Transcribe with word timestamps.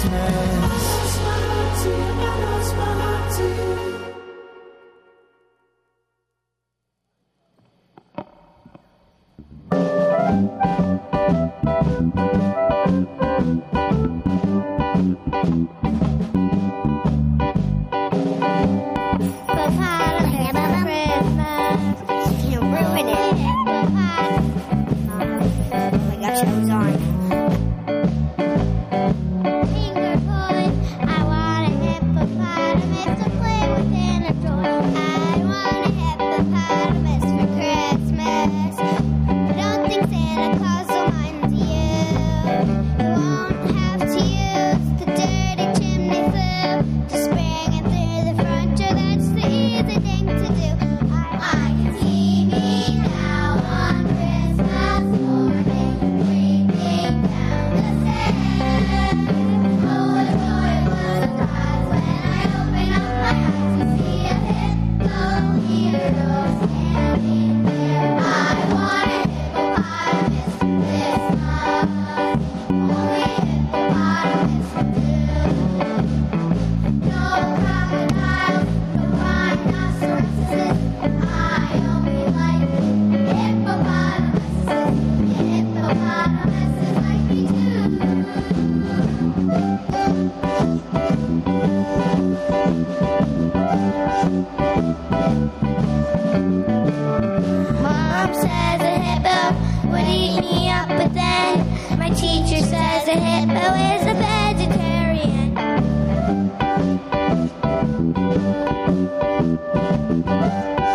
Christmas. 0.00 0.69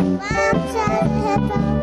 Mom 0.05 1.74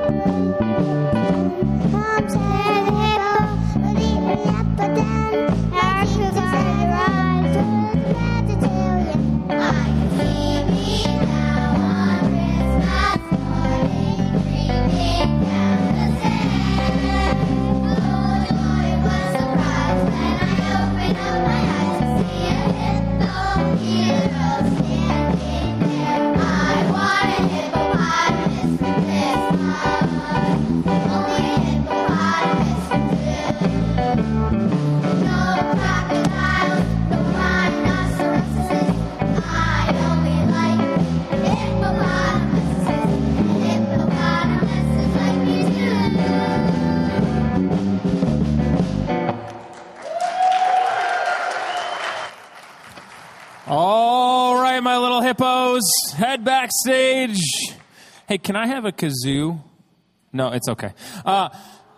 head 56.22 56.44
backstage. 56.44 57.40
Hey, 58.28 58.38
can 58.38 58.54
I 58.54 58.68
have 58.68 58.84
a 58.84 58.92
kazoo? 58.92 59.60
No, 60.32 60.52
it's 60.52 60.68
okay. 60.68 60.92
Uh, 61.24 61.48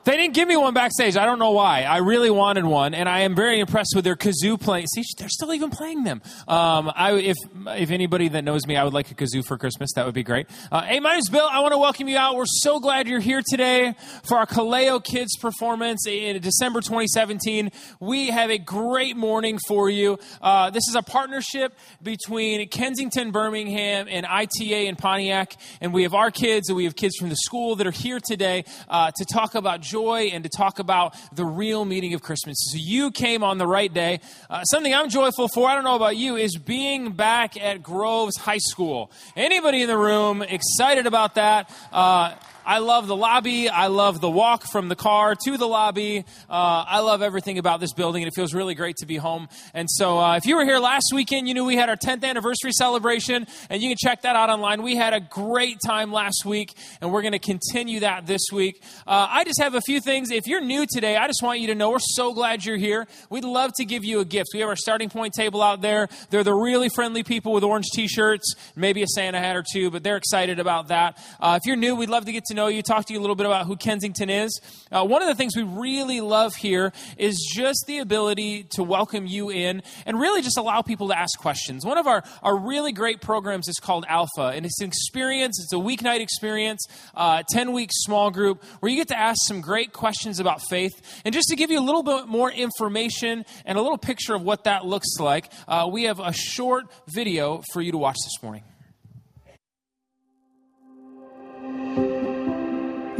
they 0.04 0.16
didn't 0.16 0.34
give 0.34 0.46
me 0.46 0.56
one 0.56 0.74
backstage. 0.74 1.16
I 1.16 1.24
don't 1.24 1.38
know 1.38 1.52
why. 1.52 1.82
I 1.82 1.98
really 1.98 2.30
wanted 2.30 2.64
one, 2.64 2.94
and 2.94 3.08
I 3.08 3.20
am 3.20 3.34
very 3.34 3.58
impressed 3.58 3.92
with 3.94 4.04
their 4.04 4.16
kazoo 4.16 4.60
playing. 4.60 4.86
See, 4.86 5.02
they're 5.18 5.28
still 5.28 5.52
even 5.54 5.70
playing 5.70 6.04
them. 6.04 6.20
Um, 6.46 6.92
I, 6.94 7.12
if 7.14 7.36
if 7.68 7.90
anybody 7.90 8.28
that 8.28 8.44
knows 8.44 8.66
me, 8.66 8.76
I 8.76 8.84
would 8.84 8.92
like 8.92 9.10
a 9.10 9.14
kazoo 9.14 9.44
for 9.44 9.56
Christmas. 9.56 9.92
That 9.94 10.04
would 10.04 10.14
be 10.14 10.22
great. 10.22 10.46
Uh, 10.70 10.82
hey, 10.82 11.00
my 11.00 11.14
name's 11.14 11.30
Bill. 11.30 11.48
I 11.50 11.60
want 11.60 11.72
to 11.72 11.78
welcome 11.78 12.08
you 12.08 12.18
out. 12.18 12.36
We're 12.36 12.44
so 12.46 12.80
glad 12.80 13.08
you're 13.08 13.20
here 13.20 13.42
today 13.48 13.94
for 14.24 14.36
our 14.36 14.46
Kaleo 14.46 15.02
Kids 15.02 15.36
performance 15.38 16.06
in 16.06 16.40
December 16.42 16.80
2017. 16.80 17.70
We 17.98 18.28
have 18.28 18.50
a 18.50 18.58
great 18.58 19.16
morning 19.16 19.58
for 19.66 19.88
you. 19.88 20.18
Uh, 20.42 20.68
this 20.70 20.86
is 20.88 20.96
a 20.96 21.02
partnership 21.02 21.74
between 22.02 22.68
Kensington, 22.68 23.30
Birmingham, 23.30 24.06
and 24.10 24.26
ITA 24.26 24.86
in 24.86 24.96
Pontiac, 24.96 25.56
and 25.80 25.94
we 25.94 26.02
have 26.02 26.14
our 26.14 26.30
kids 26.30 26.68
and 26.68 26.76
we 26.76 26.84
have 26.84 26.94
kids 26.94 27.16
from 27.16 27.30
the 27.30 27.36
school 27.36 27.76
that 27.76 27.86
are 27.86 27.90
here 27.90 28.20
today 28.22 28.64
uh, 28.88 29.10
to 29.16 29.24
talk 29.24 29.54
about 29.54 29.80
joy 29.94 30.30
and 30.32 30.42
to 30.42 30.50
talk 30.50 30.80
about 30.80 31.14
the 31.32 31.44
real 31.44 31.84
meaning 31.84 32.14
of 32.14 32.20
Christmas. 32.20 32.56
So 32.72 32.78
you 32.78 33.12
came 33.12 33.44
on 33.44 33.58
the 33.58 33.66
right 33.66 33.92
day. 33.92 34.20
Uh, 34.50 34.64
something 34.64 34.92
I'm 34.92 35.08
joyful 35.08 35.46
for, 35.54 35.68
I 35.68 35.76
don't 35.76 35.84
know 35.84 35.94
about 35.94 36.16
you, 36.16 36.34
is 36.34 36.56
being 36.56 37.12
back 37.12 37.56
at 37.56 37.80
Groves 37.80 38.36
High 38.36 38.58
School. 38.58 39.12
Anybody 39.36 39.82
in 39.82 39.88
the 39.88 39.96
room 39.96 40.42
excited 40.42 41.06
about 41.06 41.36
that? 41.36 41.70
Uh, 41.92 42.34
I 42.66 42.78
love 42.78 43.06
the 43.06 43.16
lobby. 43.16 43.68
I 43.68 43.88
love 43.88 44.20
the 44.20 44.30
walk 44.30 44.64
from 44.72 44.88
the 44.88 44.96
car 44.96 45.34
to 45.44 45.58
the 45.58 45.66
lobby. 45.66 46.24
Uh, 46.48 46.84
I 46.86 47.00
love 47.00 47.20
everything 47.20 47.58
about 47.58 47.80
this 47.80 47.92
building, 47.92 48.22
and 48.22 48.28
it 48.28 48.34
feels 48.34 48.54
really 48.54 48.74
great 48.74 48.96
to 48.96 49.06
be 49.06 49.16
home. 49.16 49.48
And 49.74 49.90
so, 49.90 50.18
uh, 50.18 50.36
if 50.36 50.46
you 50.46 50.56
were 50.56 50.64
here 50.64 50.78
last 50.78 51.12
weekend, 51.12 51.46
you 51.46 51.54
knew 51.54 51.64
we 51.64 51.76
had 51.76 51.90
our 51.90 51.96
10th 51.96 52.24
anniversary 52.24 52.72
celebration, 52.72 53.46
and 53.68 53.82
you 53.82 53.90
can 53.90 53.98
check 54.00 54.22
that 54.22 54.34
out 54.34 54.48
online. 54.48 54.82
We 54.82 54.96
had 54.96 55.12
a 55.12 55.20
great 55.20 55.78
time 55.84 56.10
last 56.10 56.44
week, 56.46 56.74
and 57.02 57.12
we're 57.12 57.22
going 57.22 57.32
to 57.32 57.38
continue 57.38 58.00
that 58.00 58.26
this 58.26 58.42
week. 58.50 58.82
Uh, 59.06 59.26
I 59.28 59.44
just 59.44 59.60
have 59.60 59.74
a 59.74 59.82
few 59.82 60.00
things. 60.00 60.30
If 60.30 60.46
you're 60.46 60.62
new 60.62 60.86
today, 60.90 61.16
I 61.16 61.26
just 61.26 61.42
want 61.42 61.60
you 61.60 61.66
to 61.66 61.74
know 61.74 61.90
we're 61.90 61.98
so 61.98 62.32
glad 62.32 62.64
you're 62.64 62.76
here. 62.78 63.06
We'd 63.28 63.44
love 63.44 63.72
to 63.76 63.84
give 63.84 64.04
you 64.04 64.20
a 64.20 64.24
gift. 64.24 64.48
We 64.54 64.60
have 64.60 64.68
our 64.70 64.76
starting 64.76 65.10
point 65.10 65.34
table 65.34 65.62
out 65.62 65.82
there. 65.82 66.08
They're 66.30 66.44
the 66.44 66.54
really 66.54 66.88
friendly 66.88 67.22
people 67.22 67.52
with 67.52 67.62
orange 67.62 67.86
t 67.92 68.08
shirts, 68.08 68.54
maybe 68.74 69.02
a 69.02 69.06
Santa 69.06 69.38
hat 69.38 69.54
or 69.54 69.64
two, 69.70 69.90
but 69.90 70.02
they're 70.02 70.16
excited 70.16 70.58
about 70.58 70.88
that. 70.88 71.18
Uh, 71.40 71.58
if 71.60 71.66
you're 71.66 71.76
new, 71.76 71.94
we'd 71.94 72.08
love 72.08 72.24
to 72.24 72.32
get 72.32 72.44
to 72.46 72.53
know 72.54 72.68
you, 72.68 72.82
talk 72.82 73.06
to 73.06 73.12
you 73.12 73.18
a 73.18 73.22
little 73.22 73.36
bit 73.36 73.46
about 73.46 73.66
who 73.66 73.76
Kensington 73.76 74.30
is. 74.30 74.60
Uh, 74.90 75.04
one 75.04 75.22
of 75.22 75.28
the 75.28 75.34
things 75.34 75.56
we 75.56 75.62
really 75.62 76.20
love 76.20 76.54
here 76.54 76.92
is 77.16 77.38
just 77.54 77.84
the 77.86 77.98
ability 77.98 78.64
to 78.70 78.82
welcome 78.82 79.26
you 79.26 79.50
in 79.50 79.82
and 80.06 80.18
really 80.18 80.42
just 80.42 80.56
allow 80.56 80.82
people 80.82 81.08
to 81.08 81.18
ask 81.18 81.38
questions. 81.38 81.84
One 81.84 81.98
of 81.98 82.06
our, 82.06 82.22
our 82.42 82.56
really 82.56 82.92
great 82.92 83.20
programs 83.20 83.68
is 83.68 83.76
called 83.76 84.04
Alpha, 84.08 84.52
and 84.54 84.64
it's 84.64 84.80
an 84.80 84.86
experience, 84.86 85.60
it's 85.62 85.72
a 85.72 85.76
weeknight 85.76 86.20
experience, 86.20 86.86
uh, 87.14 87.42
10 87.50 87.72
week 87.72 87.90
small 87.92 88.30
group 88.30 88.62
where 88.80 88.90
you 88.90 88.96
get 88.96 89.08
to 89.08 89.18
ask 89.18 89.38
some 89.46 89.60
great 89.60 89.92
questions 89.92 90.40
about 90.40 90.60
faith. 90.68 91.20
And 91.24 91.34
just 91.34 91.48
to 91.48 91.56
give 91.56 91.70
you 91.70 91.78
a 91.78 91.84
little 91.84 92.02
bit 92.02 92.26
more 92.26 92.50
information 92.50 93.44
and 93.64 93.78
a 93.78 93.82
little 93.82 93.98
picture 93.98 94.34
of 94.34 94.42
what 94.42 94.64
that 94.64 94.84
looks 94.84 95.18
like, 95.18 95.50
uh, 95.68 95.88
we 95.90 96.04
have 96.04 96.20
a 96.20 96.32
short 96.32 96.86
video 97.08 97.62
for 97.72 97.82
you 97.82 97.92
to 97.92 97.98
watch 97.98 98.16
this 98.24 98.42
morning. 98.42 98.62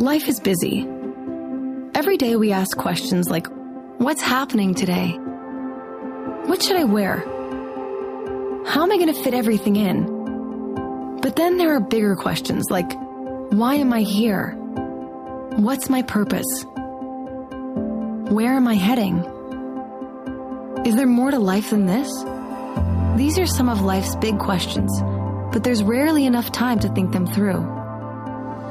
Life 0.05 0.29
is 0.29 0.39
busy. 0.39 0.87
Every 1.95 2.19
day 2.19 2.37
we 2.37 2.53
ask 2.53 2.77
questions 2.77 3.31
like 3.31 3.47
What's 3.97 4.21
happening 4.21 4.75
today? 4.75 5.12
What 6.45 6.62
should 6.62 6.77
I 6.77 6.85
wear? 6.85 7.21
How 8.67 8.83
am 8.83 8.93
I 8.93 8.99
going 8.99 9.15
to 9.15 9.23
fit 9.23 9.33
everything 9.33 9.77
in? 9.77 10.05
But 11.23 11.37
then 11.37 11.56
there 11.56 11.75
are 11.75 11.81
bigger 11.81 12.17
questions 12.17 12.67
like 12.69 12.93
Why 13.51 13.77
am 13.77 13.95
I 13.95 14.03
here? 14.03 14.51
What's 15.56 15.89
my 15.89 16.03
purpose? 16.03 16.67
Where 18.29 18.53
am 18.53 18.69
I 18.69 18.75
heading? 18.75 19.21
Is 20.85 20.97
there 20.97 21.06
more 21.06 21.31
to 21.31 21.39
life 21.39 21.71
than 21.71 21.87
this? 21.87 22.12
These 23.17 23.39
are 23.39 23.47
some 23.47 23.71
of 23.71 23.81
life's 23.81 24.17
big 24.17 24.39
questions, 24.39 24.93
but 25.51 25.65
there's 25.65 25.83
rarely 25.83 26.27
enough 26.27 26.53
time 26.53 26.79
to 26.81 26.91
think 26.91 27.12
them 27.12 27.27
through. 27.27 27.84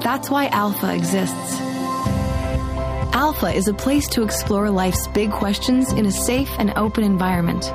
That's 0.03 0.29
why 0.29 0.47
Alpha 0.47 0.94
exists. 0.94 1.59
Alpha 3.13 3.53
is 3.53 3.69
a 3.69 3.73
place 3.73 4.05
to 4.09 4.23
explore 4.23 4.69
life's 4.69 5.07
big 5.07 5.31
questions 5.31 5.94
in 5.94 6.05
a 6.05 6.11
safe 6.11 6.50
and 6.59 6.73
open 6.75 7.05
environment. 7.05 7.71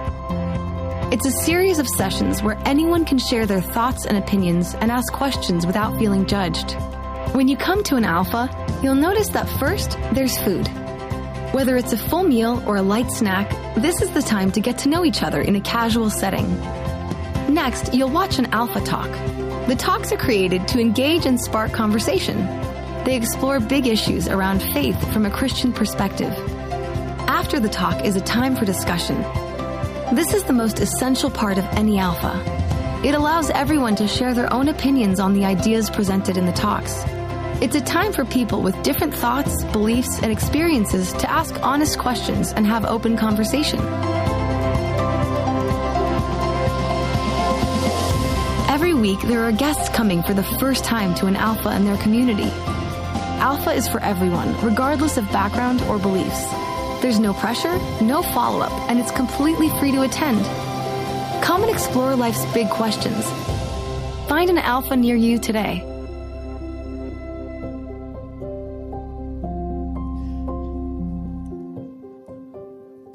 It's 1.11 1.25
a 1.25 1.31
series 1.31 1.79
of 1.79 1.89
sessions 1.89 2.43
where 2.43 2.61
anyone 2.67 3.07
can 3.07 3.19
share 3.19 3.47
their 3.47 3.63
thoughts 3.63 4.05
and 4.05 4.19
opinions 4.19 4.75
and 4.75 4.93
ask 4.93 5.11
questions 5.11 5.65
without 5.67 5.99
feeling 5.99 6.27
judged. 6.27 6.73
When 7.35 7.49
you 7.49 7.57
come 7.57 7.83
to 7.85 7.97
an 7.97 8.05
Alpha, 8.05 8.51
you'll 8.83 8.95
notice 8.95 9.31
that 9.31 9.49
first, 9.59 9.93
there's 10.13 10.37
food. 10.37 10.69
Whether 11.55 11.79
it's 11.79 11.95
a 11.95 11.97
full 11.97 12.25
meal 12.25 12.63
or 12.67 12.77
a 12.77 12.83
light 12.83 13.11
snack, 13.11 13.49
this 13.75 14.03
is 14.03 14.11
the 14.11 14.21
time 14.21 14.53
to 14.53 14.61
get 14.61 14.77
to 14.81 14.91
know 14.91 15.07
each 15.07 15.23
other 15.23 15.41
in 15.41 15.57
a 15.57 15.63
casual 15.63 16.11
setting. 16.11 16.47
Next, 17.49 17.95
you'll 17.95 18.11
watch 18.11 18.39
an 18.39 18.53
Alpha 18.53 18.83
Talk. 18.83 19.09
The 19.69 19.77
talks 19.77 20.13
are 20.13 20.17
created 20.17 20.67
to 20.69 20.81
engage 20.81 21.27
and 21.27 21.39
spark 21.39 21.73
conversation. 21.73 22.39
They 23.05 23.15
explore 23.15 23.61
big 23.61 23.87
issues 23.87 24.27
around 24.27 24.63
faith 24.63 25.13
from 25.13 25.27
a 25.27 25.31
Christian 25.31 25.75
perspective. 25.75 26.33
After 27.29 27.61
the 27.61 27.69
talk 27.69 28.03
is 28.03 28.17
a 28.17 28.23
time 28.23 28.57
for 28.57 28.65
discussion. 28.65 29.21
This 30.15 30.33
is 30.33 30.45
the 30.45 30.55
most 30.55 30.81
essential 30.81 31.31
part 31.31 31.59
of 31.59 31.67
any 31.73 31.99
Alpha. 31.99 32.43
It 33.05 33.15
allows 33.15 33.51
everyone 33.51 33.95
to 33.97 34.09
share 34.09 34.33
their 34.33 34.51
own 34.51 34.69
opinions 34.69 35.21
on 35.21 35.35
the 35.35 35.45
ideas 35.45 35.91
presented 35.91 36.39
in 36.39 36.47
the 36.47 36.53
talks. 36.53 37.05
It's 37.61 37.77
a 37.77 37.83
time 37.83 38.15
for 38.15 38.25
people 38.25 38.63
with 38.63 38.83
different 38.83 39.13
thoughts, 39.13 39.65
beliefs, 39.65 40.23
and 40.23 40.33
experiences 40.33 41.13
to 41.13 41.31
ask 41.31 41.55
honest 41.63 41.99
questions 41.99 42.53
and 42.53 42.67
have 42.67 42.87
open 42.87 43.19
conversation. 43.19 43.81
Week, 49.01 49.21
there 49.23 49.43
are 49.45 49.53
guests 49.53 49.89
coming 49.89 50.23
for 50.23 50.35
the 50.35 50.43
first 50.43 50.85
time 50.85 51.15
to 51.17 51.27
an 51.27 51.37
Alpha 51.37 51.75
in 51.75 51.85
their 51.85 51.97
community. 51.99 52.51
Alpha 53.41 53.73
is 53.73 53.89
for 53.89 54.01
everyone, 54.01 54.55
regardless 54.65 55.17
of 55.17 55.31
background 55.31 55.81
or 55.83 55.99
beliefs. 55.99 56.45
There's 57.01 57.19
no 57.19 57.33
pressure, 57.33 57.79
no 58.03 58.23
follow 58.23 58.61
up, 58.61 58.73
and 58.91 58.99
it's 58.99 59.13
completely 59.13 59.69
free 59.79 59.93
to 59.93 60.03
attend. 60.03 60.45
Come 61.43 61.63
and 61.63 61.71
explore 61.71 62.15
life's 62.17 62.45
big 62.53 62.69
questions. 62.71 63.25
Find 64.29 64.51
an 64.51 64.59
Alpha 64.59 64.97
near 64.97 65.17
you 65.17 65.39
today. 65.39 65.98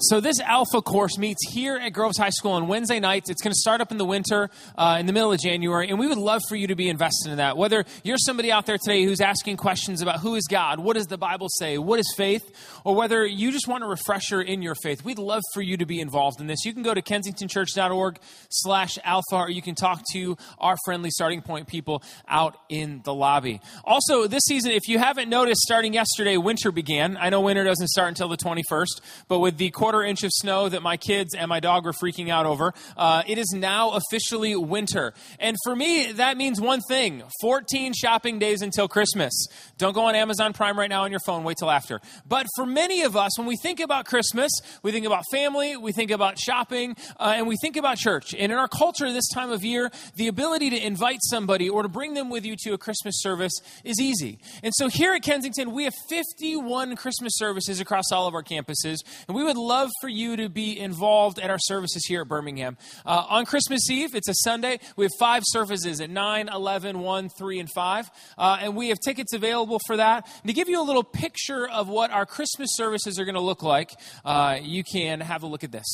So 0.09 0.19
this 0.19 0.41
Alpha 0.41 0.81
course 0.81 1.17
meets 1.17 1.39
here 1.53 1.77
at 1.77 1.93
Groves 1.93 2.17
High 2.17 2.31
School 2.31 2.51
on 2.51 2.67
Wednesday 2.67 2.99
nights. 2.99 3.29
It's 3.29 3.41
going 3.41 3.53
to 3.53 3.57
start 3.57 3.79
up 3.79 3.89
in 3.89 3.97
the 3.97 4.03
winter, 4.03 4.49
uh, 4.77 4.97
in 4.99 5.05
the 5.05 5.13
middle 5.13 5.31
of 5.31 5.39
January, 5.39 5.87
and 5.87 5.97
we 5.97 6.07
would 6.07 6.17
love 6.17 6.41
for 6.49 6.57
you 6.57 6.67
to 6.67 6.75
be 6.75 6.89
invested 6.89 7.31
in 7.31 7.37
that. 7.37 7.55
Whether 7.55 7.85
you're 8.03 8.17
somebody 8.17 8.51
out 8.51 8.65
there 8.65 8.77
today 8.77 9.03
who's 9.03 9.21
asking 9.21 9.55
questions 9.55 10.01
about 10.01 10.19
who 10.19 10.35
is 10.35 10.43
God, 10.49 10.79
what 10.79 10.97
does 10.97 11.07
the 11.07 11.17
Bible 11.17 11.47
say, 11.57 11.77
what 11.77 12.01
is 12.01 12.13
faith, 12.17 12.43
or 12.83 12.95
whether 12.95 13.25
you 13.25 13.53
just 13.53 13.69
want 13.69 13.81
a 13.81 13.87
refresher 13.87 14.41
in 14.41 14.61
your 14.61 14.75
faith, 14.83 15.05
we'd 15.05 15.19
love 15.19 15.41
for 15.53 15.61
you 15.61 15.77
to 15.77 15.85
be 15.85 16.01
involved 16.01 16.41
in 16.41 16.47
this. 16.47 16.65
You 16.65 16.73
can 16.73 16.83
go 16.83 16.93
to 16.93 17.01
kensingtonchurch.org 17.01 18.19
slash 18.49 18.99
alpha, 19.05 19.35
or 19.37 19.49
you 19.49 19.61
can 19.61 19.73
talk 19.73 20.01
to 20.11 20.35
our 20.57 20.75
friendly 20.83 21.11
starting 21.11 21.41
point 21.41 21.67
people 21.67 22.03
out 22.27 22.57
in 22.67 22.99
the 23.05 23.13
lobby. 23.13 23.61
Also, 23.85 24.27
this 24.27 24.43
season, 24.43 24.71
if 24.71 24.89
you 24.89 24.99
haven't 24.99 25.29
noticed, 25.29 25.61
starting 25.61 25.93
yesterday, 25.93 26.35
winter 26.35 26.73
began. 26.73 27.15
I 27.15 27.29
know 27.29 27.39
winter 27.39 27.63
doesn't 27.63 27.87
start 27.87 28.09
until 28.09 28.27
the 28.27 28.35
21st, 28.35 28.99
but 29.29 29.39
with 29.39 29.57
the 29.57 29.69
quarter 29.69 29.92
inch 30.01 30.23
of 30.23 30.31
snow 30.31 30.69
that 30.69 30.81
my 30.81 30.95
kids 30.95 31.35
and 31.35 31.49
my 31.49 31.59
dog 31.59 31.83
were 31.83 31.91
freaking 31.91 32.29
out 32.29 32.45
over. 32.45 32.73
Uh, 32.95 33.23
it 33.27 33.37
is 33.37 33.51
now 33.53 33.91
officially 33.91 34.55
winter. 34.55 35.13
And 35.39 35.57
for 35.65 35.75
me, 35.75 36.13
that 36.13 36.37
means 36.37 36.61
one 36.61 36.79
thing 36.87 37.23
14 37.41 37.91
shopping 37.93 38.39
days 38.39 38.61
until 38.61 38.87
Christmas. 38.87 39.33
Don't 39.77 39.93
go 39.93 40.05
on 40.05 40.15
Amazon 40.15 40.53
Prime 40.53 40.79
right 40.79 40.89
now 40.89 41.03
on 41.03 41.11
your 41.11 41.19
phone, 41.25 41.43
wait 41.43 41.57
till 41.57 41.69
after. 41.69 41.99
But 42.25 42.47
for 42.55 42.65
many 42.65 43.01
of 43.01 43.17
us, 43.17 43.37
when 43.37 43.47
we 43.47 43.57
think 43.57 43.81
about 43.81 44.05
Christmas, 44.05 44.51
we 44.81 44.91
think 44.91 45.05
about 45.05 45.23
family, 45.31 45.75
we 45.75 45.91
think 45.91 46.11
about 46.11 46.39
shopping, 46.39 46.95
uh, 47.19 47.33
and 47.35 47.47
we 47.47 47.57
think 47.57 47.75
about 47.75 47.97
church. 47.97 48.33
And 48.33 48.51
in 48.51 48.57
our 48.57 48.67
culture 48.67 49.11
this 49.11 49.27
time 49.33 49.51
of 49.51 49.63
year, 49.63 49.91
the 50.15 50.27
ability 50.27 50.69
to 50.69 50.77
invite 50.77 51.19
somebody 51.23 51.69
or 51.69 51.83
to 51.83 51.89
bring 51.89 52.13
them 52.13 52.29
with 52.29 52.45
you 52.45 52.55
to 52.63 52.73
a 52.73 52.77
Christmas 52.77 53.15
service 53.19 53.53
is 53.83 53.99
easy. 53.99 54.39
And 54.61 54.71
so 54.75 54.87
here 54.87 55.13
at 55.13 55.23
Kensington, 55.23 55.71
we 55.71 55.83
have 55.83 55.93
51 56.09 56.95
Christmas 56.95 57.33
services 57.35 57.79
across 57.79 58.11
all 58.11 58.27
of 58.27 58.33
our 58.33 58.43
campuses, 58.43 58.97
and 59.27 59.35
we 59.35 59.43
would 59.43 59.57
love 59.57 59.82
for 60.01 60.07
you 60.07 60.35
to 60.37 60.49
be 60.49 60.79
involved 60.79 61.39
at 61.39 61.49
our 61.49 61.59
services 61.59 62.05
here 62.05 62.21
at 62.21 62.27
Birmingham. 62.27 62.77
Uh, 63.05 63.25
on 63.29 63.45
Christmas 63.45 63.89
Eve, 63.89 64.15
it's 64.15 64.27
a 64.27 64.33
Sunday, 64.43 64.79
we 64.95 65.05
have 65.05 65.11
five 65.19 65.43
services 65.45 66.01
at 66.01 66.09
9, 66.09 66.49
11, 66.49 66.99
1, 66.99 67.29
3, 67.29 67.59
and 67.59 67.69
5. 67.71 68.11
Uh, 68.37 68.57
and 68.61 68.75
we 68.75 68.89
have 68.89 68.99
tickets 68.99 69.33
available 69.33 69.79
for 69.85 69.97
that. 69.97 70.27
And 70.41 70.47
to 70.47 70.53
give 70.53 70.69
you 70.69 70.81
a 70.81 70.85
little 70.85 71.03
picture 71.03 71.67
of 71.67 71.87
what 71.87 72.11
our 72.11 72.25
Christmas 72.25 72.69
services 72.73 73.19
are 73.19 73.25
going 73.25 73.35
to 73.35 73.41
look 73.41 73.63
like, 73.63 73.91
uh, 74.25 74.57
you 74.61 74.83
can 74.83 75.19
have 75.19 75.43
a 75.43 75.47
look 75.47 75.63
at 75.63 75.71
this. 75.71 75.85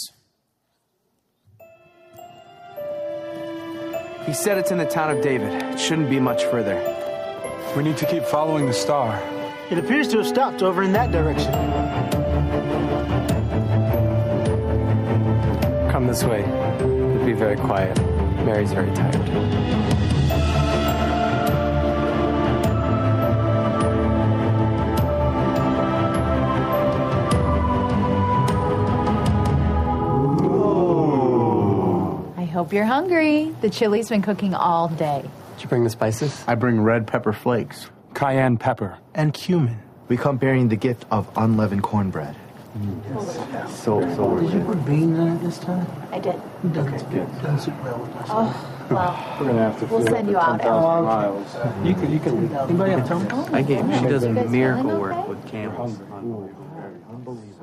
He 4.25 4.33
said 4.33 4.57
it's 4.57 4.69
in 4.69 4.77
the 4.77 4.85
town 4.85 5.15
of 5.15 5.23
David. 5.23 5.51
It 5.51 5.79
shouldn't 5.79 6.09
be 6.09 6.19
much 6.19 6.43
further. 6.45 6.75
We 7.75 7.83
need 7.83 7.97
to 7.97 8.05
keep 8.05 8.23
following 8.23 8.67
the 8.67 8.73
star. 8.73 9.19
It 9.71 9.77
appears 9.77 10.07
to 10.09 10.17
have 10.17 10.27
stopped 10.27 10.61
over 10.61 10.83
in 10.83 10.91
that 10.93 11.11
direction. 11.11 11.78
Come 15.99 16.07
this 16.07 16.23
way. 16.23 16.39
It'll 16.39 17.25
be 17.25 17.33
very 17.33 17.57
quiet. 17.57 17.97
Mary's 18.45 18.71
very 18.71 18.89
tired. 18.95 19.15
I 32.37 32.45
hope 32.45 32.71
you're 32.71 32.85
hungry. 32.85 33.53
The 33.59 33.69
chili's 33.69 34.07
been 34.07 34.21
cooking 34.21 34.53
all 34.53 34.87
day. 34.87 35.29
Did 35.55 35.63
you 35.63 35.67
bring 35.67 35.83
the 35.83 35.89
spices? 35.89 36.45
I 36.47 36.55
bring 36.55 36.79
red 36.79 37.07
pepper 37.07 37.33
flakes 37.33 37.89
Cayenne 38.13 38.55
pepper. 38.55 38.97
And 39.13 39.33
cumin. 39.33 39.79
We 40.07 40.15
come 40.15 40.37
bearing 40.37 40.69
the 40.69 40.77
gift 40.77 41.05
of 41.11 41.29
unleavened 41.35 41.83
cornbread. 41.83 42.37
So, 43.69 43.99
so 44.15 44.25
we're 44.27 44.41
Did 44.41 44.53
you 44.53 44.61
put 44.61 44.85
beans 44.85 45.17
in 45.17 45.27
it 45.27 45.39
this 45.41 45.57
time? 45.59 45.85
I 46.11 46.19
did. 46.19 46.35
It 46.35 46.73
doesn't, 46.73 47.13
it 47.13 47.41
doesn't 47.41 47.59
sit 47.59 47.73
well 47.83 47.99
with 47.99 48.15
us. 48.15 48.27
Oh, 48.29 48.87
well, 48.89 49.37
We're 49.39 49.47
gonna 49.47 49.59
have 49.59 49.79
to 49.79 49.85
We'll 49.85 49.99
fill 49.99 50.13
send 50.13 50.17
up 50.17 50.25
you 50.27 50.31
the 50.33 50.39
out 50.39 50.61
10,000 50.61 51.05
miles. 51.05 51.55
You 51.87 51.93
can, 51.93 52.11
you 52.13 52.19
can, 52.19 52.55
anybody 52.55 52.91
have 52.91 53.07
tongue? 53.07 53.53
I 53.53 53.61
gave. 53.61 53.79
She 53.99 54.05
does 54.07 54.23
You 54.25 54.33
guys 54.33 54.49
miracle 54.49 54.83
feeling 54.83 54.99
work 54.99 55.13
okay? 55.17 55.29
with 55.29 55.47
camels. 55.47 55.99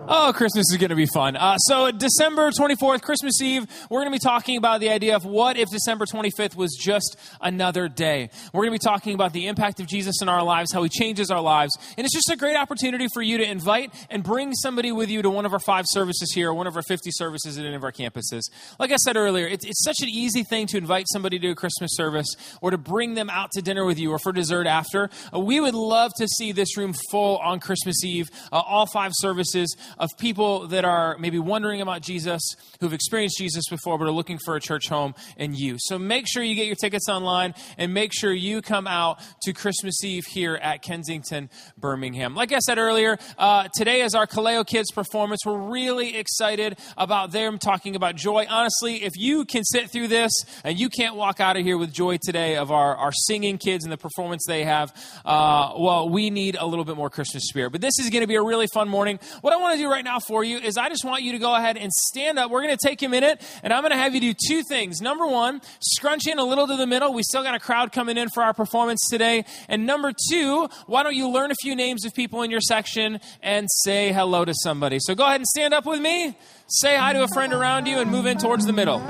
Oh, 0.08 0.32
Christmas 0.32 0.66
is 0.70 0.76
going 0.78 0.90
to 0.90 0.96
be 0.96 1.06
fun. 1.06 1.34
Uh, 1.34 1.56
so, 1.58 1.90
December 1.90 2.52
24th, 2.52 3.02
Christmas 3.02 3.42
Eve, 3.42 3.66
we're 3.90 4.02
going 4.02 4.12
to 4.12 4.14
be 4.14 4.20
talking 4.20 4.56
about 4.56 4.78
the 4.78 4.88
idea 4.88 5.16
of 5.16 5.24
what 5.24 5.56
if 5.56 5.68
December 5.68 6.06
25th 6.06 6.54
was 6.54 6.78
just 6.80 7.16
another 7.40 7.88
day. 7.88 8.30
We're 8.52 8.66
going 8.66 8.78
to 8.78 8.84
be 8.84 8.88
talking 8.88 9.14
about 9.14 9.32
the 9.32 9.48
impact 9.48 9.80
of 9.80 9.88
Jesus 9.88 10.14
in 10.22 10.28
our 10.28 10.44
lives, 10.44 10.72
how 10.72 10.84
he 10.84 10.88
changes 10.88 11.28
our 11.32 11.40
lives. 11.40 11.76
And 11.98 12.04
it's 12.04 12.14
just 12.14 12.30
a 12.30 12.36
great 12.36 12.56
opportunity 12.56 13.08
for 13.12 13.20
you 13.20 13.38
to 13.38 13.44
invite 13.44 13.92
and 14.08 14.22
bring 14.22 14.54
somebody 14.54 14.92
with 14.92 15.10
you 15.10 15.22
to 15.22 15.30
one 15.30 15.44
of 15.44 15.52
our 15.52 15.58
five 15.58 15.86
services 15.88 16.30
here, 16.32 16.54
one 16.54 16.68
of 16.68 16.76
our 16.76 16.82
50 16.82 17.10
services 17.10 17.58
at 17.58 17.66
any 17.66 17.74
of 17.74 17.82
our 17.82 17.90
campuses. 17.90 18.42
Like 18.78 18.92
I 18.92 18.96
said 18.96 19.16
earlier, 19.16 19.48
it's, 19.48 19.64
it's 19.66 19.82
such 19.82 20.02
an 20.02 20.08
easy 20.08 20.44
thing 20.44 20.68
to 20.68 20.76
invite 20.76 21.06
somebody 21.12 21.40
to 21.40 21.48
a 21.48 21.54
Christmas 21.56 21.90
service 21.96 22.28
or 22.60 22.70
to 22.70 22.78
bring 22.78 23.14
them 23.14 23.28
out 23.28 23.50
to 23.54 23.62
dinner 23.62 23.84
with 23.84 23.98
you 23.98 24.12
or 24.12 24.20
for 24.20 24.32
dessert 24.32 24.68
after. 24.68 25.10
Uh, 25.34 25.40
we 25.40 25.58
would 25.58 25.74
love 25.74 26.12
to 26.18 26.28
see 26.28 26.52
this 26.52 26.76
room 26.76 26.94
full 27.10 27.38
on 27.38 27.58
Christmas 27.58 28.04
Eve, 28.04 28.28
uh, 28.52 28.60
all 28.60 28.86
five 28.86 29.10
services 29.16 29.74
of 29.98 30.10
people 30.18 30.68
that 30.68 30.84
are 30.84 31.16
maybe 31.18 31.38
wondering 31.38 31.80
about 31.80 32.02
Jesus, 32.02 32.42
who've 32.80 32.92
experienced 32.92 33.38
Jesus 33.38 33.64
before, 33.70 33.98
but 33.98 34.04
are 34.06 34.12
looking 34.12 34.38
for 34.44 34.56
a 34.56 34.60
church 34.60 34.88
home 34.88 35.14
in 35.38 35.54
you. 35.54 35.76
So 35.78 35.98
make 35.98 36.26
sure 36.28 36.42
you 36.42 36.54
get 36.54 36.66
your 36.66 36.76
tickets 36.76 37.08
online 37.08 37.54
and 37.78 37.94
make 37.94 38.12
sure 38.12 38.32
you 38.32 38.60
come 38.60 38.86
out 38.86 39.20
to 39.42 39.52
Christmas 39.54 40.04
Eve 40.04 40.24
here 40.26 40.56
at 40.56 40.82
Kensington, 40.82 41.48
Birmingham. 41.78 42.34
Like 42.34 42.52
I 42.52 42.58
said 42.58 42.76
earlier, 42.76 43.18
uh, 43.38 43.68
today 43.74 44.02
is 44.02 44.14
our 44.14 44.26
Kaleo 44.26 44.66
Kids 44.66 44.90
performance. 44.90 45.46
We're 45.46 45.56
really 45.56 46.16
excited 46.16 46.78
about 46.98 47.32
them 47.32 47.58
talking 47.58 47.96
about 47.96 48.16
joy. 48.16 48.46
Honestly, 48.50 49.02
if 49.02 49.16
you 49.16 49.46
can 49.46 49.64
sit 49.64 49.90
through 49.90 50.08
this 50.08 50.32
and 50.62 50.78
you 50.78 50.90
can't 50.90 51.06
can't 51.06 51.16
walk 51.16 51.38
out 51.38 51.56
of 51.56 51.64
here 51.64 51.78
with 51.78 51.92
joy 51.92 52.18
today 52.20 52.56
of 52.56 52.72
our, 52.72 52.96
our 52.96 53.12
singing 53.12 53.58
kids 53.58 53.84
and 53.84 53.92
the 53.92 53.96
performance 53.96 54.44
they 54.44 54.64
have, 54.64 54.92
uh, 55.24 55.72
well, 55.78 56.08
we 56.08 56.30
need 56.30 56.56
a 56.58 56.66
little 56.66 56.84
bit 56.84 56.96
more 56.96 57.08
Christmas 57.08 57.44
spirit. 57.46 57.70
But 57.70 57.80
this 57.80 58.00
is 58.00 58.10
going 58.10 58.22
to 58.22 58.26
be 58.26 58.34
a 58.34 58.42
really 58.42 58.66
fun 58.66 58.88
morning. 58.88 59.20
What 59.40 59.52
I 59.52 59.56
want 59.56 59.76
to 59.76 59.78
do 59.78 59.85
right 59.86 60.04
now 60.04 60.18
for 60.18 60.44
you 60.44 60.58
is 60.58 60.76
I 60.76 60.88
just 60.88 61.04
want 61.04 61.22
you 61.22 61.32
to 61.32 61.38
go 61.38 61.54
ahead 61.54 61.76
and 61.76 61.92
stand 61.92 62.38
up. 62.38 62.50
We're 62.50 62.62
going 62.62 62.76
to 62.76 62.86
take 62.86 63.02
a 63.02 63.08
minute, 63.08 63.40
and 63.62 63.72
I'm 63.72 63.82
going 63.82 63.92
to 63.92 63.98
have 63.98 64.14
you 64.14 64.20
do 64.20 64.34
two 64.34 64.62
things. 64.68 65.00
Number 65.00 65.26
one, 65.26 65.60
scrunch 65.80 66.26
in 66.26 66.38
a 66.38 66.44
little 66.44 66.66
to 66.66 66.76
the 66.76 66.86
middle. 66.86 67.12
We 67.12 67.22
still 67.22 67.42
got 67.42 67.54
a 67.54 67.60
crowd 67.60 67.92
coming 67.92 68.16
in 68.16 68.28
for 68.30 68.42
our 68.42 68.54
performance 68.54 69.06
today. 69.10 69.44
And 69.68 69.86
number 69.86 70.12
two, 70.30 70.68
why 70.86 71.02
don't 71.02 71.14
you 71.14 71.28
learn 71.28 71.50
a 71.50 71.56
few 71.62 71.74
names 71.76 72.04
of 72.04 72.14
people 72.14 72.42
in 72.42 72.50
your 72.50 72.60
section 72.60 73.20
and 73.42 73.68
say 73.84 74.12
hello 74.12 74.44
to 74.44 74.54
somebody? 74.62 74.98
So 75.00 75.14
go 75.14 75.24
ahead 75.24 75.40
and 75.40 75.46
stand 75.46 75.74
up 75.74 75.86
with 75.86 76.00
me, 76.00 76.36
say 76.66 76.96
hi 76.96 77.12
to 77.12 77.22
a 77.22 77.28
friend 77.28 77.52
around 77.52 77.86
you, 77.86 77.98
and 77.98 78.10
move 78.10 78.26
in 78.26 78.38
towards 78.38 78.66
the 78.66 78.72
middle. 78.72 79.02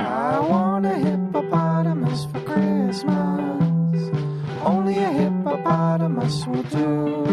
I 0.00 0.40
want 0.40 0.86
a 0.86 0.94
hippopotamus 0.94 2.24
for 2.26 2.40
Christmas. 2.40 3.27
Hippopotamus 5.68 6.46
will 6.46 6.62
do. 6.62 7.26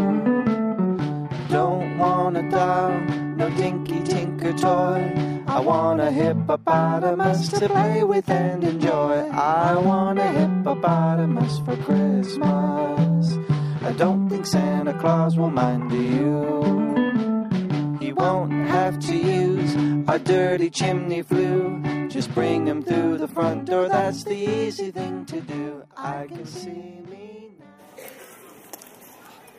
Don't 1.48 1.98
want 1.98 2.36
a 2.36 2.50
doll, 2.50 3.00
no 3.38 3.50
dinky 3.51 4.04
tinker 4.04 4.51
toy. 4.51 5.44
I 5.48 5.62
want 5.62 6.01
a 6.01 6.12
hippopotamus 6.12 7.48
to 7.51 7.70
play 7.70 8.04
with 8.04 8.30
and 8.30 8.62
enjoy. 8.62 9.30
I 9.32 9.77
want 9.77 10.20
a 10.20 10.27
hippopotamus 10.27 11.60
for 11.60 11.77
Christmas. 11.77 13.38
I 13.82 13.94
don't 13.94 14.27
think 14.27 14.46
Santa 14.46 14.94
Claus 15.00 15.38
will 15.38 15.51
mind 15.51 15.94
you. 15.94 17.98
He 18.01 18.12
won't 18.12 18.51
have 18.68 19.00
to 19.00 19.15
use 19.15 19.75
a 20.10 20.20
dirty 20.20 20.70
chimney 20.70 21.22
flue. 21.22 21.82
Just 22.10 22.34
bring 22.34 22.68
him 22.68 22.84
through 22.84 23.18
the 23.18 23.30
front 23.30 23.68
door, 23.68 23.88
that's 23.88 24.25
the 24.25 24.36
easy 24.36 24.92
thing 24.92 25.25
to 25.27 25.39
do. 25.39 25.84
I 25.96 26.27
can 26.27 26.46
see 26.46 27.00
me. 27.10 27.44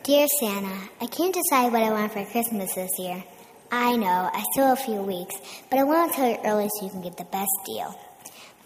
Dear 0.06 0.28
Santa, 0.38 0.88
I 1.00 1.06
can't 1.08 1.34
decide 1.34 1.72
what 1.72 1.82
I 1.82 1.90
want 1.90 2.12
for 2.12 2.24
Christmas 2.26 2.72
this 2.76 2.96
year. 2.96 3.24
I 3.72 3.96
know, 3.96 4.30
I 4.32 4.44
still 4.52 4.66
have 4.66 4.78
a 4.78 4.82
few 4.84 5.02
weeks, 5.02 5.34
but 5.68 5.80
I 5.80 5.82
want 5.82 6.12
to 6.12 6.16
tell 6.16 6.28
you 6.30 6.38
early 6.44 6.68
so 6.68 6.84
you 6.84 6.92
can 6.92 7.02
get 7.02 7.16
the 7.16 7.24
best 7.24 7.50
deal. 7.66 7.92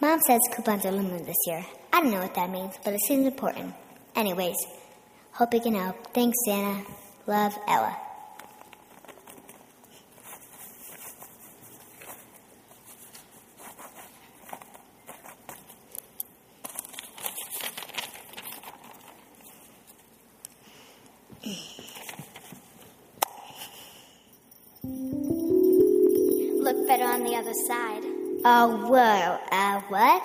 Mom 0.03 0.21
says 0.27 0.39
coupons 0.55 0.85
are 0.85 0.93
limited 0.93 1.27
this 1.27 1.39
year. 1.47 1.65
I 1.95 2.03
don't 2.03 2.11
know 2.11 2.21
what 2.21 2.35
that 2.35 2.51
means, 2.51 2.75
but 2.85 2.93
it 2.93 3.01
seems 3.09 3.27
important. 3.27 3.73
Anyways, 4.15 4.57
hope 5.33 5.55
you 5.55 5.63
can 5.63 5.77
help. 5.77 6.13
Thanks, 6.13 6.37
Santa. 6.45 6.85
Love, 7.27 7.57
Ella. 7.67 7.97
Look 26.71 26.87
better 26.87 27.03
on 27.03 27.25
the 27.25 27.35
other 27.35 27.53
side. 27.67 28.05
Oh, 28.45 28.87
whoa. 28.87 29.39
Uh, 29.51 29.81
what? 29.89 30.23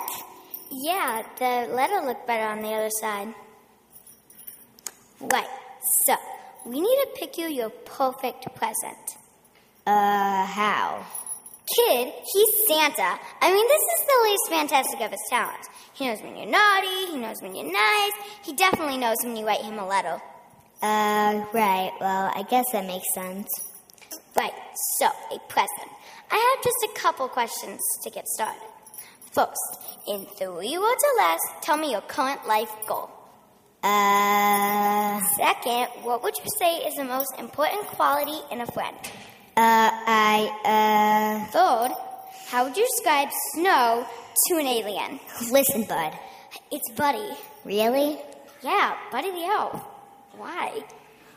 Yeah, 0.70 1.24
the 1.40 1.74
letter 1.74 2.06
looked 2.06 2.24
better 2.28 2.44
on 2.44 2.62
the 2.62 2.68
other 2.68 2.90
side. 3.00 3.34
Right. 5.20 5.48
So, 6.04 6.14
we 6.64 6.80
need 6.80 6.98
to 7.02 7.08
pick 7.16 7.36
you 7.36 7.48
your 7.48 7.70
perfect 7.70 8.46
present. 8.54 9.16
Uh, 9.88 10.46
how? 10.46 11.04
Kid, 11.74 12.12
he's 12.32 12.68
Santa. 12.68 13.18
I 13.40 13.52
mean, 13.52 13.66
this 13.66 13.82
is 13.98 14.06
the 14.06 14.20
least 14.22 14.48
fantastic 14.48 15.00
of 15.00 15.10
his 15.10 15.26
talents. 15.28 15.68
He 15.94 16.06
knows 16.06 16.22
when 16.22 16.36
you're 16.36 16.46
naughty, 16.46 17.10
he 17.10 17.16
knows 17.16 17.42
when 17.42 17.56
you're 17.56 17.72
nice, 17.72 18.12
he 18.44 18.52
definitely 18.52 18.98
knows 18.98 19.16
when 19.24 19.36
you 19.36 19.44
write 19.44 19.62
him 19.62 19.80
a 19.80 19.86
letter. 19.86 20.22
Uh, 20.80 21.44
right. 21.52 21.90
Well, 22.00 22.30
I 22.32 22.44
guess 22.48 22.66
that 22.72 22.86
makes 22.86 23.12
sense. 23.14 23.48
Right, 24.36 24.52
so 24.98 25.06
a 25.06 25.38
present. 25.48 25.95
I 26.30 26.54
have 26.56 26.64
just 26.64 26.76
a 26.90 27.00
couple 27.00 27.28
questions 27.28 27.80
to 28.02 28.10
get 28.10 28.26
started. 28.28 28.62
First, 29.32 29.80
in 30.08 30.26
three 30.26 30.78
words 30.78 31.02
or 31.04 31.16
less, 31.18 31.40
tell 31.62 31.76
me 31.76 31.92
your 31.92 32.00
current 32.02 32.46
life 32.46 32.72
goal. 32.86 33.10
Uh. 33.82 35.20
Second, 35.36 35.88
what 36.02 36.22
would 36.22 36.36
you 36.36 36.50
say 36.58 36.78
is 36.86 36.94
the 36.96 37.04
most 37.04 37.32
important 37.38 37.86
quality 37.86 38.38
in 38.50 38.60
a 38.60 38.66
friend? 38.66 38.96
Uh, 39.56 39.90
I, 39.92 40.50
uh. 40.64 41.50
Third, 41.52 41.94
how 42.48 42.64
would 42.64 42.76
you 42.76 42.86
describe 42.96 43.28
snow 43.54 44.06
to 44.48 44.58
an 44.58 44.66
alien? 44.66 45.20
Listen, 45.50 45.84
Bud. 45.84 46.12
It's 46.70 46.90
Buddy. 46.92 47.30
Really? 47.64 48.18
Yeah, 48.62 48.96
Buddy 49.12 49.30
the 49.30 49.44
Elf. 49.44 49.80
Why? 50.36 50.82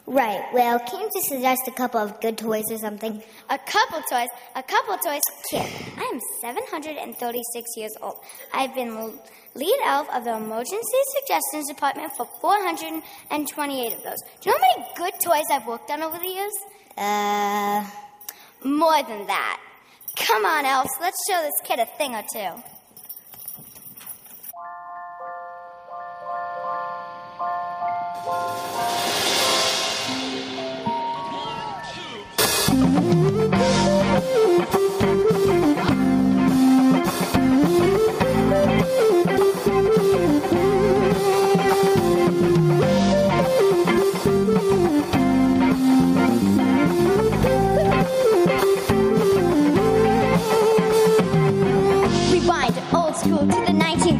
Right. 0.09 0.43
Well, 0.51 0.79
can't 0.79 1.11
you 1.13 1.21
suggest 1.21 1.67
a 1.67 1.71
couple 1.71 1.99
of 1.99 2.19
good 2.19 2.35
toys 2.35 2.63
or 2.71 2.79
something? 2.79 3.21
A 3.47 3.59
couple 3.59 4.01
toys? 4.09 4.27
A 4.55 4.63
couple 4.63 4.97
toys? 4.97 5.21
Kid, 5.51 5.61
I 5.97 6.11
am 6.11 6.19
736 6.41 7.77
years 7.77 7.91
old. 8.01 8.15
I've 8.51 8.73
been 8.73 9.19
lead 9.53 9.79
elf 9.85 10.07
of 10.11 10.23
the 10.23 10.35
emergency 10.35 10.97
suggestions 11.19 11.67
department 11.67 12.11
for 12.17 12.27
428 12.41 13.93
of 13.93 14.03
those. 14.03 14.15
Do 14.41 14.49
you 14.49 14.51
know 14.51 14.57
how 14.57 14.81
many 14.81 14.89
good 14.97 15.13
toys 15.23 15.43
I've 15.51 15.67
worked 15.67 15.91
on 15.91 16.01
over 16.01 16.17
the 16.17 16.27
years? 16.27 16.53
Uh, 16.97 17.85
more 18.63 19.03
than 19.03 19.27
that. 19.27 19.61
Come 20.15 20.43
on, 20.43 20.65
elves. 20.65 20.89
Let's 20.99 21.23
show 21.29 21.39
this 21.39 21.53
kid 21.63 21.77
a 21.77 21.85
thing 21.85 22.15
or 22.15 22.23
two. 22.33 22.78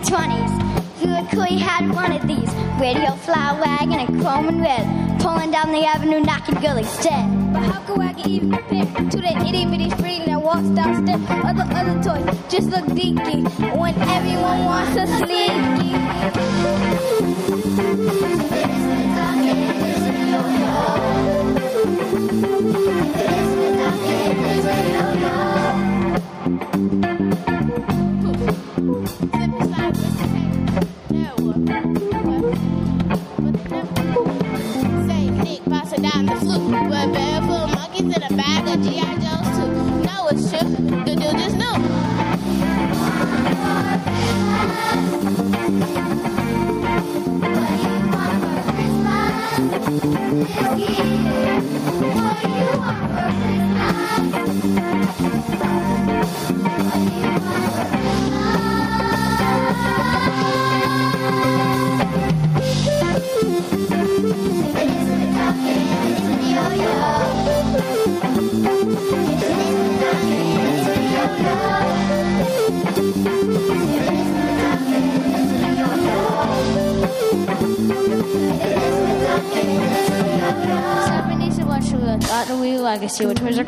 20s. 0.09 0.49
Hula 0.99 1.27
Cooley 1.31 1.57
had 1.59 1.93
one 1.93 2.11
of 2.11 2.27
these. 2.27 2.51
Radio 2.81 3.11
Flyer 3.17 3.61
wagon 3.61 3.99
and 3.99 4.21
chrome 4.21 4.47
and 4.47 4.59
red. 4.59 5.21
Pulling 5.21 5.51
down 5.51 5.71
the 5.71 5.85
avenue, 5.85 6.19
knocking 6.19 6.55
girlies 6.55 6.91
dead. 7.03 7.53
But 7.53 7.61
how 7.61 7.79
could 7.85 7.99
I 8.01 8.15
even 8.25 8.51
compare 8.51 8.85
to 8.85 9.17
that 9.21 9.45
itty 9.47 9.65
bitty 9.67 9.91
freak 10.01 10.25
that 10.25 10.41
walks 10.41 10.69
downstairs? 10.69 11.21
Other, 11.29 11.67
other 11.75 12.01
toys 12.01 12.25
just 12.49 12.69
look 12.69 12.85
geeky 12.97 13.45
when 13.77 13.93
everyone 14.01 14.65
wants 14.65 14.97
a 14.97 15.05
sneaky. 15.05 16.78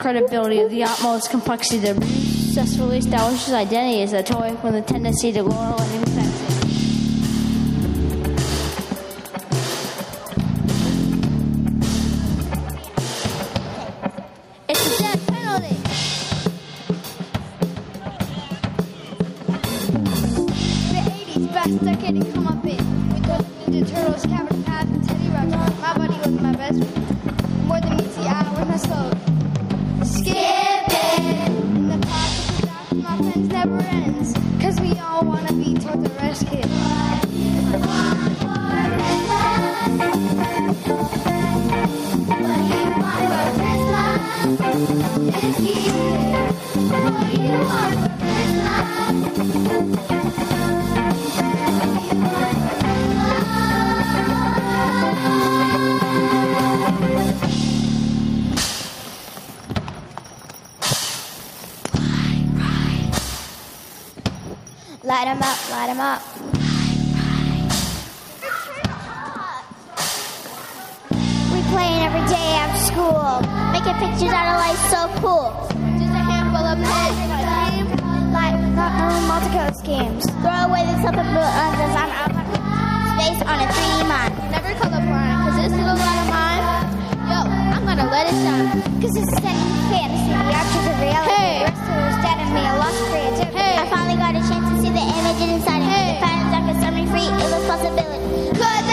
credibility 0.02 0.60
of 0.60 0.72
the 0.72 0.84
utmost 0.84 1.30
complexity. 1.30 1.78
That 1.78 2.04
successfully 2.04 2.98
establishes 2.98 3.54
identity 3.54 4.02
is 4.02 4.14
a 4.14 4.24
toy 4.24 4.58
with 4.64 4.76
a 4.76 4.82
tendency 4.82 5.32
to 5.32 5.44
glorify 5.44 6.01
Light 65.22 65.38
them 65.38 65.44
up, 65.44 65.70
light 65.70 65.86
them 65.86 66.00
up. 66.02 66.22
We 71.54 71.62
playing 71.70 72.02
every 72.02 72.26
day 72.26 72.58
after 72.58 72.82
school. 72.90 73.22
Making 73.70 74.02
pictures 74.02 74.34
out 74.34 74.50
of 74.50 74.58
life 74.66 74.82
so 74.90 75.06
cool. 75.22 75.54
Just 76.02 76.10
a 76.10 76.26
handful 76.26 76.66
of 76.66 76.74
pens 76.82 77.22
and. 77.22 78.34
Light 78.34 78.58
um, 78.58 79.28
multi-code 79.30 79.78
schemes. 79.78 80.26
Throw 80.42 80.66
away 80.66 80.90
the 80.90 80.98
slip 81.06 81.14
and 81.14 81.30
put 81.38 81.46
others 81.54 81.94
on 82.02 82.10
our 82.18 82.34
space 83.14 83.42
on 83.46 83.62
a 83.62 83.68
3D 83.70 84.10
mind. 84.10 84.34
Never 84.50 84.74
colorblind, 84.82 85.38
cause 85.46 85.56
this 85.62 85.72
is 85.72 85.86
a 85.86 85.98
lot 86.02 86.18
of 86.18 86.28
mine. 86.34 86.66
Yo, 87.30 87.38
I'm 87.46 87.86
gonna 87.86 88.10
let 88.10 88.26
it 88.26 88.34
shine. 88.42 88.82
Cause 89.00 89.14
this 89.14 89.22
is 89.22 89.40
fantasy, 89.40 90.34
the 90.34 90.50
art 90.50 90.66
of 90.66 90.84
the 90.84 91.06
reality 91.06 91.31
me 92.54 92.62
a 92.62 92.74
lost 92.76 93.00
creativity. 93.10 93.58
Hey. 93.58 93.78
I 93.78 93.86
finally 93.90 94.18
got 94.20 94.36
a 94.36 94.44
chance 94.44 94.66
to 94.70 94.76
see 94.84 94.92
the 94.92 95.06
images 95.20 95.50
inside 95.58 95.82
of 95.82 95.88
hey. 95.88 96.06
me. 96.06 96.14
The 96.14 96.26
patterns 96.26 96.54
I 96.54 96.62
could 96.68 96.80
set 96.84 96.94
me 96.94 97.04
free, 97.08 97.28
it 97.28 97.50
was 97.50 97.64
possibility. 97.68 98.60
Cause 98.60 98.91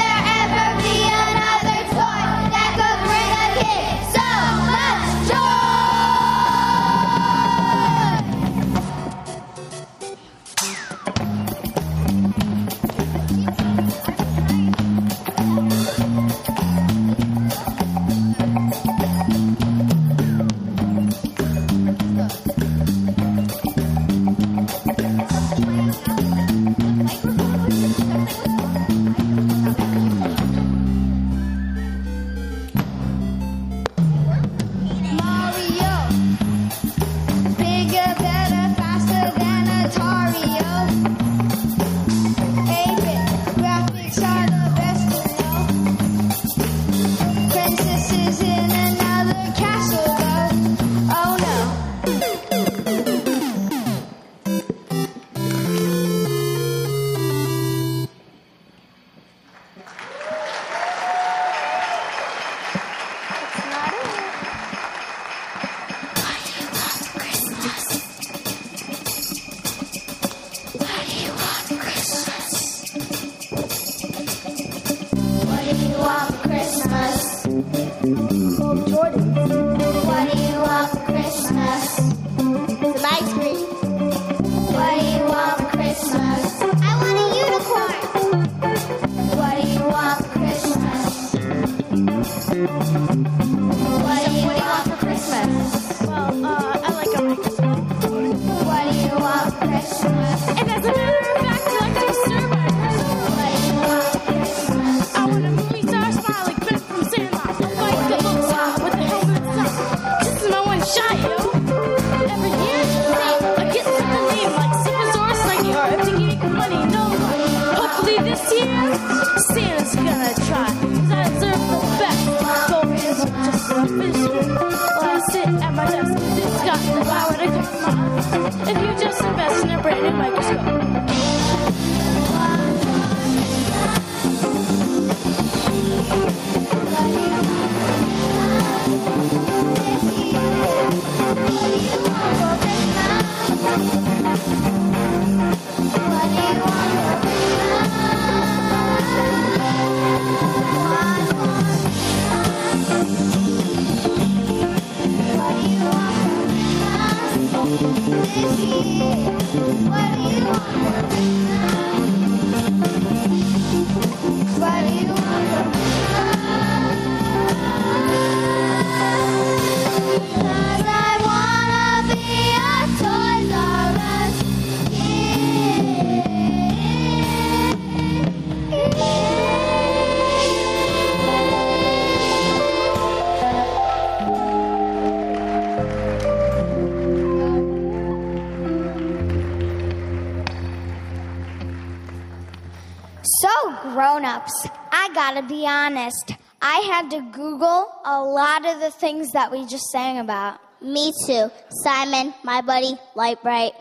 ups, 194.38 194.68
I 194.92 195.10
gotta 195.14 195.42
be 195.42 195.66
honest. 195.66 196.34
I 196.62 196.76
had 196.92 197.10
to 197.10 197.20
Google 197.32 197.90
a 198.04 198.22
lot 198.22 198.66
of 198.66 198.80
the 198.80 198.92
things 198.92 199.32
that 199.32 199.50
we 199.50 199.66
just 199.66 199.90
sang 199.90 200.18
about. 200.18 200.60
Me 200.80 201.12
too. 201.26 201.50
Simon, 201.82 202.32
my 202.44 202.60
buddy, 202.60 202.94
Lite-Brite. 203.16 203.72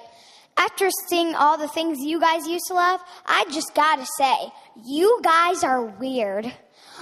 After 0.57 0.89
seeing 1.09 1.35
all 1.35 1.59
the 1.59 1.67
things 1.67 1.99
you 1.99 2.19
guys 2.19 2.47
used 2.47 2.65
to 2.69 2.73
love, 2.73 3.01
I 3.27 3.45
just 3.51 3.75
gotta 3.75 4.07
say, 4.17 4.35
you 4.83 5.19
guys 5.23 5.63
are 5.63 5.85
weird. 5.85 6.51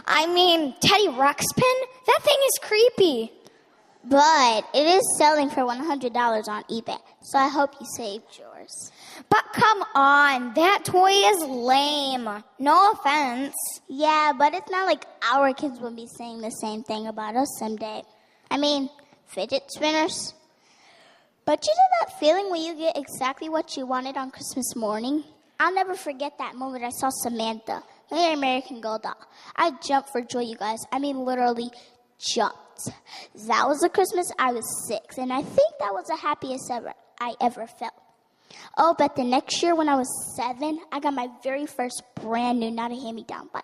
I 0.06 0.28
mean, 0.28 0.76
Teddy 0.82 1.08
Ruxpin? 1.08 1.78
That 2.08 2.20
thing 2.24 2.40
is 2.50 2.60
creepy. 2.62 3.32
But 4.04 4.66
it 4.74 4.86
is 4.86 5.18
selling 5.18 5.50
for 5.50 5.62
$100 5.62 6.48
on 6.50 6.64
eBay, 6.64 7.00
so 7.22 7.40
I 7.40 7.48
hope 7.48 7.72
you 7.80 7.88
saved 7.96 8.38
yours. 8.38 8.92
But 9.30 9.46
come 9.54 9.84
on, 9.96 10.54
that 10.56 10.84
toy 10.84 11.12
is 11.12 11.44
lame. 11.44 12.28
No 12.60 12.92
offense. 12.92 13.56
Yeah, 13.88 14.34
but 14.38 14.54
it's 14.54 14.70
not 14.70 14.86
like 14.86 15.06
our 15.32 15.54
kids 15.54 15.80
will 15.80 15.96
be 15.96 16.08
saying 16.18 16.42
the 16.42 16.52
same 16.52 16.84
thing 16.84 17.08
about 17.08 17.36
us 17.36 17.48
someday. 17.60 18.04
I 18.52 18.58
mean, 18.58 18.90
fidget 19.28 19.64
spinners. 19.72 20.34
But 21.46 21.66
you 21.66 21.74
know 21.74 22.08
that 22.08 22.20
feeling 22.20 22.50
when 22.50 22.62
you 22.62 22.76
get 22.76 22.98
exactly 22.98 23.50
what 23.50 23.78
you 23.78 23.86
wanted 23.86 24.18
on 24.18 24.32
Christmas 24.32 24.76
morning? 24.76 25.24
I'll 25.60 25.74
never 25.74 25.96
forget 25.96 26.38
that 26.40 26.56
moment 26.56 26.84
I 26.84 26.90
saw 26.90 27.10
Samantha, 27.10 27.82
my 28.12 28.34
American 28.34 28.82
Girl 28.82 29.00
doll. 29.00 29.16
I 29.56 29.72
jumped 29.88 30.10
for 30.12 30.22
joy, 30.22 30.42
you 30.42 30.58
guys. 30.58 30.80
I 30.92 31.00
mean, 31.00 31.20
literally 31.20 31.70
jumped. 32.20 32.90
That 33.48 33.68
was 33.68 33.80
the 33.80 33.90
Christmas 33.90 34.30
I 34.38 34.52
was 34.52 34.88
six, 34.88 35.18
and 35.18 35.32
I 35.32 35.42
think 35.42 35.72
that 35.80 35.94
was 35.94 36.06
the 36.08 36.18
happiest 36.18 36.70
ever 36.72 36.94
I 37.22 37.36
ever 37.40 37.68
felt. 37.68 37.94
Oh, 38.78 38.94
but 38.98 39.16
the 39.16 39.24
next 39.24 39.64
year 39.64 39.74
when 39.76 39.88
I 39.88 39.96
was 39.96 40.36
seven, 40.36 40.80
I 40.92 41.00
got 41.00 41.14
my 41.14 41.30
very 41.44 41.66
first 41.66 42.04
brand 42.22 42.60
new, 42.60 42.72
not 42.72 42.92
a 42.92 42.96
hand 42.96 43.16
me 43.16 43.24
down 43.24 43.50
bike. 43.54 43.64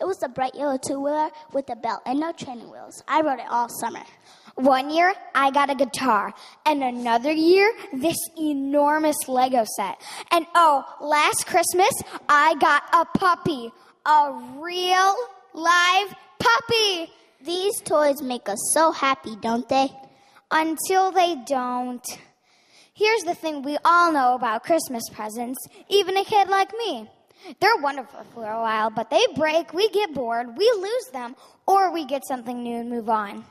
It 0.00 0.04
was 0.04 0.22
a 0.22 0.28
bright 0.28 0.54
yellow 0.54 0.78
two 0.78 1.00
wheeler 1.00 1.30
with 1.52 1.70
a 1.70 1.76
belt 1.76 2.02
and 2.04 2.20
no 2.20 2.32
training 2.32 2.70
wheels. 2.70 3.02
I 3.08 3.22
rode 3.22 3.38
it 3.40 3.46
all 3.48 3.68
summer. 3.68 4.02
One 4.56 4.90
year, 4.90 5.14
I 5.34 5.50
got 5.50 5.70
a 5.70 5.74
guitar. 5.74 6.34
And 6.66 6.82
another 6.82 7.32
year, 7.32 7.72
this 7.94 8.18
enormous 8.38 9.16
Lego 9.28 9.64
set. 9.76 10.00
And 10.30 10.46
oh, 10.54 10.84
last 11.00 11.46
Christmas, 11.46 11.90
I 12.28 12.54
got 12.56 12.82
a 12.92 13.18
puppy. 13.18 13.72
A 14.04 14.32
real, 14.58 15.14
live 15.54 16.14
puppy. 16.38 17.10
These 17.42 17.80
toys 17.82 18.20
make 18.20 18.48
us 18.48 18.58
so 18.74 18.92
happy, 18.92 19.36
don't 19.40 19.68
they? 19.68 19.90
Until 20.50 21.12
they 21.12 21.36
don't. 21.46 22.04
Here's 23.00 23.22
the 23.22 23.34
thing 23.34 23.62
we 23.62 23.78
all 23.82 24.12
know 24.12 24.34
about 24.34 24.62
Christmas 24.62 25.02
presents, 25.14 25.56
even 25.88 26.18
a 26.18 26.24
kid 26.24 26.50
like 26.50 26.70
me. 26.76 27.08
They're 27.58 27.78
wonderful 27.78 28.26
for 28.34 28.44
a 28.44 28.60
while, 28.60 28.90
but 28.90 29.08
they 29.08 29.22
break, 29.36 29.72
we 29.72 29.88
get 29.88 30.12
bored, 30.12 30.48
we 30.54 30.70
lose 30.76 31.06
them, 31.10 31.34
or 31.66 31.94
we 31.94 32.04
get 32.04 32.26
something 32.28 32.62
new 32.62 32.76
and 32.76 32.90
move 32.90 33.08
on. 33.08 33.42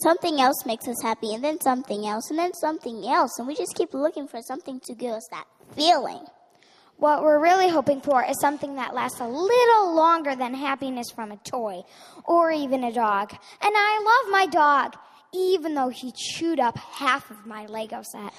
Something 0.00 0.40
else 0.40 0.66
makes 0.66 0.88
us 0.88 1.00
happy, 1.00 1.32
and 1.32 1.44
then 1.44 1.60
something 1.60 2.08
else, 2.08 2.28
and 2.30 2.40
then 2.40 2.52
something 2.54 3.06
else, 3.06 3.38
and 3.38 3.46
we 3.46 3.54
just 3.54 3.76
keep 3.76 3.94
looking 3.94 4.26
for 4.26 4.40
something 4.42 4.80
to 4.86 4.96
give 4.96 5.12
us 5.12 5.28
that 5.30 5.44
feeling. 5.76 6.26
What 6.96 7.22
we're 7.22 7.40
really 7.40 7.68
hoping 7.68 8.00
for 8.00 8.24
is 8.24 8.40
something 8.40 8.74
that 8.74 8.94
lasts 8.94 9.20
a 9.20 9.28
little 9.28 9.94
longer 9.94 10.34
than 10.34 10.54
happiness 10.54 11.06
from 11.14 11.30
a 11.30 11.36
toy 11.36 11.82
or 12.24 12.50
even 12.50 12.82
a 12.82 12.92
dog. 12.92 13.30
And 13.30 13.72
I 13.76 14.22
love 14.24 14.32
my 14.32 14.46
dog, 14.46 14.96
even 15.34 15.74
though 15.74 15.88
he 15.88 16.12
chewed 16.12 16.60
up 16.60 16.76
half 16.78 17.30
of 17.30 17.46
my 17.46 17.66
Lego 17.66 18.02
set. 18.02 18.32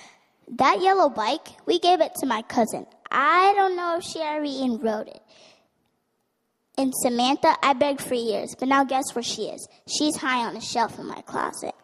That 0.58 0.82
yellow 0.82 1.10
bike, 1.10 1.48
we 1.66 1.80
gave 1.80 2.02
it 2.02 2.16
to 2.16 2.26
my 2.26 2.42
cousin. 2.44 2.88
I 3.12 3.54
don't 3.56 3.76
know 3.76 3.98
if 3.98 4.04
she 4.04 4.20
ever 4.20 4.44
even 4.44 4.80
rode 4.80 5.08
it. 5.08 5.22
And 6.78 6.94
Samantha, 6.96 7.56
I 7.62 7.74
begged 7.74 8.02
for 8.02 8.16
years, 8.16 8.56
but 8.58 8.70
now 8.70 8.84
guess 8.84 9.14
where 9.14 9.22
she 9.22 9.44
is? 9.44 9.68
She's 9.88 10.16
high 10.16 10.46
on 10.46 10.56
a 10.56 10.62
shelf 10.62 10.98
in 10.98 11.08
my 11.08 11.22
closet. 11.22 11.76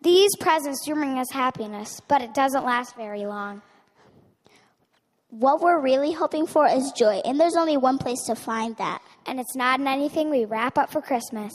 These 0.00 0.36
presents 0.38 0.84
do 0.84 0.94
bring 0.94 1.18
us 1.18 1.30
happiness, 1.32 2.00
but 2.08 2.22
it 2.22 2.34
doesn't 2.34 2.64
last 2.64 2.94
very 2.94 3.26
long. 3.26 3.62
What 5.30 5.60
we're 5.60 5.80
really 5.80 6.12
hoping 6.12 6.46
for 6.46 6.68
is 6.68 6.92
joy, 6.92 7.20
and 7.24 7.40
there's 7.40 7.56
only 7.56 7.76
one 7.76 7.98
place 7.98 8.22
to 8.26 8.36
find 8.36 8.76
that. 8.76 9.02
And 9.26 9.40
it's 9.40 9.56
not 9.56 9.80
in 9.80 9.88
anything 9.88 10.30
we 10.30 10.44
wrap 10.44 10.78
up 10.78 10.92
for 10.92 11.00
Christmas. 11.00 11.52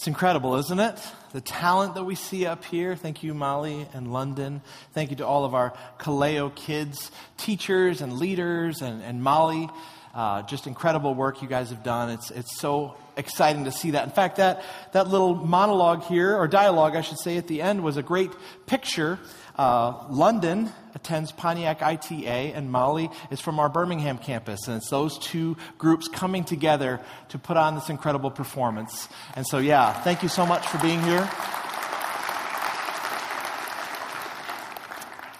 It's 0.00 0.06
incredible, 0.06 0.56
isn't 0.56 0.80
it? 0.80 0.98
The 1.32 1.42
talent 1.42 1.94
that 1.94 2.04
we 2.04 2.14
see 2.14 2.46
up 2.46 2.64
here. 2.64 2.96
Thank 2.96 3.22
you, 3.22 3.34
Molly 3.34 3.86
and 3.92 4.10
London. 4.10 4.62
Thank 4.94 5.10
you 5.10 5.16
to 5.16 5.26
all 5.26 5.44
of 5.44 5.54
our 5.54 5.74
Kaleo 5.98 6.54
kids, 6.54 7.10
teachers 7.36 8.00
and 8.00 8.14
leaders, 8.14 8.80
and, 8.80 9.02
and 9.02 9.22
Molly. 9.22 9.68
Uh, 10.14 10.40
just 10.40 10.66
incredible 10.66 11.14
work 11.14 11.42
you 11.42 11.48
guys 11.48 11.68
have 11.68 11.82
done. 11.82 12.08
It's, 12.08 12.30
it's 12.30 12.58
so 12.58 12.96
exciting 13.18 13.64
to 13.64 13.72
see 13.72 13.90
that. 13.90 14.04
In 14.04 14.10
fact, 14.10 14.36
that, 14.36 14.62
that 14.92 15.08
little 15.08 15.34
monologue 15.34 16.04
here, 16.04 16.34
or 16.34 16.48
dialogue, 16.48 16.96
I 16.96 17.02
should 17.02 17.18
say, 17.18 17.36
at 17.36 17.46
the 17.46 17.60
end 17.60 17.84
was 17.84 17.98
a 17.98 18.02
great 18.02 18.30
picture. 18.64 19.18
Uh, 19.60 20.06
London 20.08 20.72
attends 20.94 21.32
Pontiac 21.32 21.82
ITA, 21.82 22.54
and 22.54 22.72
Molly 22.72 23.10
is 23.30 23.42
from 23.42 23.60
our 23.60 23.68
Birmingham 23.68 24.16
campus. 24.16 24.66
And 24.66 24.78
it's 24.78 24.88
those 24.88 25.18
two 25.18 25.58
groups 25.76 26.08
coming 26.08 26.44
together 26.44 26.98
to 27.28 27.38
put 27.38 27.58
on 27.58 27.74
this 27.74 27.90
incredible 27.90 28.30
performance. 28.30 29.06
And 29.36 29.46
so, 29.46 29.58
yeah, 29.58 29.92
thank 30.00 30.22
you 30.22 30.30
so 30.30 30.46
much 30.46 30.66
for 30.66 30.78
being 30.78 31.02
here. 31.02 31.28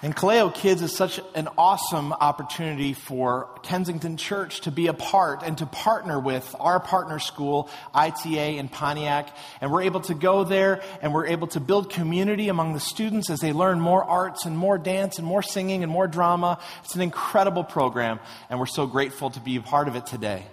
And 0.03 0.17
Kaleo 0.17 0.53
Kids 0.55 0.81
is 0.81 0.97
such 0.97 1.21
an 1.35 1.47
awesome 1.59 2.15
opportunity 2.15 2.95
for 2.95 3.51
Kensington 3.63 4.17
Church 4.17 4.63
to 4.63 4.71
be 4.71 4.87
a 4.87 4.95
part 4.95 5.43
and 5.43 5.59
to 5.59 5.67
partner 5.67 6.19
with 6.19 6.57
our 6.59 6.81
partner 6.81 7.19
school, 7.19 7.69
ITA 7.93 8.57
in 8.57 8.71
Pontiac. 8.71 9.29
And 9.61 9.71
we're 9.71 9.83
able 9.83 10.01
to 10.03 10.15
go 10.15 10.43
there 10.43 10.81
and 11.03 11.13
we're 11.13 11.27
able 11.27 11.49
to 11.49 11.61
build 11.61 11.91
community 11.91 12.49
among 12.49 12.73
the 12.73 12.81
students 12.81 13.29
as 13.29 13.41
they 13.41 13.53
learn 13.53 13.79
more 13.79 14.03
arts 14.03 14.47
and 14.47 14.57
more 14.57 14.79
dance 14.79 15.19
and 15.19 15.27
more 15.27 15.43
singing 15.43 15.83
and 15.83 15.93
more 15.93 16.09
drama. 16.09 16.59
It's 16.83 16.95
an 16.95 17.03
incredible 17.03 17.65
program, 17.65 18.21
and 18.49 18.59
we're 18.59 18.65
so 18.65 18.87
grateful 18.87 19.29
to 19.29 19.41
be 19.41 19.57
a 19.57 19.61
part 19.61 19.87
of 19.87 19.97
it 19.97 20.07
today. 20.07 20.47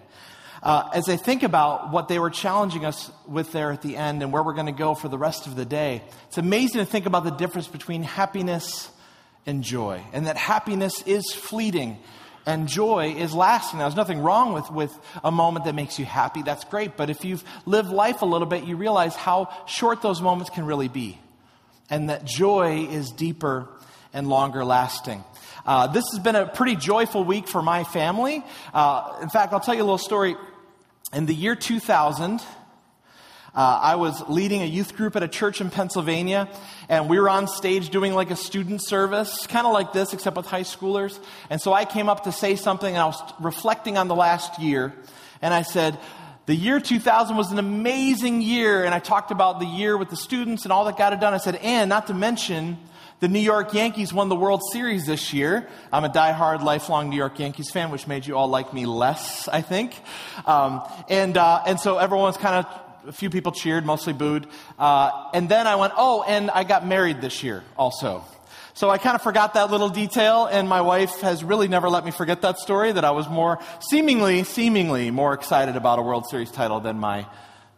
Uh, 0.62 0.90
as 0.94 1.08
I 1.08 1.16
think 1.16 1.44
about 1.44 1.94
what 1.94 2.10
they 2.10 2.20
were 2.20 2.32
challenging 2.32 2.84
us 2.84 3.10
with 3.26 3.54
there 3.54 3.72
at 3.72 3.82
the 3.82 3.96
end 3.96 4.24
and 4.24 4.34
where 4.34 4.44
we're 4.44 4.56
going 4.56 4.66
to 4.66 4.74
go 4.74 4.94
for 4.94 5.08
the 5.08 5.18
rest 5.18 5.48
of 5.48 5.56
the 5.56 5.64
day, 5.64 6.04
it's 6.28 6.38
amazing 6.38 6.80
to 6.80 6.86
think 6.86 7.06
about 7.06 7.24
the 7.24 7.32
difference 7.32 7.70
between 7.70 8.04
happiness 8.04 8.90
and 9.48 9.64
joy, 9.64 10.04
and 10.14 10.28
that 10.28 10.38
happiness 10.38 11.02
is 11.08 11.34
fleeting 11.34 11.98
and 12.48 12.70
joy 12.70 13.14
is 13.18 13.34
lasting. 13.34 13.80
Now, 13.80 13.86
there's 13.86 13.98
nothing 13.98 14.20
wrong 14.20 14.54
with, 14.54 14.72
with 14.72 14.98
a 15.22 15.32
moment 15.32 15.66
that 15.66 15.76
makes 15.76 16.00
you 16.00 16.06
happy. 16.06 16.44
That's 16.44 16.64
great. 16.64 16.96
But 16.96 17.10
if 17.10 17.26
you've 17.26 17.44
lived 17.66 17.90
life 17.90 18.22
a 18.22 18.26
little 18.26 18.48
bit, 18.48 18.64
you 18.64 18.78
realize 18.78 19.16
how 19.16 19.54
short 19.68 20.02
those 20.02 20.22
moments 20.22 20.50
can 20.50 20.66
really 20.66 20.88
be, 20.88 21.20
and 21.90 22.10
that 22.10 22.24
joy 22.24 22.88
is 22.90 23.12
deeper 23.12 23.68
and 24.14 24.30
longer 24.30 24.64
lasting. 24.64 25.24
Uh, 25.66 25.88
this 25.88 26.06
has 26.12 26.20
been 26.20 26.38
a 26.38 26.48
pretty 26.48 26.78
joyful 26.78 27.26
week 27.26 27.50
for 27.50 27.62
my 27.62 27.84
family. 27.84 28.42
Uh, 28.74 29.18
in 29.22 29.30
fact, 29.30 29.52
I'll 29.52 29.60
tell 29.60 29.76
you 29.76 29.82
a 29.82 29.84
little 29.84 29.98
story. 29.98 30.38
In 31.14 31.26
the 31.26 31.36
year 31.36 31.56
2000, 31.56 32.42
uh, 33.58 33.80
I 33.82 33.96
was 33.96 34.22
leading 34.30 34.62
a 34.62 34.66
youth 34.66 34.96
group 34.96 35.16
at 35.16 35.24
a 35.24 35.28
church 35.28 35.62
in 35.62 35.72
Pennsylvania, 35.72 36.48
and 36.90 37.10
we 37.10 37.20
were 37.20 37.28
on 37.28 37.48
stage 37.48 37.90
doing 37.90 38.14
like 38.14 38.30
a 38.30 38.36
student 38.36 38.84
service, 38.86 39.48
kind 39.48 39.66
of 39.66 39.74
like 39.74 39.94
this, 39.94 40.14
except 40.14 40.38
with 40.38 40.46
high 40.46 40.62
schoolers. 40.62 41.18
And 41.50 41.60
so 41.60 41.74
I 41.74 41.84
came 41.84 42.08
up 42.08 42.26
to 42.26 42.32
say 42.32 42.56
something, 42.56 42.88
and 42.88 43.02
I 43.02 43.08
was 43.08 43.20
reflecting 43.40 43.98
on 43.98 44.08
the 44.10 44.16
last 44.16 44.60
year, 44.60 44.94
and 45.42 45.56
I 45.56 45.64
said, 45.64 45.98
the 46.46 46.54
year 46.54 46.80
2000 46.80 47.36
was 47.36 47.52
an 47.52 47.58
amazing 47.58 48.44
year, 48.44 48.86
and 48.86 48.94
I 48.94 49.00
talked 49.00 49.32
about 49.32 49.60
the 49.60 49.66
year 49.66 49.98
with 49.98 50.12
the 50.12 50.16
students 50.16 50.64
and 50.64 50.72
all 50.72 50.86
that 50.86 50.96
got 50.96 51.14
it 51.14 51.20
done. 51.20 51.34
I 51.34 51.38
said, 51.38 51.56
and 51.56 51.90
not 51.90 52.08
to 52.08 52.14
mention, 52.14 52.78
the 53.20 53.28
New 53.28 53.40
York 53.40 53.74
Yankees 53.74 54.14
won 54.14 54.30
the 54.30 54.36
World 54.36 54.62
Series 54.72 55.08
this 55.08 55.34
year. 55.34 55.68
I'm 55.92 56.04
a 56.04 56.10
die-hard, 56.10 56.62
lifelong 56.62 57.10
New 57.10 57.18
York 57.18 57.40
Yankees 57.40 57.72
fan, 57.72 57.90
which 57.90 58.06
made 58.06 58.28
you 58.28 58.38
all 58.38 58.50
like 58.50 58.72
me 58.72 58.86
less, 58.86 59.48
I 59.48 59.62
think. 59.62 60.00
Um, 60.46 60.84
and 61.10 61.36
uh, 61.36 61.64
and 61.66 61.80
so 61.80 61.98
everyone's 61.98 62.38
kind 62.38 62.64
of 62.64 62.87
a 63.08 63.12
few 63.12 63.30
people 63.30 63.52
cheered, 63.52 63.86
mostly 63.86 64.14
booed. 64.14 64.48
Uh, 64.78 65.12
and 65.34 65.50
then 65.50 65.68
I 65.68 65.76
went, 65.76 65.94
oh, 65.98 66.24
and 66.28 66.52
I 66.52 66.64
got 66.64 66.86
married 66.86 67.22
this 67.22 67.44
year 67.44 67.64
also. 67.78 68.24
So 68.74 68.92
I 68.92 69.00
kind 69.00 69.16
of 69.16 69.24
forgot 69.24 69.56
that 69.56 69.72
little 69.72 69.90
detail, 69.90 70.46
and 70.46 70.70
my 70.70 70.82
wife 70.82 71.22
has 71.22 71.44
really 71.44 71.68
never 71.68 71.90
let 71.90 72.06
me 72.06 72.12
forget 72.12 72.44
that 72.44 72.60
story 72.60 72.92
that 72.92 73.04
I 73.04 73.10
was 73.10 73.28
more, 73.28 73.58
seemingly, 73.80 74.44
seemingly 74.44 75.10
more 75.10 75.34
excited 75.34 75.76
about 75.76 75.98
a 75.98 76.04
World 76.04 76.28
Series 76.30 76.52
title 76.52 76.80
than 76.80 77.00
my 77.00 77.26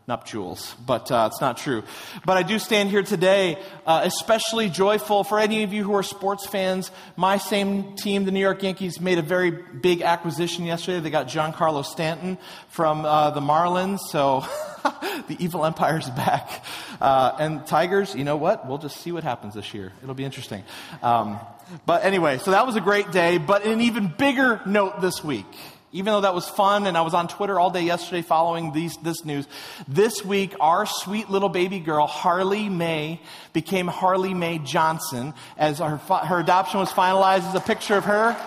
nuptials, 0.09 0.75
but 0.85 1.09
uh, 1.11 1.29
it's 1.31 1.39
not 1.39 1.55
true. 1.55 1.83
But 2.25 2.35
I 2.35 2.43
do 2.43 2.59
stand 2.59 2.89
here 2.89 3.03
today, 3.03 3.57
uh, 3.85 4.01
especially 4.03 4.67
joyful 4.67 5.23
for 5.23 5.39
any 5.39 5.63
of 5.63 5.71
you 5.71 5.83
who 5.83 5.93
are 5.93 6.03
sports 6.03 6.47
fans. 6.47 6.91
My 7.15 7.37
same 7.37 7.95
team, 7.95 8.25
the 8.25 8.31
New 8.31 8.41
York 8.41 8.61
Yankees, 8.63 8.99
made 8.99 9.19
a 9.19 9.21
very 9.21 9.51
big 9.51 10.01
acquisition 10.01 10.65
yesterday. 10.65 10.99
They 10.99 11.11
got 11.11 11.27
Giancarlo 11.27 11.85
Stanton 11.85 12.39
from 12.69 13.05
uh, 13.05 13.29
the 13.29 13.39
Marlins, 13.39 13.99
so 13.99 14.43
the 15.27 15.37
evil 15.39 15.63
empire's 15.63 16.09
back. 16.09 16.65
Uh, 16.99 17.37
and 17.39 17.65
Tigers, 17.67 18.15
you 18.15 18.23
know 18.23 18.35
what? 18.35 18.67
We'll 18.67 18.79
just 18.79 18.97
see 18.97 19.11
what 19.11 19.23
happens 19.23 19.53
this 19.53 19.73
year. 19.75 19.93
It'll 20.01 20.15
be 20.15 20.25
interesting. 20.25 20.63
Um, 21.03 21.39
but 21.85 22.03
anyway, 22.03 22.39
so 22.39 22.51
that 22.51 22.65
was 22.65 22.75
a 22.75 22.81
great 22.81 23.11
day. 23.11 23.37
But 23.37 23.63
an 23.63 23.79
even 23.81 24.07
bigger 24.07 24.59
note 24.65 25.01
this 25.01 25.23
week 25.23 25.45
even 25.91 26.13
though 26.13 26.21
that 26.21 26.35
was 26.35 26.47
fun 26.47 26.85
and 26.85 26.97
I 26.97 27.01
was 27.01 27.13
on 27.13 27.27
Twitter 27.27 27.59
all 27.59 27.71
day 27.71 27.81
yesterday 27.81 28.21
following 28.21 28.71
these, 28.71 28.95
this 28.97 29.25
news, 29.25 29.47
this 29.87 30.23
week 30.23 30.55
our 30.59 30.85
sweet 30.85 31.29
little 31.29 31.49
baby 31.49 31.79
girl, 31.79 32.05
Harley 32.05 32.69
May, 32.69 33.21
became 33.53 33.87
Harley 33.87 34.33
May 34.33 34.59
Johnson 34.59 35.33
as 35.57 35.79
her, 35.79 35.97
her 35.97 36.39
adoption 36.39 36.79
was 36.79 36.91
finalized 36.91 37.47
as 37.49 37.55
a 37.55 37.59
picture 37.59 37.95
of 37.95 38.05
her. 38.05 38.37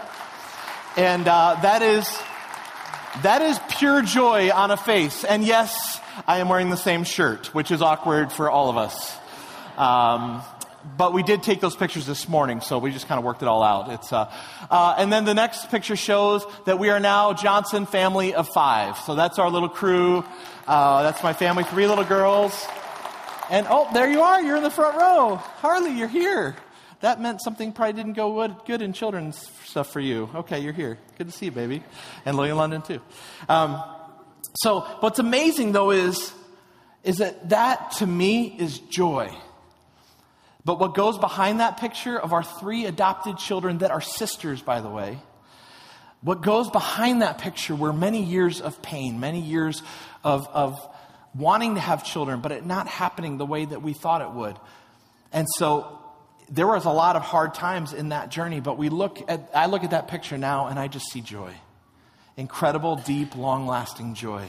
And 0.96 1.26
uh, 1.26 1.58
that 1.62 1.82
is, 1.82 2.06
that 3.22 3.42
is 3.42 3.58
pure 3.78 4.02
joy 4.02 4.50
on 4.50 4.70
a 4.70 4.76
face. 4.76 5.24
And 5.24 5.42
yes, 5.44 6.00
I 6.26 6.38
am 6.38 6.48
wearing 6.48 6.70
the 6.70 6.76
same 6.76 7.04
shirt, 7.04 7.54
which 7.54 7.70
is 7.70 7.82
awkward 7.82 8.30
for 8.30 8.50
all 8.50 8.70
of 8.70 8.76
us. 8.76 9.16
Um, 9.76 10.42
but 10.96 11.12
we 11.12 11.22
did 11.22 11.42
take 11.42 11.60
those 11.60 11.76
pictures 11.76 12.06
this 12.06 12.28
morning, 12.28 12.60
so 12.60 12.78
we 12.78 12.90
just 12.90 13.08
kind 13.08 13.18
of 13.18 13.24
worked 13.24 13.42
it 13.42 13.48
all 13.48 13.62
out. 13.62 13.90
It's, 13.92 14.12
uh, 14.12 14.32
uh, 14.70 14.94
and 14.98 15.12
then 15.12 15.24
the 15.24 15.34
next 15.34 15.70
picture 15.70 15.96
shows 15.96 16.44
that 16.64 16.78
we 16.78 16.90
are 16.90 17.00
now 17.00 17.32
Johnson 17.32 17.86
family 17.86 18.34
of 18.34 18.48
five. 18.48 18.98
So 18.98 19.14
that's 19.14 19.38
our 19.38 19.50
little 19.50 19.68
crew. 19.68 20.24
Uh, 20.66 21.02
that's 21.02 21.22
my 21.22 21.32
family, 21.32 21.64
three 21.64 21.86
little 21.86 22.04
girls. 22.04 22.66
And 23.50 23.66
oh, 23.68 23.88
there 23.92 24.10
you 24.10 24.22
are. 24.22 24.40
You're 24.40 24.56
in 24.56 24.62
the 24.62 24.70
front 24.70 24.96
row. 24.96 25.36
Harley, 25.36 25.96
you're 25.96 26.08
here. 26.08 26.56
That 27.00 27.20
meant 27.20 27.42
something 27.42 27.72
probably 27.72 27.94
didn't 27.94 28.12
go 28.12 28.48
good 28.64 28.80
in 28.80 28.92
children's 28.92 29.50
stuff 29.64 29.92
for 29.92 30.00
you. 30.00 30.30
Okay, 30.34 30.60
you're 30.60 30.72
here. 30.72 30.98
Good 31.18 31.26
to 31.26 31.32
see 31.32 31.46
you, 31.46 31.52
baby. 31.52 31.82
And 32.24 32.36
Lily 32.36 32.52
London, 32.52 32.82
too. 32.82 33.00
Um, 33.48 33.82
so 34.62 34.80
what's 35.00 35.18
amazing, 35.18 35.72
though, 35.72 35.90
is, 35.90 36.32
is 37.02 37.18
that 37.18 37.48
that, 37.48 37.92
to 37.98 38.06
me, 38.06 38.56
is 38.58 38.78
joy. 38.78 39.34
But 40.64 40.78
what 40.78 40.94
goes 40.94 41.18
behind 41.18 41.60
that 41.60 41.78
picture 41.78 42.18
of 42.18 42.32
our 42.32 42.42
three 42.42 42.86
adopted 42.86 43.38
children 43.38 43.78
that 43.78 43.90
are 43.90 44.00
sisters, 44.00 44.62
by 44.62 44.80
the 44.80 44.88
way, 44.88 45.18
what 46.20 46.40
goes 46.40 46.70
behind 46.70 47.22
that 47.22 47.38
picture 47.38 47.74
were 47.74 47.92
many 47.92 48.22
years 48.22 48.60
of 48.60 48.80
pain, 48.80 49.18
many 49.18 49.40
years 49.40 49.82
of, 50.22 50.46
of 50.48 50.78
wanting 51.34 51.74
to 51.74 51.80
have 51.80 52.04
children, 52.04 52.40
but 52.40 52.52
it 52.52 52.64
not 52.64 52.86
happening 52.86 53.38
the 53.38 53.46
way 53.46 53.64
that 53.64 53.82
we 53.82 53.92
thought 53.92 54.22
it 54.22 54.30
would. 54.30 54.56
And 55.32 55.48
so 55.56 55.98
there 56.48 56.68
was 56.68 56.84
a 56.84 56.90
lot 56.90 57.16
of 57.16 57.22
hard 57.22 57.54
times 57.54 57.92
in 57.92 58.10
that 58.10 58.28
journey, 58.30 58.60
but 58.60 58.78
we 58.78 58.88
look 58.88 59.18
at, 59.28 59.50
I 59.52 59.66
look 59.66 59.82
at 59.82 59.90
that 59.90 60.06
picture 60.06 60.38
now 60.38 60.68
and 60.68 60.78
I 60.78 60.86
just 60.86 61.10
see 61.10 61.22
joy. 61.22 61.54
Incredible, 62.36 62.96
deep, 62.96 63.34
long 63.34 63.66
lasting 63.66 64.14
joy 64.14 64.48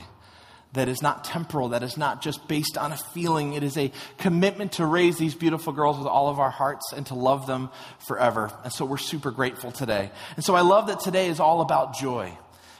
that 0.73 0.87
is 0.87 1.01
not 1.01 1.23
temporal, 1.23 1.69
that 1.69 1.83
is 1.83 1.97
not 1.97 2.21
just 2.21 2.47
based 2.47 2.77
on 2.77 2.91
a 2.91 2.97
feeling. 2.97 3.53
It 3.53 3.63
is 3.63 3.77
a 3.77 3.91
commitment 4.17 4.73
to 4.73 4.85
raise 4.85 5.17
these 5.17 5.35
beautiful 5.35 5.71
girls 5.71 5.97
with 5.97 6.07
all 6.07 6.29
of 6.29 6.39
our 6.39 6.49
hearts 6.49 6.93
and 6.93 7.05
to 7.07 7.15
love 7.15 7.45
them 7.45 7.69
forever. 7.99 8.51
And 8.63 8.73
so 8.73 8.83
we're 8.83 8.97
super 8.97 9.31
grateful 9.31 9.71
today. 9.71 10.11
And 10.35 10.43
so 10.43 10.55
I 10.55 10.61
love 10.61 10.87
that 10.87 10.99
today 10.99 11.27
is 11.27 11.39
all 11.39 11.61
about 11.61 11.95
joy. 11.95 12.35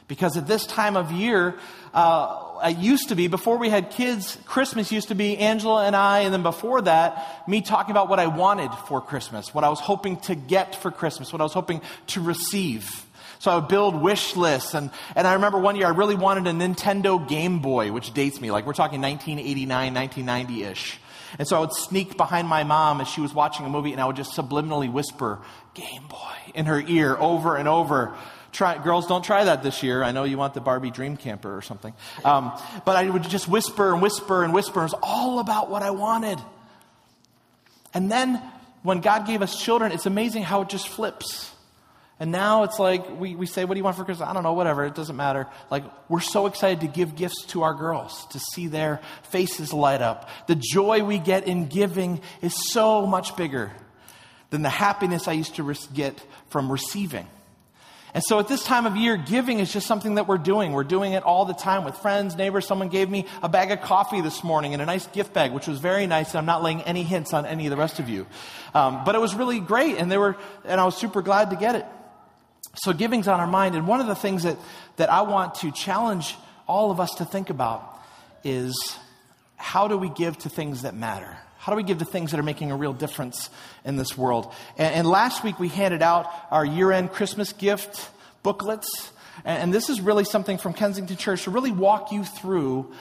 Because 0.06 0.36
at 0.36 0.46
this 0.46 0.66
time 0.66 0.96
of 0.96 1.12
year, 1.12 1.56
uh, 1.94 2.60
it 2.64 2.76
used 2.76 3.08
to 3.08 3.14
be, 3.14 3.28
before 3.28 3.56
we 3.56 3.70
had 3.70 3.90
kids, 3.90 4.36
Christmas 4.44 4.92
used 4.92 5.08
to 5.08 5.14
be 5.14 5.38
Angela 5.38 5.86
and 5.86 5.96
I, 5.96 6.20
and 6.20 6.34
then 6.34 6.42
before 6.42 6.82
that, 6.82 7.48
me 7.48 7.62
talking 7.62 7.92
about 7.92 8.10
what 8.10 8.18
I 8.18 8.26
wanted 8.26 8.70
for 8.86 9.00
Christmas, 9.00 9.54
what 9.54 9.64
I 9.64 9.70
was 9.70 9.80
hoping 9.80 10.18
to 10.22 10.34
get 10.34 10.74
for 10.74 10.90
Christmas, 10.90 11.32
what 11.32 11.40
I 11.40 11.44
was 11.44 11.54
hoping 11.54 11.80
to 12.08 12.20
receive. 12.20 13.03
So 13.44 13.50
I 13.50 13.56
would 13.56 13.68
build 13.68 13.94
wish 13.94 14.36
lists. 14.36 14.72
And, 14.72 14.90
and 15.14 15.26
I 15.26 15.34
remember 15.34 15.58
one 15.58 15.76
year 15.76 15.86
I 15.86 15.90
really 15.90 16.14
wanted 16.14 16.46
a 16.46 16.52
Nintendo 16.52 17.28
Game 17.28 17.58
Boy, 17.58 17.92
which 17.92 18.14
dates 18.14 18.40
me. 18.40 18.50
Like 18.50 18.64
we're 18.64 18.72
talking 18.72 19.02
1989, 19.02 19.92
1990 19.92 20.62
ish. 20.64 20.98
And 21.38 21.46
so 21.46 21.58
I 21.58 21.60
would 21.60 21.74
sneak 21.74 22.16
behind 22.16 22.48
my 22.48 22.64
mom 22.64 23.02
as 23.02 23.08
she 23.08 23.20
was 23.20 23.34
watching 23.34 23.66
a 23.66 23.68
movie 23.68 23.92
and 23.92 24.00
I 24.00 24.06
would 24.06 24.16
just 24.16 24.34
subliminally 24.34 24.90
whisper, 24.90 25.42
Game 25.74 26.06
Boy, 26.08 26.52
in 26.54 26.64
her 26.64 26.80
ear 26.80 27.18
over 27.18 27.56
and 27.56 27.68
over. 27.68 28.14
Try, 28.52 28.82
girls, 28.82 29.08
don't 29.08 29.22
try 29.22 29.44
that 29.44 29.62
this 29.62 29.82
year. 29.82 30.02
I 30.02 30.12
know 30.12 30.24
you 30.24 30.38
want 30.38 30.54
the 30.54 30.62
Barbie 30.62 30.90
Dream 30.90 31.18
Camper 31.18 31.54
or 31.54 31.60
something. 31.60 31.92
Um, 32.24 32.50
but 32.86 32.96
I 32.96 33.10
would 33.10 33.24
just 33.24 33.46
whisper 33.46 33.92
and 33.92 34.00
whisper 34.00 34.42
and 34.42 34.54
whisper. 34.54 34.80
It 34.80 34.84
was 34.84 34.94
all 35.02 35.38
about 35.38 35.68
what 35.68 35.82
I 35.82 35.90
wanted. 35.90 36.40
And 37.92 38.10
then 38.10 38.40
when 38.82 39.02
God 39.02 39.26
gave 39.26 39.42
us 39.42 39.62
children, 39.62 39.92
it's 39.92 40.06
amazing 40.06 40.44
how 40.44 40.62
it 40.62 40.70
just 40.70 40.88
flips. 40.88 41.50
And 42.20 42.30
now 42.30 42.62
it's 42.62 42.78
like 42.78 43.18
we, 43.18 43.34
we 43.34 43.46
say, 43.46 43.64
What 43.64 43.74
do 43.74 43.78
you 43.78 43.84
want 43.84 43.96
for 43.96 44.04
Christmas? 44.04 44.28
I 44.28 44.32
don't 44.32 44.44
know, 44.44 44.52
whatever, 44.52 44.84
it 44.84 44.94
doesn't 44.94 45.16
matter. 45.16 45.48
Like, 45.70 45.84
we're 46.08 46.20
so 46.20 46.46
excited 46.46 46.80
to 46.82 46.86
give 46.86 47.16
gifts 47.16 47.44
to 47.46 47.62
our 47.62 47.74
girls, 47.74 48.26
to 48.30 48.38
see 48.38 48.68
their 48.68 49.00
faces 49.24 49.72
light 49.72 50.00
up. 50.00 50.28
The 50.46 50.54
joy 50.54 51.02
we 51.02 51.18
get 51.18 51.46
in 51.46 51.66
giving 51.66 52.20
is 52.40 52.54
so 52.70 53.06
much 53.06 53.36
bigger 53.36 53.72
than 54.50 54.62
the 54.62 54.70
happiness 54.70 55.26
I 55.26 55.32
used 55.32 55.56
to 55.56 55.74
get 55.92 56.24
from 56.48 56.70
receiving. 56.70 57.26
And 58.14 58.22
so 58.22 58.38
at 58.38 58.46
this 58.46 58.62
time 58.62 58.86
of 58.86 58.96
year, 58.96 59.16
giving 59.16 59.58
is 59.58 59.72
just 59.72 59.88
something 59.88 60.14
that 60.14 60.28
we're 60.28 60.38
doing. 60.38 60.70
We're 60.70 60.84
doing 60.84 61.14
it 61.14 61.24
all 61.24 61.46
the 61.46 61.52
time 61.52 61.82
with 61.82 61.96
friends, 61.96 62.36
neighbors. 62.36 62.64
Someone 62.64 62.88
gave 62.88 63.10
me 63.10 63.26
a 63.42 63.48
bag 63.48 63.72
of 63.72 63.80
coffee 63.80 64.20
this 64.20 64.44
morning 64.44 64.72
and 64.72 64.80
a 64.80 64.86
nice 64.86 65.08
gift 65.08 65.32
bag, 65.32 65.50
which 65.50 65.66
was 65.66 65.80
very 65.80 66.06
nice. 66.06 66.30
And 66.30 66.38
I'm 66.38 66.46
not 66.46 66.62
laying 66.62 66.82
any 66.82 67.02
hints 67.02 67.32
on 67.32 67.44
any 67.44 67.66
of 67.66 67.70
the 67.70 67.76
rest 67.76 67.98
of 67.98 68.08
you. 68.08 68.28
Um, 68.72 69.02
but 69.04 69.16
it 69.16 69.20
was 69.20 69.34
really 69.34 69.58
great. 69.58 69.96
And 69.96 70.12
they 70.12 70.16
were, 70.16 70.36
and 70.64 70.80
I 70.80 70.84
was 70.84 70.96
super 70.96 71.22
glad 71.22 71.50
to 71.50 71.56
get 71.56 71.74
it. 71.74 71.84
So 72.74 72.92
giving's 72.92 73.28
on 73.28 73.40
our 73.40 73.46
mind. 73.46 73.74
And 73.74 73.86
one 73.86 74.00
of 74.00 74.06
the 74.06 74.14
things 74.14 74.42
that, 74.42 74.56
that 74.96 75.10
I 75.10 75.22
want 75.22 75.56
to 75.56 75.70
challenge 75.70 76.36
all 76.66 76.90
of 76.90 77.00
us 77.00 77.14
to 77.16 77.24
think 77.24 77.50
about 77.50 78.00
is 78.42 78.96
how 79.56 79.88
do 79.88 79.96
we 79.96 80.08
give 80.08 80.36
to 80.38 80.48
things 80.48 80.82
that 80.82 80.94
matter? 80.94 81.36
How 81.58 81.72
do 81.72 81.76
we 81.76 81.82
give 81.82 81.98
to 81.98 82.04
things 82.04 82.32
that 82.32 82.40
are 82.40 82.44
making 82.44 82.72
a 82.72 82.76
real 82.76 82.92
difference 82.92 83.48
in 83.84 83.96
this 83.96 84.18
world? 84.18 84.52
And, 84.76 84.94
and 84.94 85.08
last 85.08 85.42
week 85.42 85.58
we 85.58 85.68
handed 85.68 86.02
out 86.02 86.30
our 86.50 86.64
year 86.64 86.92
end 86.92 87.12
Christmas 87.12 87.52
gift 87.52 88.10
booklets. 88.42 89.12
And, 89.44 89.62
and 89.62 89.74
this 89.74 89.88
is 89.88 90.00
really 90.00 90.24
something 90.24 90.58
from 90.58 90.74
Kensington 90.74 91.16
Church 91.16 91.44
to 91.44 91.50
really 91.50 91.72
walk 91.72 92.12
you 92.12 92.24
through 92.24 92.92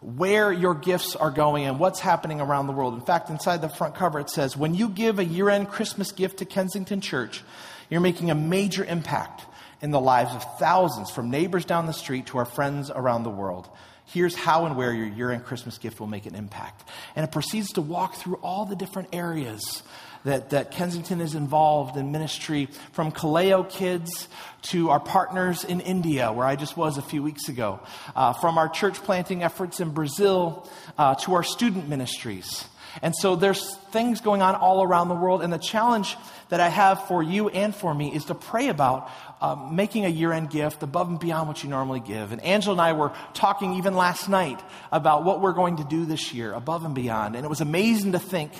where 0.00 0.52
your 0.52 0.74
gifts 0.74 1.16
are 1.16 1.30
going 1.30 1.64
and 1.64 1.80
what's 1.80 1.98
happening 1.98 2.40
around 2.40 2.66
the 2.66 2.72
world. 2.72 2.94
In 2.94 3.00
fact, 3.00 3.30
inside 3.30 3.60
the 3.60 3.68
front 3.68 3.94
cover 3.94 4.20
it 4.20 4.30
says, 4.30 4.56
when 4.56 4.74
you 4.74 4.88
give 4.88 5.18
a 5.18 5.24
year 5.24 5.48
end 5.48 5.68
Christmas 5.68 6.12
gift 6.12 6.38
to 6.38 6.44
Kensington 6.44 7.00
Church, 7.00 7.42
you're 7.90 8.00
making 8.00 8.30
a 8.30 8.34
major 8.34 8.84
impact 8.84 9.44
in 9.82 9.90
the 9.90 10.00
lives 10.00 10.34
of 10.34 10.58
thousands, 10.58 11.10
from 11.10 11.30
neighbors 11.30 11.64
down 11.64 11.86
the 11.86 11.92
street 11.92 12.26
to 12.26 12.38
our 12.38 12.44
friends 12.44 12.90
around 12.90 13.24
the 13.24 13.30
world. 13.30 13.68
Here's 14.06 14.34
how 14.34 14.66
and 14.66 14.76
where 14.76 14.92
your 14.92 15.06
year 15.06 15.30
end 15.30 15.44
Christmas 15.44 15.78
gift 15.78 16.00
will 16.00 16.06
make 16.06 16.26
an 16.26 16.34
impact. 16.34 16.88
And 17.14 17.24
it 17.24 17.30
proceeds 17.30 17.72
to 17.74 17.80
walk 17.80 18.14
through 18.14 18.36
all 18.42 18.66
the 18.66 18.76
different 18.76 19.08
areas 19.12 19.82
that, 20.24 20.50
that 20.50 20.70
Kensington 20.70 21.20
is 21.20 21.34
involved 21.34 21.96
in 21.96 22.12
ministry, 22.12 22.68
from 22.92 23.10
Kaleo 23.10 23.68
Kids 23.68 24.28
to 24.62 24.90
our 24.90 25.00
partners 25.00 25.64
in 25.64 25.80
India, 25.80 26.32
where 26.32 26.46
I 26.46 26.56
just 26.56 26.76
was 26.76 26.98
a 26.98 27.02
few 27.02 27.22
weeks 27.22 27.48
ago, 27.48 27.80
uh, 28.14 28.34
from 28.34 28.58
our 28.58 28.68
church 28.68 28.96
planting 28.96 29.42
efforts 29.42 29.80
in 29.80 29.90
Brazil 29.90 30.68
uh, 30.98 31.14
to 31.16 31.34
our 31.34 31.42
student 31.42 31.88
ministries. 31.88 32.64
And 33.02 33.14
so 33.16 33.36
there's 33.36 33.76
things 33.92 34.20
going 34.20 34.42
on 34.42 34.56
all 34.56 34.82
around 34.82 35.08
the 35.08 35.14
world. 35.14 35.42
And 35.42 35.52
the 35.52 35.58
challenge 35.58 36.16
that 36.50 36.60
I 36.60 36.68
have 36.68 37.06
for 37.08 37.22
you 37.22 37.48
and 37.48 37.74
for 37.74 37.92
me 37.94 38.14
is 38.14 38.26
to 38.26 38.34
pray 38.34 38.68
about 38.68 39.10
um, 39.40 39.74
making 39.74 40.04
a 40.04 40.08
year 40.08 40.32
end 40.32 40.50
gift 40.50 40.82
above 40.82 41.08
and 41.08 41.18
beyond 41.18 41.48
what 41.48 41.64
you 41.64 41.70
normally 41.70 42.00
give. 42.00 42.32
And 42.32 42.42
Angela 42.42 42.74
and 42.74 42.80
I 42.80 42.92
were 42.92 43.12
talking 43.32 43.74
even 43.74 43.94
last 43.94 44.28
night 44.28 44.60
about 44.92 45.24
what 45.24 45.40
we're 45.40 45.52
going 45.52 45.78
to 45.78 45.84
do 45.84 46.04
this 46.04 46.34
year 46.34 46.52
above 46.52 46.84
and 46.84 46.94
beyond. 46.94 47.36
And 47.36 47.44
it 47.44 47.48
was 47.48 47.60
amazing 47.60 48.12
to 48.12 48.18
think. 48.18 48.52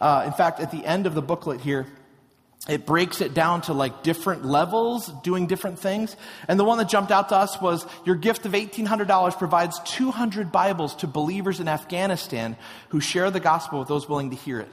Uh, 0.00 0.22
in 0.26 0.32
fact, 0.32 0.60
at 0.60 0.70
the 0.70 0.84
end 0.84 1.06
of 1.06 1.14
the 1.14 1.22
booklet 1.22 1.60
here, 1.60 1.86
it 2.68 2.84
breaks 2.84 3.22
it 3.22 3.32
down 3.32 3.62
to 3.62 3.72
like 3.72 4.02
different 4.02 4.44
levels, 4.44 5.10
doing 5.22 5.46
different 5.46 5.78
things. 5.78 6.14
And 6.46 6.60
the 6.60 6.64
one 6.64 6.76
that 6.78 6.88
jumped 6.90 7.10
out 7.10 7.30
to 7.30 7.36
us 7.36 7.60
was 7.60 7.86
your 8.04 8.16
gift 8.16 8.44
of 8.44 8.52
$1,800 8.52 9.38
provides 9.38 9.80
200 9.80 10.52
Bibles 10.52 10.94
to 10.96 11.06
believers 11.06 11.58
in 11.58 11.68
Afghanistan 11.68 12.56
who 12.90 13.00
share 13.00 13.30
the 13.30 13.40
gospel 13.40 13.78
with 13.78 13.88
those 13.88 14.08
willing 14.08 14.30
to 14.30 14.36
hear 14.36 14.60
it. 14.60 14.68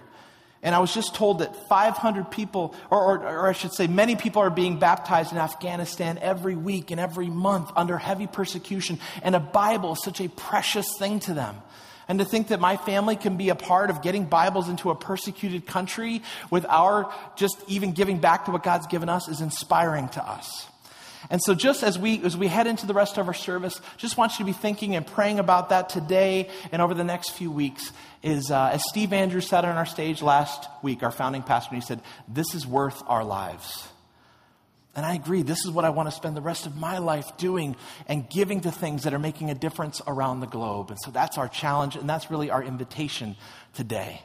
And 0.63 0.73
I 0.73 0.79
was 0.79 0.93
just 0.93 1.13
told 1.13 1.39
that 1.39 1.55
500 1.69 2.31
people, 2.31 2.73
or, 2.89 2.99
or, 2.99 3.27
or, 3.27 3.47
I 3.47 3.51
should 3.51 3.73
say, 3.73 3.87
many 3.87 4.15
people 4.15 4.41
are 4.41 4.49
being 4.49 4.79
baptized 4.79 5.31
in 5.31 5.37
Afghanistan 5.37 6.17
every 6.19 6.55
week 6.55 6.89
and 6.91 6.99
every 6.99 7.27
month 7.27 7.71
under 7.75 7.97
heavy 7.97 8.27
persecution. 8.27 8.99
And 9.21 9.35
a 9.35 9.39
Bible 9.39 9.93
is 9.93 10.03
such 10.03 10.19
a 10.19 10.29
precious 10.29 10.87
thing 10.97 11.19
to 11.21 11.33
them. 11.33 11.55
And 12.07 12.19
to 12.19 12.25
think 12.25 12.47
that 12.47 12.59
my 12.59 12.77
family 12.77 13.17
can 13.17 13.35
be 13.37 13.49
a 13.49 13.55
part 13.55 13.89
of 13.89 14.01
getting 14.01 14.25
Bibles 14.25 14.69
into 14.69 14.89
a 14.89 14.95
persecuted 14.95 15.65
country 15.65 16.21
with 16.49 16.65
our 16.69 17.13
just 17.35 17.61
even 17.67 17.91
giving 17.91 18.19
back 18.19 18.45
to 18.45 18.51
what 18.51 18.63
God's 18.63 18.87
given 18.87 19.09
us 19.09 19.27
is 19.27 19.41
inspiring 19.41 20.07
to 20.09 20.23
us. 20.25 20.67
And 21.29 21.41
so 21.41 21.53
just 21.53 21.83
as 21.83 21.97
we 21.97 22.23
as 22.23 22.37
we 22.37 22.47
head 22.47 22.67
into 22.67 22.85
the 22.85 22.93
rest 22.93 23.17
of 23.17 23.27
our 23.27 23.33
service, 23.33 23.81
just 23.97 24.17
want 24.17 24.33
you 24.33 24.37
to 24.39 24.43
be 24.45 24.53
thinking 24.53 24.95
and 24.95 25.05
praying 25.05 25.39
about 25.39 25.69
that 25.69 25.89
today 25.89 26.49
and 26.71 26.81
over 26.81 26.93
the 26.93 27.03
next 27.03 27.31
few 27.31 27.51
weeks. 27.51 27.91
Is 28.23 28.51
uh, 28.51 28.71
as 28.73 28.83
Steve 28.89 29.13
Andrews 29.13 29.47
said 29.47 29.65
on 29.65 29.77
our 29.77 29.85
stage 29.85 30.21
last 30.21 30.67
week, 30.81 31.03
our 31.03 31.11
founding 31.11 31.43
pastor, 31.43 31.75
he 31.75 31.81
said, 31.81 32.01
"This 32.27 32.55
is 32.55 32.65
worth 32.65 33.01
our 33.07 33.23
lives." 33.23 33.87
And 34.95 35.05
I 35.05 35.13
agree. 35.13 35.43
This 35.43 35.63
is 35.63 35.69
what 35.69 35.85
I 35.85 35.91
want 35.91 36.09
to 36.09 36.15
spend 36.15 36.35
the 36.35 36.41
rest 36.41 36.65
of 36.65 36.75
my 36.75 36.97
life 36.97 37.37
doing 37.37 37.75
and 38.07 38.27
giving 38.27 38.61
to 38.61 38.71
things 38.71 39.03
that 39.03 39.13
are 39.13 39.19
making 39.19 39.51
a 39.51 39.53
difference 39.53 40.01
around 40.07 40.39
the 40.39 40.47
globe. 40.47 40.89
And 40.89 40.97
so 41.05 41.11
that's 41.11 41.37
our 41.37 41.47
challenge, 41.47 41.95
and 41.95 42.09
that's 42.09 42.31
really 42.31 42.49
our 42.49 42.63
invitation 42.63 43.35
today. 43.75 44.23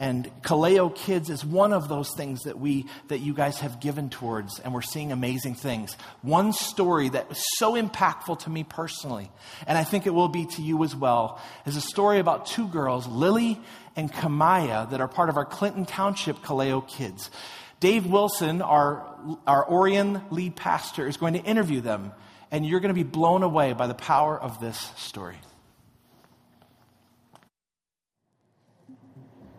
And 0.00 0.30
Kaleo 0.42 0.94
Kids 0.94 1.30
is 1.30 1.44
one 1.44 1.72
of 1.72 1.88
those 1.88 2.10
things 2.16 2.42
that 2.42 2.58
we 2.58 2.86
that 3.08 3.18
you 3.20 3.32
guys 3.32 3.60
have 3.60 3.80
given 3.80 4.10
towards, 4.10 4.58
and 4.58 4.74
we're 4.74 4.82
seeing 4.82 5.12
amazing 5.12 5.54
things. 5.54 5.96
One 6.22 6.52
story 6.52 7.08
that 7.10 7.28
was 7.28 7.42
so 7.58 7.74
impactful 7.74 8.40
to 8.40 8.50
me 8.50 8.64
personally, 8.64 9.30
and 9.66 9.78
I 9.78 9.84
think 9.84 10.06
it 10.06 10.10
will 10.10 10.28
be 10.28 10.46
to 10.46 10.62
you 10.62 10.82
as 10.82 10.96
well, 10.96 11.40
is 11.64 11.76
a 11.76 11.80
story 11.80 12.18
about 12.18 12.46
two 12.46 12.66
girls, 12.66 13.06
Lily 13.06 13.60
and 13.94 14.12
Kamaya, 14.12 14.90
that 14.90 15.00
are 15.00 15.08
part 15.08 15.28
of 15.28 15.36
our 15.36 15.44
Clinton 15.44 15.86
Township 15.86 16.38
Kaleo 16.38 16.86
Kids. 16.86 17.30
Dave 17.78 18.06
Wilson, 18.06 18.62
our, 18.62 19.06
our 19.46 19.70
Orion 19.70 20.22
lead 20.30 20.56
pastor, 20.56 21.06
is 21.06 21.16
going 21.16 21.34
to 21.34 21.42
interview 21.42 21.80
them, 21.80 22.12
and 22.50 22.66
you're 22.66 22.80
going 22.80 22.94
to 22.94 22.94
be 22.94 23.08
blown 23.08 23.42
away 23.42 23.74
by 23.74 23.86
the 23.86 23.94
power 23.94 24.40
of 24.40 24.58
this 24.60 24.78
story. 24.96 25.36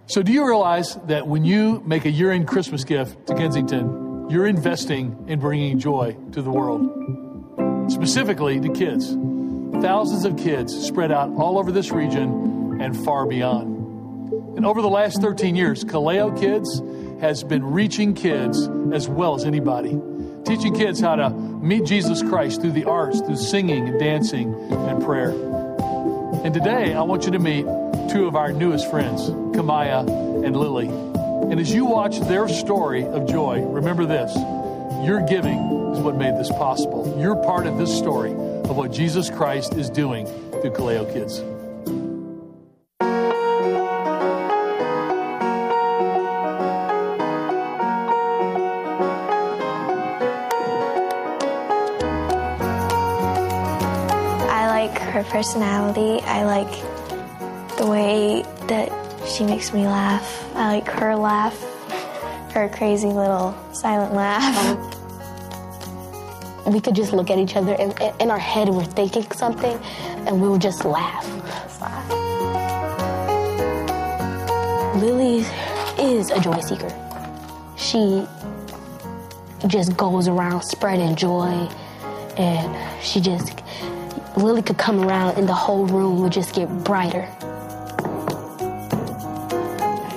So, 0.08 0.22
do 0.22 0.32
you 0.32 0.46
realize 0.46 0.96
that 1.08 1.26
when 1.26 1.46
you 1.46 1.82
make 1.84 2.06
a 2.06 2.12
year 2.12 2.32
end 2.32 2.48
Christmas 2.48 2.84
gift 2.84 3.26
to 3.26 3.34
Kensington, 3.34 4.30
you're 4.30 4.46
investing 4.46 5.26
in 5.28 5.39
bringing 5.39 5.80
joy 5.80 6.15
to 6.32 6.44
the 6.44 6.52
world, 6.52 7.91
specifically 7.91 8.60
to 8.60 8.70
kids? 8.72 9.13
Thousands 9.82 10.24
of 10.24 10.38
kids 10.38 10.78
spread 10.78 11.12
out 11.12 11.32
all 11.38 11.58
over 11.58 11.72
this 11.72 11.89
region 11.89 12.80
and 12.80 12.96
far 13.04 13.26
beyond. 13.26 13.76
And 14.56 14.63
over 14.63 14.84
the 14.84 14.89
last 14.89 15.22
13 15.22 15.56
years, 15.56 15.84
Kaleo 15.84 16.39
Kids 16.39 16.84
has 17.20 17.44
been 17.44 17.65
reaching 17.65 18.13
kids 18.13 18.70
as 18.94 19.10
well 19.10 19.34
as 19.34 19.44
anybody, 19.44 20.00
teaching 20.46 20.76
kids 20.76 21.00
how 21.00 21.15
to 21.15 21.32
meet 21.32 21.84
Jesus 21.86 22.22
Christ 22.22 22.62
through 22.62 22.74
the 22.74 22.86
arts, 22.86 23.22
through 23.22 23.38
singing 23.38 23.88
and 23.88 24.00
dancing 24.00 24.54
and 24.72 25.04
prayer. 25.04 25.32
And 26.44 26.54
today, 26.54 26.94
I 26.94 27.02
want 27.02 27.26
you 27.26 27.32
to 27.32 27.39
meet 27.39 27.65
two 28.10 28.28
of 28.28 28.36
our 28.36 28.52
newest 28.52 28.89
friends, 28.89 29.30
Kamaya 29.56 30.02
and 30.46 30.56
Lily. 30.56 30.88
And 31.52 31.60
as 31.60 31.74
you 31.74 31.86
watch 31.86 32.20
their 32.22 32.48
story 32.48 33.06
of 33.06 33.28
joy, 33.28 33.62
remember 33.62 34.06
this 34.06 34.34
your 35.06 35.22
giving 35.22 35.60
is 35.94 36.00
what 36.00 36.15
made 36.15 36.36
this 36.36 36.50
possible. 36.50 37.15
You're 37.20 37.36
part 37.36 37.68
of 37.68 37.78
this 37.78 37.96
story 37.96 38.32
of 38.32 38.76
what 38.76 38.91
Jesus 38.91 39.30
Christ 39.30 39.74
is 39.74 39.89
doing 39.89 40.26
through 40.26 40.72
Kaleo 40.72 41.12
Kids. 41.13 41.41
I 54.50 54.68
like 54.68 54.98
her 54.98 55.24
personality. 55.26 56.20
I 56.26 56.44
like 56.46 57.05
the 57.78 57.86
way 57.86 58.44
that 58.68 58.90
she 59.28 59.44
makes 59.44 59.74
me 59.74 59.86
laugh. 59.86 60.46
I 60.56 60.76
like 60.76 60.88
her 60.88 61.16
laugh, 61.16 61.60
her 62.52 62.70
crazy 62.70 63.08
little 63.08 63.56
silent 63.74 64.14
laugh. 64.14 64.56
Um, 66.66 66.74
we 66.74 66.80
could 66.80 66.96
just 66.96 67.14
look 67.14 67.30
at 67.30 67.38
each 67.38 67.56
other 67.56 67.76
and 67.80 67.94
in 68.20 68.32
our 68.32 68.40
head 68.40 68.70
we're 68.70 68.86
thinking 68.86 69.30
something 69.32 69.78
and 70.26 70.42
we 70.42 70.50
would 70.50 70.62
just 70.62 70.84
laugh. 70.86 71.26
Lily 74.96 75.46
is 76.00 76.32
a 76.32 76.40
joy 76.40 76.60
seeker. 76.62 76.90
She 77.78 78.26
just 79.68 79.96
goes 79.98 80.28
around 80.28 80.64
spreading 80.64 81.16
joy 81.16 81.70
and 82.38 83.04
she 83.04 83.20
just 83.20 83.62
Lily 84.38 84.62
could 84.62 84.78
come 84.78 85.02
around 85.02 85.38
and 85.38 85.48
the 85.48 85.54
whole 85.54 85.86
room 85.86 86.22
would 86.22 86.32
just 86.32 86.56
get 86.56 86.68
brighter. 86.84 87.30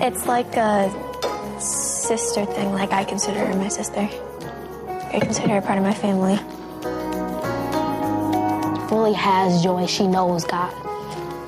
It's 0.08 0.24
like 0.24 0.56
a 0.56 0.90
sister 1.60 2.46
thing. 2.46 2.72
Like 2.72 2.92
I 2.92 3.04
consider 3.04 3.40
her 3.40 3.54
my 3.54 3.68
sister. 3.68 4.08
I 5.12 5.20
consider 5.20 5.50
her 5.50 5.60
part 5.60 5.76
of 5.76 5.84
my 5.84 5.92
family. 5.92 6.38
Lily 8.90 9.12
has 9.12 9.62
joy. 9.62 9.84
She 9.84 10.06
knows 10.06 10.46
God. 10.46 10.72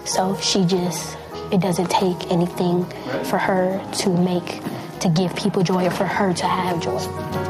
So 0.06 0.36
she 0.36 0.66
just, 0.66 1.16
it 1.50 1.62
doesn't 1.62 1.88
take 1.88 2.30
anything 2.30 2.84
for 3.24 3.38
her 3.38 3.82
to 4.00 4.10
make, 4.10 4.60
to 5.00 5.08
give 5.08 5.34
people 5.34 5.62
joy 5.62 5.86
or 5.86 5.90
for 5.90 6.04
her 6.04 6.34
to 6.34 6.46
have 6.46 6.82
joy. 6.82 7.49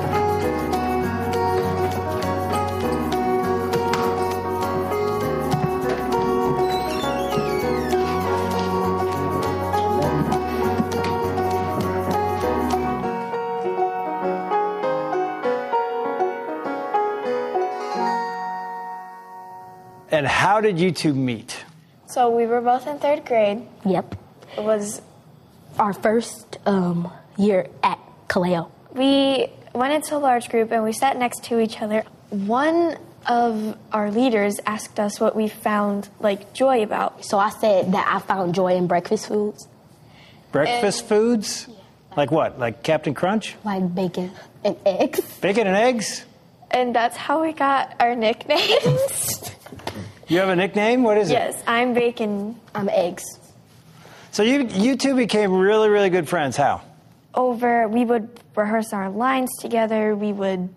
How 20.61 20.67
did 20.67 20.79
you 20.79 20.93
two 20.93 21.15
meet? 21.15 21.65
So 22.07 22.29
we 22.29 22.45
were 22.45 22.61
both 22.61 22.87
in 22.87 22.99
third 22.99 23.25
grade. 23.25 23.63
Yep. 23.87 24.15
It 24.59 24.63
was 24.63 25.01
Our 25.79 25.95
first 25.95 26.59
um, 26.67 27.11
year 27.39 27.69
at 27.83 27.99
Kaleo. 28.29 28.71
We 28.93 29.47
went 29.73 29.95
into 29.95 30.15
a 30.17 30.19
large 30.19 30.51
group 30.51 30.71
and 30.71 30.85
we 30.85 30.93
sat 30.93 31.17
next 31.17 31.45
to 31.45 31.59
each 31.61 31.81
other. 31.81 32.05
One 32.29 32.99
of 33.27 33.79
our 33.91 34.11
leaders 34.11 34.61
asked 34.67 35.01
us 35.01 35.19
what 35.19 35.35
we 35.35 35.49
found 35.49 36.11
like 36.19 36.53
joy 36.53 36.83
about. 36.83 37.25
So 37.25 37.39
I 37.39 37.49
said 37.49 37.93
that 37.93 38.07
I 38.07 38.19
found 38.19 38.55
joy 38.55 38.75
in 38.75 38.87
breakfast 38.87 39.29
foods, 39.29 39.67
Breakfast 40.53 41.07
foods? 41.09 41.69
Like 42.19 42.31
what? 42.31 42.59
Like 42.59 42.83
Captain 42.83 43.15
Crunch? 43.15 43.57
like 43.65 43.95
bacon 43.95 44.31
and 44.63 44.77
eggs. 44.85 45.21
Bacon 45.41 45.67
and 45.67 45.77
eggs? 45.77 46.27
And 46.71 46.95
that's 46.95 47.17
how 47.17 47.41
we 47.41 47.55
got 47.55 47.97
our 47.99 48.15
nicknames. 48.27 49.53
You 50.31 50.39
have 50.39 50.49
a 50.49 50.55
nickname? 50.55 51.03
What 51.03 51.19
is 51.19 51.29
it? 51.29 51.33
yes, 51.33 51.61
I'm 51.67 51.93
bacon. 51.93 52.59
I'm 52.73 52.89
eggs. 52.89 53.25
So 54.31 54.45
you 54.45 54.69
you 54.69 54.97
two 54.97 55.17
became 55.17 55.53
really, 55.53 55.89
really 55.89 56.09
good 56.09 56.29
friends. 56.29 56.57
How? 56.57 56.83
Over, 57.35 57.89
we 57.89 58.05
would 58.05 58.41
rehearse 58.55 58.93
our 58.93 59.11
lines 59.11 59.51
together, 59.59 60.15
we 60.15 60.33
would 60.33 60.69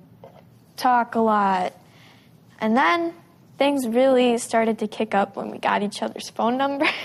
talk 0.75 1.13
a 1.13 1.19
lot. 1.19 1.73
And 2.59 2.75
then 2.75 3.13
things 3.59 3.87
really 3.87 4.39
started 4.39 4.79
to 4.79 4.87
kick 4.87 5.13
up 5.13 5.35
when 5.35 5.51
we 5.51 5.59
got 5.59 5.83
each 5.83 6.01
other's 6.01 6.29
phone 6.29 6.57
numbers. 6.57 6.89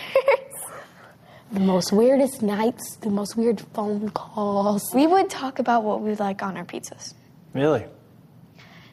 The 1.50 1.60
most 1.60 1.92
weirdest 1.92 2.42
nights, 2.42 2.96
the 2.96 3.08
most 3.08 3.34
weird 3.34 3.58
phone 3.72 4.10
calls. 4.10 4.82
we 4.94 5.06
would 5.06 5.30
talk 5.30 5.58
about 5.58 5.82
what 5.82 6.02
we 6.02 6.14
like 6.14 6.42
on 6.42 6.58
our 6.58 6.64
pizzas. 6.64 7.14
Really? 7.54 7.86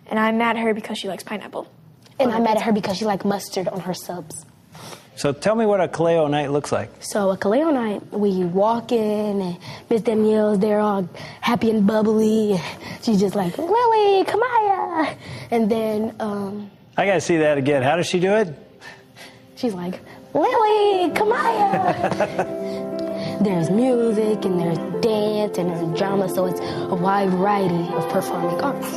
And 0.07 0.17
I 0.17 0.29
am 0.29 0.37
mad 0.37 0.55
at 0.55 0.63
her 0.63 0.73
because 0.73 0.97
she 0.97 1.09
likes 1.09 1.21
pineapple. 1.21 1.67
And 2.19 2.31
I 2.31 2.39
met 2.39 2.61
her 2.61 2.71
because 2.71 2.97
she 2.97 3.05
liked 3.05 3.25
mustard 3.25 3.67
on 3.67 3.81
her 3.81 3.93
subs. 3.93 4.45
So 5.17 5.31
tell 5.31 5.55
me 5.55 5.65
what 5.65 5.79
a 5.79 5.87
Kaleo 5.87 6.29
night 6.29 6.51
looks 6.51 6.73
like. 6.73 6.89
So 6.99 7.29
a 7.29 7.37
Kaleo 7.37 7.73
night, 7.73 8.11
we 8.11 8.43
walk 8.43 8.91
in 8.91 9.41
and 9.41 9.57
Miss 9.89 10.01
Danielle's 10.01 10.59
they're 10.59 10.81
all 10.81 11.07
happy 11.39 11.69
and 11.69 11.87
bubbly. 11.87 12.59
She's 13.01 13.21
just 13.21 13.33
like, 13.33 13.57
Lily, 13.57 14.25
Kamaya. 14.25 15.15
And 15.51 15.71
then 15.71 16.15
um, 16.19 16.69
I 16.97 17.05
gotta 17.05 17.21
see 17.21 17.37
that 17.37 17.57
again. 17.57 17.81
How 17.81 17.95
does 17.95 18.07
she 18.07 18.19
do 18.19 18.33
it? 18.33 18.53
she's 19.55 19.73
like, 19.73 20.01
Lily, 20.33 21.11
Kamaya. 21.11 22.43
there's 23.43 23.69
music 23.69 24.43
and 24.43 24.59
there's 24.59 24.77
dance 25.01 25.57
and 25.57 25.69
there's 25.69 25.97
drama, 25.97 26.27
so 26.27 26.45
it's 26.45 26.59
a 26.59 26.95
wide 26.95 27.29
variety 27.29 27.87
of 27.93 28.09
performing 28.09 28.59
arts. 28.59 28.91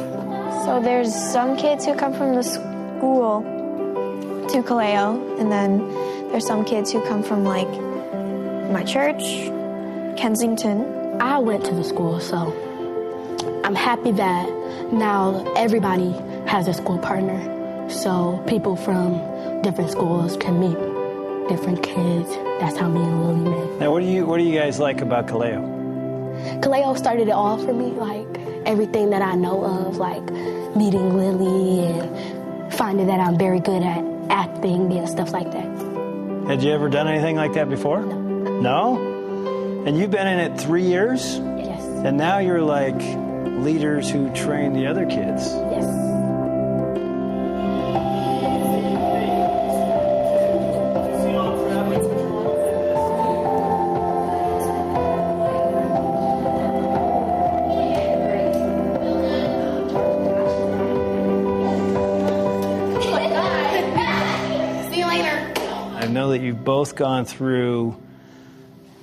So 0.64 0.80
there's 0.82 1.14
some 1.14 1.56
kids 1.56 1.84
who 1.86 1.94
come 1.94 2.12
from 2.12 2.34
the 2.34 2.42
school 2.42 2.77
to 3.00 4.62
Kaleo, 4.62 5.38
and 5.38 5.52
then 5.52 5.78
there's 6.30 6.46
some 6.46 6.64
kids 6.64 6.92
who 6.92 7.00
come 7.06 7.22
from 7.22 7.44
like 7.44 7.68
my 8.72 8.82
church, 8.84 9.22
Kensington. 10.18 11.20
I 11.20 11.38
went 11.38 11.64
to 11.66 11.74
the 11.74 11.84
school, 11.84 12.20
so 12.20 12.52
I'm 13.64 13.74
happy 13.74 14.12
that 14.12 14.48
now 14.92 15.44
everybody 15.56 16.12
has 16.46 16.68
a 16.68 16.74
school 16.74 16.98
partner. 16.98 17.88
So 17.90 18.42
people 18.46 18.76
from 18.76 19.62
different 19.62 19.90
schools 19.90 20.36
can 20.36 20.60
meet 20.60 20.78
different 21.48 21.82
kids. 21.82 22.28
That's 22.60 22.76
how 22.76 22.88
me 22.88 23.00
and 23.00 23.24
Lily 23.24 23.50
met. 23.50 23.80
Now, 23.80 23.92
what 23.92 24.00
do 24.00 24.06
you 24.06 24.26
what 24.26 24.38
do 24.38 24.44
you 24.44 24.58
guys 24.58 24.78
like 24.78 25.00
about 25.00 25.26
Kaleo? 25.26 25.76
Kaleo 26.60 26.96
started 26.96 27.28
it 27.28 27.32
all 27.32 27.58
for 27.58 27.72
me, 27.72 27.86
like 27.86 28.26
everything 28.66 29.10
that 29.10 29.22
I 29.22 29.34
know 29.34 29.64
of, 29.64 29.96
like 29.96 30.24
meeting 30.76 31.16
Lily 31.16 31.86
and 31.86 32.37
finding 32.70 33.06
that 33.06 33.20
I'm 33.20 33.38
very 33.38 33.60
good 33.60 33.82
at 33.82 34.04
acting 34.30 34.92
and 34.92 35.08
stuff 35.08 35.32
like 35.32 35.50
that. 35.52 36.48
Had 36.48 36.62
you 36.62 36.72
ever 36.72 36.88
done 36.88 37.08
anything 37.08 37.36
like 37.36 37.52
that 37.54 37.68
before? 37.68 38.02
No. 38.02 38.60
No? 38.60 39.84
And 39.86 39.98
you've 39.98 40.10
been 40.10 40.26
in 40.26 40.38
it 40.38 40.60
three 40.60 40.82
years? 40.82 41.38
Yes. 41.38 41.82
And 41.82 42.16
now 42.16 42.38
you're 42.38 42.62
like 42.62 43.00
leaders 43.62 44.10
who 44.10 44.32
train 44.34 44.72
the 44.72 44.86
other 44.86 45.06
kids. 45.06 45.46
Yes. 45.48 45.97
I 65.98 66.06
know 66.06 66.30
that 66.30 66.40
you've 66.40 66.62
both 66.64 66.94
gone 66.94 67.24
through 67.24 68.00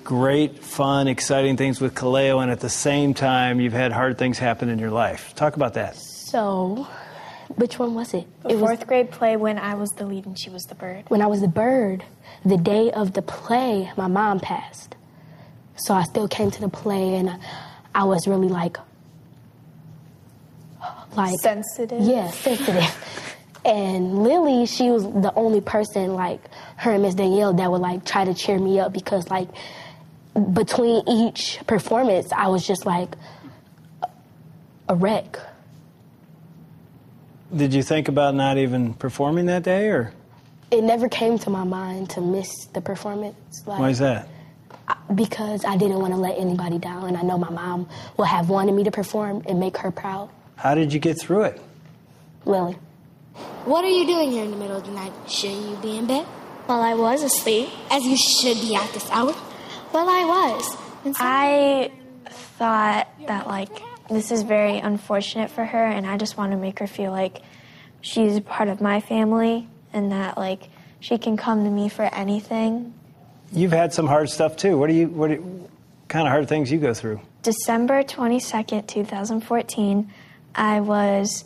great, 0.05 0.59
fun, 0.59 1.09
exciting 1.09 1.57
things 1.57 1.81
with 1.81 1.93
Kaleo, 1.93 2.41
and 2.41 2.49
at 2.49 2.61
the 2.61 2.69
same 2.69 3.13
time, 3.13 3.59
you've 3.59 3.73
had 3.73 3.91
hard 3.91 4.17
things 4.17 4.39
happen 4.39 4.69
in 4.69 4.79
your 4.79 4.91
life. 4.91 5.35
Talk 5.35 5.57
about 5.57 5.73
that. 5.73 5.97
So, 5.97 6.87
which 7.55 7.77
one 7.77 7.95
was 7.95 8.13
it? 8.13 8.25
The 8.43 8.57
fourth 8.57 8.87
grade 8.87 9.11
play 9.11 9.35
when 9.35 9.57
I 9.59 9.75
was 9.75 9.89
the 9.89 10.05
lead 10.05 10.25
and 10.25 10.39
she 10.39 10.49
was 10.49 10.63
the 10.63 10.75
bird. 10.75 11.03
When 11.09 11.21
I 11.21 11.27
was 11.27 11.41
the 11.41 11.49
bird, 11.49 12.05
the 12.45 12.55
day 12.55 12.91
of 12.91 13.11
the 13.11 13.21
play, 13.21 13.91
my 13.97 14.07
mom 14.07 14.39
passed. 14.39 14.95
So 15.75 15.93
I 15.93 16.03
still 16.03 16.29
came 16.29 16.49
to 16.49 16.61
the 16.61 16.69
play 16.69 17.15
and 17.15 17.37
I 17.93 18.05
was 18.05 18.25
really 18.25 18.47
like, 18.47 18.77
like 21.17 21.37
sensitive. 21.41 22.03
Yeah, 22.03 22.31
sensitive. 22.31 23.34
And 23.65 24.23
Lily, 24.23 24.65
she 24.67 24.89
was 24.91 25.03
the 25.03 25.33
only 25.35 25.59
person 25.59 26.13
like 26.13 26.39
her 26.77 26.91
and 26.91 27.01
Miss 27.01 27.15
Danielle 27.15 27.53
that 27.53 27.71
would 27.71 27.81
like 27.81 28.05
try 28.05 28.23
to 28.23 28.33
cheer 28.33 28.59
me 28.59 28.79
up 28.79 28.93
because 28.93 29.29
like 29.29 29.49
between 30.53 31.03
each 31.07 31.59
performance, 31.65 32.31
I 32.31 32.47
was 32.47 32.65
just 32.65 32.85
like 32.85 33.15
a 34.87 34.95
wreck. 34.95 35.39
Did 37.55 37.73
you 37.73 37.83
think 37.83 38.07
about 38.07 38.35
not 38.35 38.57
even 38.57 38.93
performing 38.93 39.45
that 39.47 39.63
day, 39.63 39.87
or 39.87 40.13
It 40.71 40.83
never 40.83 41.09
came 41.09 41.39
to 41.39 41.49
my 41.49 41.63
mind 41.63 42.09
to 42.11 42.21
miss 42.21 42.65
the 42.73 42.81
performance. 42.81 43.63
Like, 43.65 43.79
why 43.79 43.89
is 43.89 43.99
that? 43.99 44.27
because 45.13 45.65
I 45.65 45.77
didn't 45.77 45.99
want 45.99 46.13
to 46.13 46.19
let 46.19 46.37
anybody 46.37 46.77
down, 46.77 47.05
and 47.07 47.17
I 47.17 47.21
know 47.21 47.37
my 47.37 47.49
mom 47.49 47.87
will 48.17 48.25
have 48.25 48.49
wanted 48.49 48.73
me 48.73 48.83
to 48.83 48.91
perform 48.91 49.43
and 49.47 49.59
make 49.59 49.77
her 49.77 49.91
proud. 49.91 50.29
How 50.57 50.75
did 50.75 50.93
you 50.93 50.99
get 50.99 51.19
through 51.19 51.43
it? 51.43 51.61
Lily. 52.45 52.77
What 53.65 53.83
are 53.83 53.89
you 53.89 54.05
doing 54.05 54.31
here 54.31 54.43
in 54.43 54.51
the 54.51 54.57
middle 54.57 54.77
of 54.77 54.85
the 54.85 54.91
night? 54.91 55.11
Shouldn't 55.27 55.69
you 55.69 55.75
be 55.77 55.97
in 55.97 56.05
bed? 56.05 56.25
Well, 56.67 56.81
I 56.81 56.93
was 56.93 57.23
asleep. 57.23 57.69
As 57.91 58.03
you 58.03 58.17
should 58.17 58.59
be 58.61 58.75
at 58.75 58.91
this 58.93 59.09
hour. 59.11 59.35
Well, 59.93 60.09
I 60.09 60.25
was. 60.25 60.77
I 61.19 61.91
thought 62.29 63.07
that, 63.27 63.47
like, 63.47 63.69
this 64.09 64.31
is 64.31 64.43
very 64.43 64.77
unfortunate 64.77 65.51
for 65.51 65.65
her, 65.65 65.85
and 65.85 66.05
I 66.05 66.17
just 66.17 66.37
want 66.37 66.51
to 66.51 66.57
make 66.57 66.79
her 66.79 66.87
feel 66.87 67.11
like 67.11 67.41
she's 68.01 68.39
part 68.39 68.69
of 68.69 68.81
my 68.81 69.01
family 69.01 69.67
and 69.93 70.11
that, 70.11 70.37
like, 70.37 70.69
she 70.99 71.17
can 71.17 71.37
come 71.37 71.63
to 71.63 71.69
me 71.69 71.89
for 71.89 72.03
anything. 72.03 72.93
You've 73.51 73.71
had 73.71 73.93
some 73.93 74.07
hard 74.07 74.29
stuff 74.29 74.57
too. 74.57 74.77
What 74.77 74.87
do 74.87 74.93
you? 74.93 75.07
What 75.07 75.27
do 75.27 75.33
you, 75.35 75.69
kind 76.07 76.27
of 76.27 76.31
hard 76.31 76.47
things 76.47 76.71
you 76.71 76.79
go 76.79 76.93
through? 76.93 77.21
December 77.43 78.03
22nd, 78.03 78.87
2014, 78.87 80.11
I 80.55 80.79
was 80.79 81.45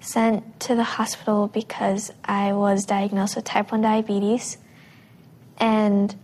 sent 0.00 0.60
to 0.60 0.74
the 0.74 0.84
hospital 0.84 1.46
because 1.46 2.10
I 2.24 2.52
was 2.52 2.84
diagnosed 2.84 3.36
with 3.36 3.44
type 3.44 3.70
1 3.70 3.82
diabetes. 3.82 4.58
And 5.58 6.14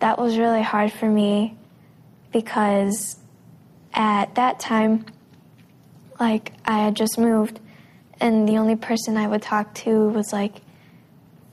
that 0.00 0.18
was 0.18 0.36
really 0.36 0.62
hard 0.62 0.92
for 0.92 1.08
me 1.08 1.56
because 2.32 3.16
at 3.94 4.34
that 4.34 4.60
time, 4.60 5.06
like, 6.18 6.52
I 6.64 6.78
had 6.78 6.96
just 6.96 7.18
moved, 7.18 7.60
and 8.20 8.48
the 8.48 8.56
only 8.58 8.76
person 8.76 9.16
I 9.16 9.26
would 9.26 9.42
talk 9.42 9.74
to 9.74 10.08
was 10.08 10.32
like 10.32 10.54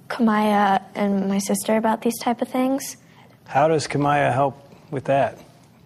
Kamaya 0.07 0.82
and 0.95 1.28
my 1.28 1.38
sister 1.38 1.78
about 1.78 2.01
these 2.01 2.18
type 2.20 2.41
of 2.41 2.47
things. 2.47 2.97
How 3.45 3.68
does 3.68 3.88
Kamaya 3.88 4.34
help 4.34 4.57
with 4.89 5.05
that? 5.05 5.38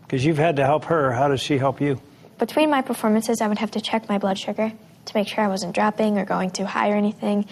Because 0.03 0.23
you've 0.23 0.38
had 0.38 0.55
to 0.55 0.65
help 0.65 0.86
her. 0.86 1.11
How 1.11 1.28
does 1.28 1.41
she 1.41 1.57
help 1.57 1.82
you? 1.82 1.99
Between 2.38 2.69
my 2.69 2.82
performances, 2.82 3.41
I 3.41 3.47
would 3.47 3.57
have 3.57 3.71
to 3.71 3.82
check 3.82 4.07
my 4.07 4.17
blood 4.17 4.38
sugar 4.38 4.71
to 5.08 5.18
make 5.18 5.28
sure 5.28 5.43
I 5.43 5.47
wasn't 5.47 5.74
dropping 5.74 6.18
or 6.18 6.26
going 6.26 6.51
too 6.51 6.66
high 6.66 6.91
or 6.91 6.95
anything. 6.95 7.45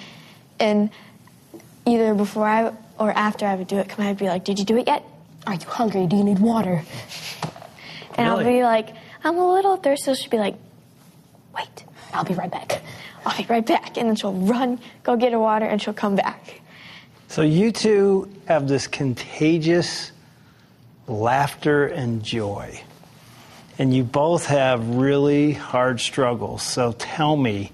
And 0.59 0.89
either 1.85 2.13
before 2.13 2.47
I 2.47 2.71
or 2.97 3.11
after 3.11 3.45
I 3.45 3.55
would 3.55 3.67
do 3.67 3.77
it, 3.77 3.87
Kamaya 3.87 4.09
would 4.09 4.17
be 4.17 4.27
like, 4.27 4.43
Did 4.43 4.59
you 4.59 4.65
do 4.65 4.77
it 4.77 4.87
yet? 4.87 5.03
Are 5.47 5.53
you 5.53 5.65
hungry? 5.67 6.07
Do 6.07 6.15
you 6.15 6.23
need 6.23 6.39
water? 6.39 6.83
And 8.17 8.27
I'll 8.27 8.43
be 8.43 8.63
like, 8.63 8.95
I'm 9.23 9.37
a 9.37 9.53
little 9.53 9.77
thirsty. 9.77 10.13
She'll 10.15 10.29
be 10.29 10.37
like, 10.37 10.55
Wait, 11.55 11.85
I'll 12.13 12.23
be 12.23 12.33
right 12.33 12.51
back. 12.51 12.81
I'll 13.25 13.37
be 13.37 13.45
right 13.45 13.65
back. 13.65 13.97
And 13.97 14.07
then 14.07 14.15
she'll 14.15 14.33
run, 14.33 14.79
go 15.03 15.15
get 15.15 15.31
her 15.31 15.39
water, 15.39 15.65
and 15.65 15.81
she'll 15.81 15.93
come 15.93 16.15
back. 16.15 16.61
So 17.27 17.41
you 17.41 17.71
two 17.71 18.29
have 18.47 18.67
this 18.67 18.87
contagious 18.87 20.11
laughter 21.07 21.87
and 21.87 22.23
joy. 22.23 22.81
And 23.77 23.93
you 23.93 24.03
both 24.03 24.45
have 24.45 24.95
really 24.95 25.51
hard 25.51 25.99
struggles. 25.99 26.63
So 26.63 26.93
tell 26.93 27.35
me, 27.35 27.71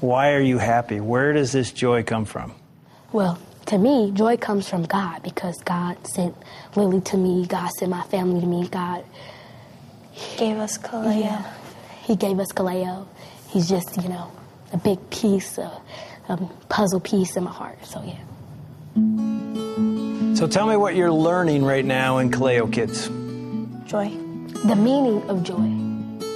why 0.00 0.32
are 0.32 0.40
you 0.40 0.58
happy? 0.58 1.00
Where 1.00 1.32
does 1.32 1.52
this 1.52 1.72
joy 1.72 2.02
come 2.04 2.24
from? 2.24 2.54
Well, 3.12 3.38
to 3.66 3.78
me, 3.78 4.12
joy 4.12 4.36
comes 4.36 4.68
from 4.68 4.84
God 4.84 5.22
because 5.22 5.60
God 5.62 6.06
sent 6.06 6.34
Lily 6.76 7.00
to 7.02 7.16
me, 7.16 7.46
God 7.46 7.70
sent 7.70 7.90
my 7.90 8.02
family 8.04 8.40
to 8.40 8.46
me, 8.46 8.68
God 8.68 9.04
gave 10.36 10.56
us 10.56 10.78
Kaleo. 10.78 11.20
Yeah, 11.20 11.52
he 12.02 12.16
gave 12.16 12.38
us 12.38 12.52
Kaleo. 12.52 13.06
He's 13.48 13.68
just, 13.68 14.00
you 14.02 14.08
know, 14.08 14.30
a 14.72 14.76
big 14.76 15.10
piece, 15.10 15.58
a, 15.58 15.80
a 16.28 16.36
puzzle 16.68 17.00
piece 17.00 17.36
in 17.36 17.44
my 17.44 17.50
heart. 17.50 17.84
So, 17.84 18.02
yeah. 18.02 18.18
So 20.36 20.46
tell 20.46 20.66
me 20.66 20.76
what 20.76 20.94
you're 20.94 21.12
learning 21.12 21.64
right 21.64 21.84
now 21.84 22.18
in 22.18 22.30
Kaleo 22.30 22.72
Kids. 22.72 23.08
Joy. 23.90 24.29
The 24.64 24.76
meaning 24.76 25.22
of 25.28 25.42
joy. 25.42 25.90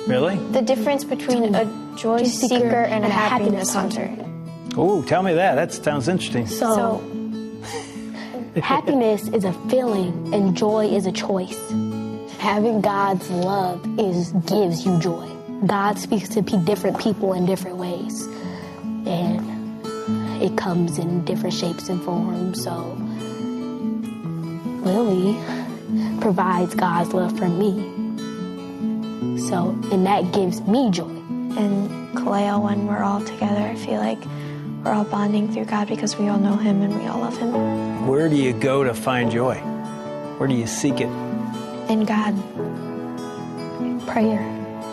Really? 0.06 0.36
The 0.52 0.62
difference 0.62 1.04
between 1.04 1.54
a 1.54 1.64
joy 1.96 2.24
seeker 2.24 2.82
and 2.82 3.04
a 3.04 3.08
happiness 3.08 3.72
hunter. 3.72 4.14
Ooh, 4.76 5.04
tell 5.04 5.22
me 5.22 5.34
that. 5.34 5.54
That 5.54 5.72
sounds 5.72 6.08
interesting. 6.08 6.46
So, 6.46 6.98
happiness 8.62 9.28
is 9.28 9.44
a 9.44 9.52
feeling 9.68 10.34
and 10.34 10.56
joy 10.56 10.86
is 10.86 11.06
a 11.06 11.12
choice. 11.12 11.58
Having 12.38 12.82
God's 12.82 13.30
love 13.30 13.82
is 13.98 14.32
gives 14.46 14.84
you 14.84 14.98
joy. 14.98 15.30
God 15.66 15.98
speaks 15.98 16.28
to 16.30 16.42
different 16.42 16.98
people 16.98 17.32
in 17.32 17.46
different 17.46 17.76
ways, 17.78 18.26
and 19.06 19.82
it 20.42 20.58
comes 20.58 20.98
in 20.98 21.24
different 21.24 21.54
shapes 21.54 21.88
and 21.88 22.02
forms. 22.02 22.62
So, 22.62 22.98
Lily 24.84 25.38
provides 26.20 26.74
God's 26.74 27.14
love 27.14 27.38
for 27.38 27.48
me. 27.48 27.93
So, 29.54 29.68
and 29.92 30.04
that 30.04 30.32
gives 30.32 30.60
me 30.62 30.90
joy. 30.90 31.04
And 31.04 32.12
Kaleo, 32.16 32.60
when 32.60 32.88
we're 32.88 33.04
all 33.04 33.20
together, 33.20 33.60
I 33.60 33.76
feel 33.76 34.00
like 34.00 34.18
we're 34.82 34.90
all 34.90 35.04
bonding 35.04 35.52
through 35.52 35.66
God 35.66 35.86
because 35.86 36.18
we 36.18 36.26
all 36.26 36.40
know 36.40 36.56
Him 36.56 36.82
and 36.82 36.98
we 36.98 37.06
all 37.06 37.20
love 37.20 37.38
Him. 37.38 38.08
Where 38.08 38.28
do 38.28 38.34
you 38.34 38.52
go 38.52 38.82
to 38.82 38.92
find 38.92 39.30
joy? 39.30 39.54
Where 40.38 40.48
do 40.48 40.56
you 40.56 40.66
seek 40.66 40.94
it? 40.94 41.08
In 41.88 42.04
God. 42.04 42.34
Prayer. 44.08 44.42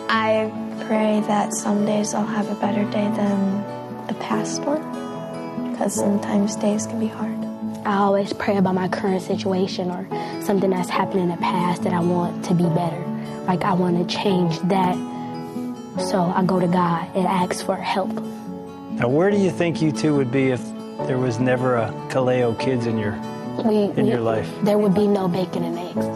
I 0.08 0.48
pray 0.86 1.18
that 1.26 1.52
some 1.52 1.84
days 1.84 2.14
I'll 2.14 2.24
have 2.24 2.48
a 2.48 2.54
better 2.54 2.84
day 2.84 3.10
than 3.16 4.06
the 4.06 4.14
past 4.20 4.62
one 4.62 5.72
because 5.72 5.92
sometimes 5.92 6.54
days 6.54 6.86
can 6.86 7.00
be 7.00 7.08
hard. 7.08 7.36
I 7.84 7.96
always 7.96 8.32
pray 8.32 8.58
about 8.58 8.76
my 8.76 8.86
current 8.86 9.22
situation 9.22 9.90
or 9.90 10.06
something 10.40 10.70
that's 10.70 10.88
happened 10.88 11.18
in 11.18 11.30
the 11.30 11.36
past 11.38 11.82
that 11.82 11.92
I 11.92 11.98
want 11.98 12.44
to 12.44 12.54
be 12.54 12.68
better. 12.68 13.11
Like 13.46 13.62
I 13.64 13.72
want 13.74 13.96
to 14.08 14.14
change 14.14 14.58
that. 14.60 14.94
So 16.10 16.20
I 16.20 16.42
go 16.44 16.58
to 16.60 16.66
God 16.66 17.08
and 17.14 17.26
ask 17.26 17.64
for 17.64 17.76
help. 17.76 18.10
Now, 18.12 19.08
where 19.08 19.30
do 19.30 19.36
you 19.36 19.50
think 19.50 19.82
you 19.82 19.92
two 19.92 20.14
would 20.16 20.30
be 20.30 20.50
if 20.50 20.62
there 21.06 21.18
was 21.18 21.38
never 21.38 21.76
a 21.76 21.90
Kaleo 22.10 22.58
Kids 22.58 22.86
in 22.86 22.98
your 22.98 23.12
We, 23.64 23.84
in 23.84 24.04
we- 24.04 24.10
your 24.10 24.20
life? 24.20 24.48
There 24.62 24.78
would 24.78 24.94
be 24.94 25.06
no 25.06 25.28
bacon 25.28 25.64
and 25.64 25.78
eggs. 25.78 26.06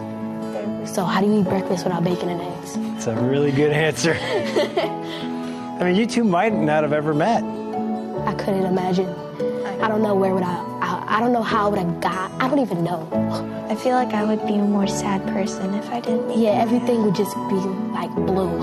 So 0.95 1.03
how 1.03 1.19
do 1.21 1.27
you 1.27 1.41
eat 1.41 1.45
breakfast 1.45 1.83
without 1.83 2.03
bacon 2.03 2.29
and 2.29 2.41
eggs? 2.41 2.77
It's 2.95 3.07
a 3.07 3.15
really 3.15 3.51
good 3.51 3.71
answer. 3.71 4.17
I 4.21 5.83
mean, 5.83 5.95
you 5.95 6.05
two 6.07 6.23
might 6.23 6.53
not 6.53 6.81
have 6.83 6.93
ever 6.93 7.13
met. 7.13 7.43
I 8.25 8.33
couldn't 8.33 8.65
imagine. 8.65 9.07
I 9.81 9.87
don't 9.87 10.01
know 10.01 10.15
where 10.15 10.33
would 10.33 10.43
I, 10.43 10.55
I, 10.81 11.17
I 11.17 11.19
don't 11.19 11.33
know 11.33 11.43
how 11.43 11.69
would 11.69 11.77
I 11.79 11.83
got, 11.99 12.31
I 12.41 12.47
don't 12.49 12.59
even 12.59 12.83
know. 12.83 13.07
I 13.69 13.75
feel 13.75 13.95
like 13.95 14.13
I 14.13 14.23
would 14.23 14.47
be 14.47 14.55
a 14.55 14.63
more 14.63 14.87
sad 14.87 15.21
person 15.27 15.73
if 15.73 15.89
I 15.89 15.99
didn't. 15.99 16.39
Yeah, 16.39 16.51
everything 16.51 17.03
would 17.03 17.15
just 17.15 17.35
be 17.49 17.55
like 17.91 18.13
blue. 18.15 18.57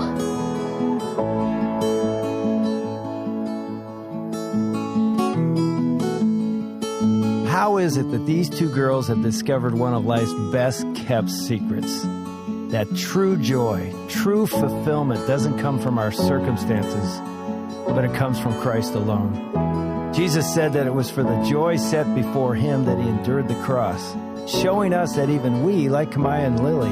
How 7.47 7.77
is 7.77 7.97
it 7.97 8.09
that 8.11 8.25
these 8.25 8.49
two 8.49 8.67
girls 8.69 9.07
have 9.07 9.21
discovered 9.21 9.75
one 9.75 9.93
of 9.93 10.05
life's 10.05 10.33
best 10.51 10.85
kept 10.95 11.29
secrets? 11.29 12.01
That 12.71 12.87
true 12.97 13.37
joy, 13.37 13.93
true 14.09 14.47
fulfillment 14.47 15.27
doesn't 15.27 15.59
come 15.59 15.79
from 15.79 15.99
our 15.99 16.11
circumstances, 16.11 17.19
but 17.87 18.03
it 18.05 18.13
comes 18.15 18.39
from 18.39 18.59
Christ 18.59 18.95
alone. 18.95 20.13
Jesus 20.15 20.51
said 20.51 20.73
that 20.73 20.87
it 20.87 20.93
was 20.93 21.11
for 21.11 21.21
the 21.21 21.43
joy 21.43 21.77
set 21.77 22.13
before 22.15 22.55
him 22.55 22.85
that 22.85 22.97
he 22.97 23.07
endured 23.07 23.47
the 23.47 23.61
cross, 23.63 24.15
showing 24.47 24.93
us 24.93 25.15
that 25.15 25.29
even 25.29 25.63
we, 25.63 25.89
like 25.89 26.11
Kamaya 26.11 26.45
and 26.45 26.63
Lily, 26.63 26.89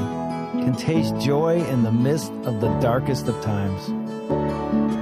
can 0.64 0.74
taste 0.74 1.16
joy 1.18 1.62
in 1.64 1.82
the 1.82 1.92
midst 1.92 2.32
of 2.44 2.60
the 2.60 2.68
darkest 2.80 3.28
of 3.28 3.40
times. 3.42 3.88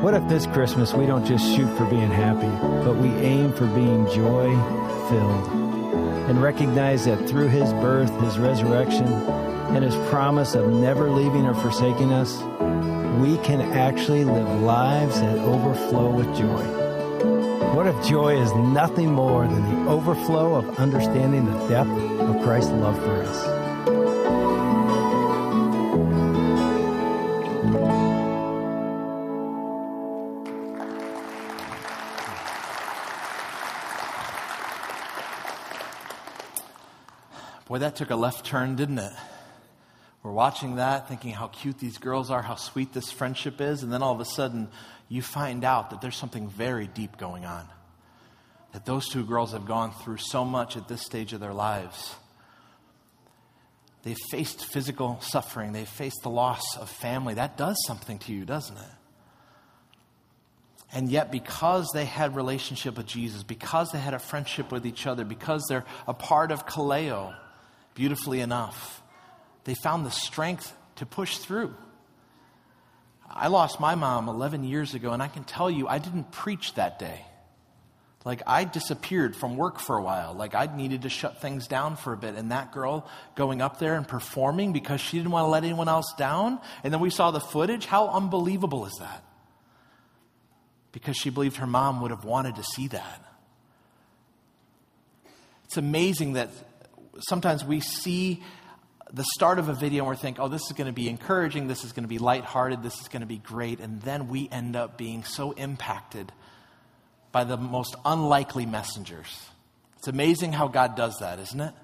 What 0.02 0.14
if 0.14 0.28
this 0.28 0.46
Christmas 0.46 0.92
we 0.92 1.06
don't 1.06 1.24
just 1.24 1.44
shoot 1.54 1.68
for 1.76 1.84
being 1.86 2.10
happy, 2.10 2.50
but 2.84 2.96
we 2.96 3.08
aim 3.08 3.52
for 3.52 3.66
being 3.68 4.06
joy 4.06 4.50
filled 5.08 5.48
and 6.28 6.42
recognize 6.42 7.04
that 7.04 7.28
through 7.28 7.48
his 7.48 7.72
birth, 7.74 8.10
his 8.20 8.38
resurrection, 8.38 9.06
and 9.06 9.84
his 9.84 9.94
promise 10.10 10.54
of 10.54 10.68
never 10.68 11.10
leaving 11.10 11.46
or 11.46 11.54
forsaking 11.54 12.12
us, 12.12 12.40
we 13.20 13.38
can 13.38 13.60
actually 13.60 14.24
live 14.24 14.62
lives 14.62 15.20
that 15.20 15.38
overflow 15.38 16.10
with 16.10 16.26
joy. 16.36 16.81
What 17.72 17.86
if 17.86 18.06
joy 18.06 18.38
is 18.38 18.52
nothing 18.52 19.12
more 19.12 19.48
than 19.48 19.84
the 19.84 19.90
overflow 19.90 20.56
of 20.56 20.78
understanding 20.78 21.46
the 21.46 21.68
depth 21.68 21.88
of 21.88 22.42
Christ's 22.42 22.70
love 22.72 22.98
for 22.98 23.22
us? 23.22 23.62
Boy, 37.66 37.78
that 37.78 37.96
took 37.96 38.10
a 38.10 38.16
left 38.16 38.44
turn, 38.44 38.76
didn't 38.76 38.98
it? 38.98 39.12
We're 40.22 40.30
watching 40.30 40.76
that, 40.76 41.08
thinking 41.08 41.32
how 41.32 41.48
cute 41.48 41.78
these 41.78 41.96
girls 41.96 42.30
are, 42.30 42.42
how 42.42 42.56
sweet 42.56 42.92
this 42.92 43.10
friendship 43.10 43.62
is, 43.62 43.82
and 43.82 43.90
then 43.90 44.02
all 44.02 44.12
of 44.12 44.20
a 44.20 44.26
sudden 44.26 44.68
you 45.12 45.20
find 45.20 45.62
out 45.62 45.90
that 45.90 46.00
there's 46.00 46.16
something 46.16 46.48
very 46.48 46.86
deep 46.86 47.18
going 47.18 47.44
on. 47.44 47.68
That 48.72 48.86
those 48.86 49.06
two 49.10 49.26
girls 49.26 49.52
have 49.52 49.66
gone 49.66 49.92
through 49.92 50.16
so 50.16 50.42
much 50.42 50.74
at 50.78 50.88
this 50.88 51.02
stage 51.02 51.34
of 51.34 51.40
their 51.40 51.52
lives. 51.52 52.14
They've 54.04 54.16
faced 54.30 54.64
physical 54.64 55.20
suffering, 55.20 55.74
they've 55.74 55.86
faced 55.86 56.22
the 56.22 56.30
loss 56.30 56.62
of 56.78 56.88
family. 56.88 57.34
That 57.34 57.58
does 57.58 57.76
something 57.86 58.20
to 58.20 58.32
you, 58.32 58.46
doesn't 58.46 58.78
it? 58.78 58.92
And 60.94 61.10
yet, 61.10 61.30
because 61.30 61.90
they 61.92 62.06
had 62.06 62.34
relationship 62.34 62.96
with 62.96 63.06
Jesus, 63.06 63.42
because 63.42 63.92
they 63.92 63.98
had 63.98 64.14
a 64.14 64.18
friendship 64.18 64.72
with 64.72 64.86
each 64.86 65.06
other, 65.06 65.26
because 65.26 65.62
they're 65.68 65.84
a 66.08 66.14
part 66.14 66.52
of 66.52 66.66
Kaleo, 66.66 67.34
beautifully 67.94 68.40
enough, 68.40 69.02
they 69.64 69.74
found 69.74 70.06
the 70.06 70.10
strength 70.10 70.74
to 70.96 71.04
push 71.04 71.36
through. 71.36 71.74
I 73.34 73.48
lost 73.48 73.80
my 73.80 73.94
mom 73.94 74.28
11 74.28 74.64
years 74.64 74.94
ago, 74.94 75.12
and 75.12 75.22
I 75.22 75.28
can 75.28 75.44
tell 75.44 75.70
you, 75.70 75.88
I 75.88 75.98
didn't 75.98 76.32
preach 76.32 76.74
that 76.74 76.98
day. 76.98 77.24
Like, 78.24 78.42
I 78.46 78.64
disappeared 78.64 79.34
from 79.34 79.56
work 79.56 79.80
for 79.80 79.96
a 79.96 80.02
while. 80.02 80.34
Like, 80.34 80.54
I 80.54 80.68
needed 80.74 81.02
to 81.02 81.08
shut 81.08 81.40
things 81.40 81.66
down 81.66 81.96
for 81.96 82.12
a 82.12 82.16
bit. 82.16 82.36
And 82.36 82.52
that 82.52 82.72
girl 82.72 83.08
going 83.34 83.60
up 83.60 83.80
there 83.80 83.96
and 83.96 84.06
performing 84.06 84.72
because 84.72 85.00
she 85.00 85.16
didn't 85.16 85.32
want 85.32 85.44
to 85.44 85.48
let 85.48 85.64
anyone 85.64 85.88
else 85.88 86.12
down, 86.16 86.60
and 86.84 86.92
then 86.92 87.00
we 87.00 87.10
saw 87.10 87.30
the 87.30 87.40
footage, 87.40 87.86
how 87.86 88.08
unbelievable 88.08 88.86
is 88.86 88.96
that? 89.00 89.24
Because 90.92 91.16
she 91.16 91.30
believed 91.30 91.56
her 91.56 91.66
mom 91.66 92.00
would 92.02 92.10
have 92.10 92.24
wanted 92.24 92.56
to 92.56 92.62
see 92.62 92.86
that. 92.88 93.24
It's 95.64 95.78
amazing 95.78 96.34
that 96.34 96.50
sometimes 97.28 97.64
we 97.64 97.80
see 97.80 98.42
the 99.12 99.24
start 99.34 99.58
of 99.58 99.68
a 99.68 99.74
video 99.74 100.04
and 100.04 100.10
we 100.10 100.16
think, 100.16 100.38
oh, 100.40 100.48
this 100.48 100.62
is 100.62 100.72
going 100.72 100.86
to 100.86 100.92
be 100.92 101.08
encouraging, 101.08 101.68
this 101.68 101.84
is 101.84 101.92
going 101.92 102.04
to 102.04 102.08
be 102.08 102.18
lighthearted, 102.18 102.82
this 102.82 102.98
is 103.00 103.08
going 103.08 103.20
to 103.20 103.26
be 103.26 103.36
great, 103.36 103.78
and 103.78 104.00
then 104.02 104.28
we 104.28 104.48
end 104.50 104.74
up 104.74 104.96
being 104.96 105.22
so 105.24 105.52
impacted 105.52 106.32
by 107.30 107.44
the 107.44 107.56
most 107.56 107.94
unlikely 108.04 108.64
messengers. 108.64 109.50
It's 109.98 110.08
amazing 110.08 110.52
how 110.52 110.68
God 110.68 110.96
does 110.96 111.18
that, 111.18 111.38
isn't 111.38 111.60
it? 111.60 111.74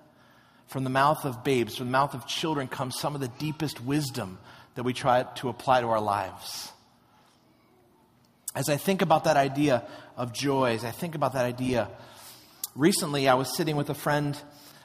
From 0.68 0.84
the 0.84 0.90
mouth 0.90 1.24
of 1.24 1.44
babes, 1.44 1.76
from 1.76 1.86
the 1.86 1.92
mouth 1.92 2.14
of 2.14 2.26
children 2.26 2.66
comes 2.66 2.98
some 2.98 3.14
of 3.14 3.20
the 3.20 3.28
deepest 3.28 3.82
wisdom 3.82 4.38
that 4.74 4.82
we 4.82 4.92
try 4.92 5.22
to 5.22 5.48
apply 5.48 5.80
to 5.80 5.88
our 5.88 6.00
lives. 6.00 6.72
As 8.54 8.68
I 8.68 8.76
think 8.76 9.02
about 9.02 9.24
that 9.24 9.36
idea 9.36 9.84
of 10.16 10.32
joy, 10.32 10.74
as 10.74 10.84
I 10.84 10.90
think 10.90 11.14
about 11.14 11.34
that 11.34 11.44
idea, 11.44 11.88
recently 12.74 13.28
I 13.28 13.34
was 13.34 13.54
sitting 13.56 13.76
with 13.76 13.90
a 13.90 13.94
friend 13.94 14.38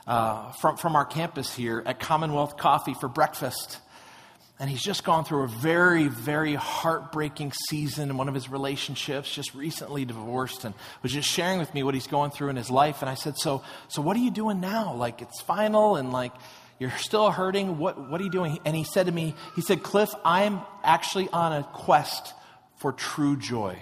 uh, 0.08 0.52
from, 0.54 0.78
from 0.78 0.96
our 0.96 1.06
campus 1.06 1.54
here 1.54 1.84
at 1.86 2.00
Commonwealth 2.00 2.58
Coffee 2.58 2.94
for 2.94 3.08
breakfast. 3.08 3.80
And 4.60 4.70
he's 4.70 4.82
just 4.82 5.04
gone 5.04 5.26
through 5.26 5.44
a 5.44 5.48
very, 5.48 6.08
very 6.08 6.54
heartbreaking 6.54 7.54
season 7.70 8.12
in 8.12 8.18
one 8.18 8.28
of 8.28 8.36
his 8.36 8.50
relationships, 8.50 9.34
just 9.34 9.54
recently 9.56 10.06
divorced, 10.06 10.64
and 10.64 10.76
was 11.02 11.12
just 11.12 11.28
sharing 11.28 11.60
with 11.60 11.74
me 11.74 11.84
what 11.84 11.96
he's 11.96 12.08
going 12.08 12.32
through 12.32 12.50
in 12.50 12.56
his 12.56 12.70
life. 12.70 13.02
And 13.02 13.10
I 13.10 13.16
said, 13.16 13.38
So, 13.38 13.64
so 13.88 14.02
what 14.02 14.16
are 14.16 14.22
you 14.22 14.32
doing 14.32 14.60
now? 14.60 14.94
Like, 14.94 15.22
it's 15.22 15.42
final, 15.42 15.96
and 15.96 16.14
like, 16.14 16.34
you're 16.80 16.92
still 16.92 17.32
hurting. 17.32 17.78
What, 17.78 18.10
what 18.10 18.22
are 18.22 18.24
you 18.24 18.30
doing? 18.30 18.60
And 18.64 18.76
he 18.76 18.84
said 18.84 19.08
to 19.08 19.12
me, 19.12 19.34
He 19.56 19.62
said, 19.62 19.84
Cliff, 19.84 20.14
I'm 20.24 20.62
actually 20.84 21.30
on 21.30 21.52
a 21.52 21.64
quest 21.64 22.34
for 22.78 22.92
true 22.92 23.36
joy. 23.38 23.82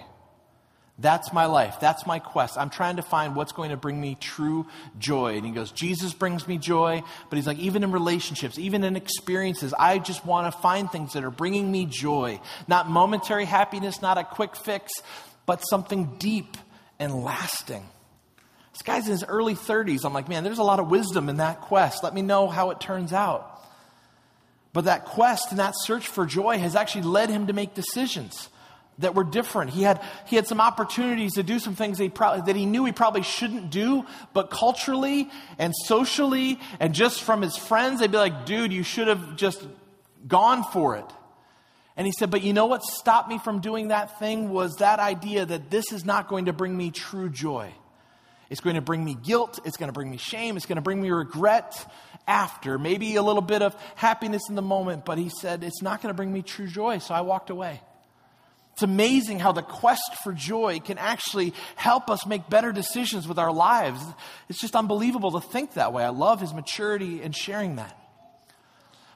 That's 0.98 1.32
my 1.32 1.46
life. 1.46 1.80
That's 1.80 2.06
my 2.06 2.18
quest. 2.18 2.58
I'm 2.58 2.70
trying 2.70 2.96
to 2.96 3.02
find 3.02 3.34
what's 3.34 3.52
going 3.52 3.70
to 3.70 3.76
bring 3.76 4.00
me 4.00 4.16
true 4.20 4.66
joy. 4.98 5.36
And 5.36 5.46
he 5.46 5.50
goes, 5.50 5.72
Jesus 5.72 6.12
brings 6.12 6.46
me 6.46 6.58
joy. 6.58 7.02
But 7.30 7.36
he's 7.36 7.46
like, 7.46 7.58
even 7.58 7.82
in 7.82 7.92
relationships, 7.92 8.58
even 8.58 8.84
in 8.84 8.94
experiences, 8.94 9.74
I 9.76 9.98
just 9.98 10.24
want 10.26 10.52
to 10.52 10.60
find 10.60 10.90
things 10.90 11.14
that 11.14 11.24
are 11.24 11.30
bringing 11.30 11.72
me 11.72 11.86
joy. 11.86 12.40
Not 12.68 12.90
momentary 12.90 13.46
happiness, 13.46 14.02
not 14.02 14.18
a 14.18 14.24
quick 14.24 14.54
fix, 14.54 14.92
but 15.46 15.60
something 15.60 16.16
deep 16.18 16.56
and 16.98 17.24
lasting. 17.24 17.84
This 18.72 18.82
guy's 18.82 19.06
in 19.06 19.12
his 19.12 19.24
early 19.24 19.54
30s. 19.54 20.04
I'm 20.04 20.14
like, 20.14 20.28
man, 20.28 20.44
there's 20.44 20.58
a 20.58 20.62
lot 20.62 20.78
of 20.78 20.90
wisdom 20.90 21.28
in 21.28 21.38
that 21.38 21.62
quest. 21.62 22.04
Let 22.04 22.14
me 22.14 22.22
know 22.22 22.48
how 22.48 22.70
it 22.70 22.80
turns 22.80 23.12
out. 23.12 23.48
But 24.72 24.84
that 24.84 25.04
quest 25.04 25.50
and 25.50 25.58
that 25.58 25.74
search 25.76 26.06
for 26.06 26.26
joy 26.26 26.58
has 26.58 26.76
actually 26.76 27.02
led 27.02 27.28
him 27.28 27.48
to 27.48 27.52
make 27.52 27.74
decisions 27.74 28.48
that 28.98 29.14
were 29.14 29.24
different. 29.24 29.70
He 29.70 29.82
had, 29.82 30.00
he 30.26 30.36
had 30.36 30.46
some 30.46 30.60
opportunities 30.60 31.34
to 31.34 31.42
do 31.42 31.58
some 31.58 31.74
things 31.74 31.98
that 31.98 32.04
he, 32.04 32.10
that 32.10 32.56
he 32.56 32.66
knew 32.66 32.84
he 32.84 32.92
probably 32.92 33.22
shouldn't 33.22 33.70
do, 33.70 34.04
but 34.32 34.50
culturally 34.50 35.30
and 35.58 35.74
socially 35.86 36.58
and 36.78 36.94
just 36.94 37.22
from 37.22 37.42
his 37.42 37.56
friends, 37.56 38.00
they'd 38.00 38.10
be 38.10 38.18
like, 38.18 38.46
dude, 38.46 38.72
you 38.72 38.82
should 38.82 39.08
have 39.08 39.36
just 39.36 39.66
gone 40.26 40.62
for 40.62 40.96
it. 40.96 41.06
And 41.96 42.06
he 42.06 42.12
said, 42.12 42.30
but 42.30 42.42
you 42.42 42.52
know 42.52 42.66
what 42.66 42.82
stopped 42.82 43.28
me 43.28 43.38
from 43.38 43.60
doing 43.60 43.88
that 43.88 44.18
thing 44.18 44.50
was 44.50 44.76
that 44.76 44.98
idea 44.98 45.44
that 45.44 45.70
this 45.70 45.92
is 45.92 46.04
not 46.04 46.28
going 46.28 46.46
to 46.46 46.52
bring 46.52 46.76
me 46.76 46.90
true 46.90 47.28
joy. 47.28 47.72
It's 48.48 48.60
going 48.60 48.76
to 48.76 48.82
bring 48.82 49.04
me 49.04 49.14
guilt. 49.14 49.60
It's 49.64 49.76
going 49.76 49.88
to 49.88 49.92
bring 49.92 50.10
me 50.10 50.16
shame. 50.16 50.56
It's 50.56 50.66
going 50.66 50.76
to 50.76 50.82
bring 50.82 51.00
me 51.00 51.10
regret 51.10 51.90
after, 52.26 52.78
maybe 52.78 53.16
a 53.16 53.22
little 53.22 53.42
bit 53.42 53.62
of 53.62 53.74
happiness 53.94 54.42
in 54.48 54.54
the 54.54 54.62
moment. 54.62 55.04
But 55.04 55.18
he 55.18 55.28
said, 55.28 55.64
it's 55.64 55.82
not 55.82 56.02
going 56.02 56.10
to 56.10 56.16
bring 56.16 56.32
me 56.32 56.42
true 56.42 56.66
joy. 56.66 56.98
So 56.98 57.14
I 57.14 57.22
walked 57.22 57.50
away. 57.50 57.80
It's 58.72 58.82
amazing 58.82 59.38
how 59.38 59.52
the 59.52 59.62
quest 59.62 60.16
for 60.22 60.32
joy 60.32 60.80
can 60.80 60.96
actually 60.96 61.52
help 61.76 62.08
us 62.08 62.26
make 62.26 62.48
better 62.48 62.72
decisions 62.72 63.28
with 63.28 63.38
our 63.38 63.52
lives. 63.52 64.02
It's 64.48 64.60
just 64.60 64.74
unbelievable 64.74 65.32
to 65.32 65.40
think 65.40 65.74
that 65.74 65.92
way. 65.92 66.04
I 66.04 66.08
love 66.08 66.40
his 66.40 66.54
maturity 66.54 67.22
in 67.22 67.32
sharing 67.32 67.76
that. 67.76 67.98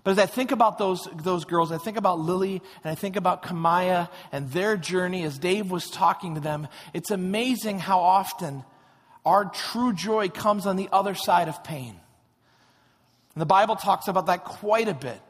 But 0.04 0.12
as 0.12 0.18
I 0.18 0.26
think 0.26 0.52
about 0.52 0.78
those, 0.78 1.08
those 1.16 1.44
girls, 1.44 1.72
I 1.72 1.78
think 1.78 1.96
about 1.96 2.20
Lily 2.20 2.62
and 2.84 2.92
I 2.92 2.94
think 2.94 3.16
about 3.16 3.42
Kamaya 3.42 4.08
and 4.30 4.48
their 4.52 4.76
journey 4.76 5.24
as 5.24 5.36
Dave 5.36 5.68
was 5.68 5.90
talking 5.90 6.36
to 6.36 6.40
them, 6.40 6.68
it's 6.94 7.10
amazing 7.10 7.80
how 7.80 7.98
often 7.98 8.62
our 9.24 9.46
true 9.46 9.92
joy 9.92 10.28
comes 10.28 10.64
on 10.64 10.76
the 10.76 10.88
other 10.92 11.14
side 11.14 11.48
of 11.48 11.64
pain. 11.64 11.98
And 13.34 13.42
the 13.42 13.46
Bible 13.46 13.74
talks 13.74 14.06
about 14.06 14.26
that 14.26 14.44
quite 14.44 14.86
a 14.86 14.94
bit. 14.94 15.20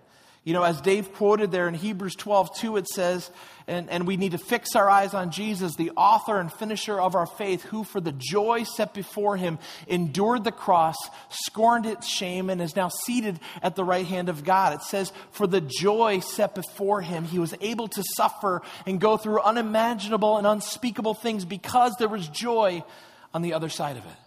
You 0.46 0.52
know, 0.52 0.62
as 0.62 0.80
Dave 0.80 1.12
quoted 1.12 1.50
there 1.50 1.66
in 1.66 1.74
Hebrews 1.74 2.14
12, 2.14 2.56
2, 2.58 2.76
it 2.76 2.86
says, 2.86 3.32
and, 3.66 3.90
and 3.90 4.06
we 4.06 4.16
need 4.16 4.30
to 4.30 4.38
fix 4.38 4.76
our 4.76 4.88
eyes 4.88 5.12
on 5.12 5.32
Jesus, 5.32 5.74
the 5.74 5.90
author 5.96 6.38
and 6.38 6.52
finisher 6.52 7.00
of 7.00 7.16
our 7.16 7.26
faith, 7.26 7.64
who 7.64 7.82
for 7.82 8.00
the 8.00 8.12
joy 8.12 8.62
set 8.62 8.94
before 8.94 9.36
him 9.36 9.58
endured 9.88 10.44
the 10.44 10.52
cross, 10.52 10.94
scorned 11.30 11.84
its 11.84 12.06
shame, 12.06 12.48
and 12.48 12.62
is 12.62 12.76
now 12.76 12.88
seated 12.88 13.40
at 13.60 13.74
the 13.74 13.82
right 13.82 14.06
hand 14.06 14.28
of 14.28 14.44
God. 14.44 14.72
It 14.72 14.82
says, 14.82 15.12
for 15.32 15.48
the 15.48 15.60
joy 15.60 16.20
set 16.20 16.54
before 16.54 17.00
him, 17.00 17.24
he 17.24 17.40
was 17.40 17.52
able 17.60 17.88
to 17.88 18.04
suffer 18.16 18.62
and 18.86 19.00
go 19.00 19.16
through 19.16 19.40
unimaginable 19.40 20.38
and 20.38 20.46
unspeakable 20.46 21.14
things 21.14 21.44
because 21.44 21.96
there 21.98 22.08
was 22.08 22.28
joy 22.28 22.84
on 23.34 23.42
the 23.42 23.52
other 23.52 23.68
side 23.68 23.96
of 23.96 24.04
it. 24.04 24.25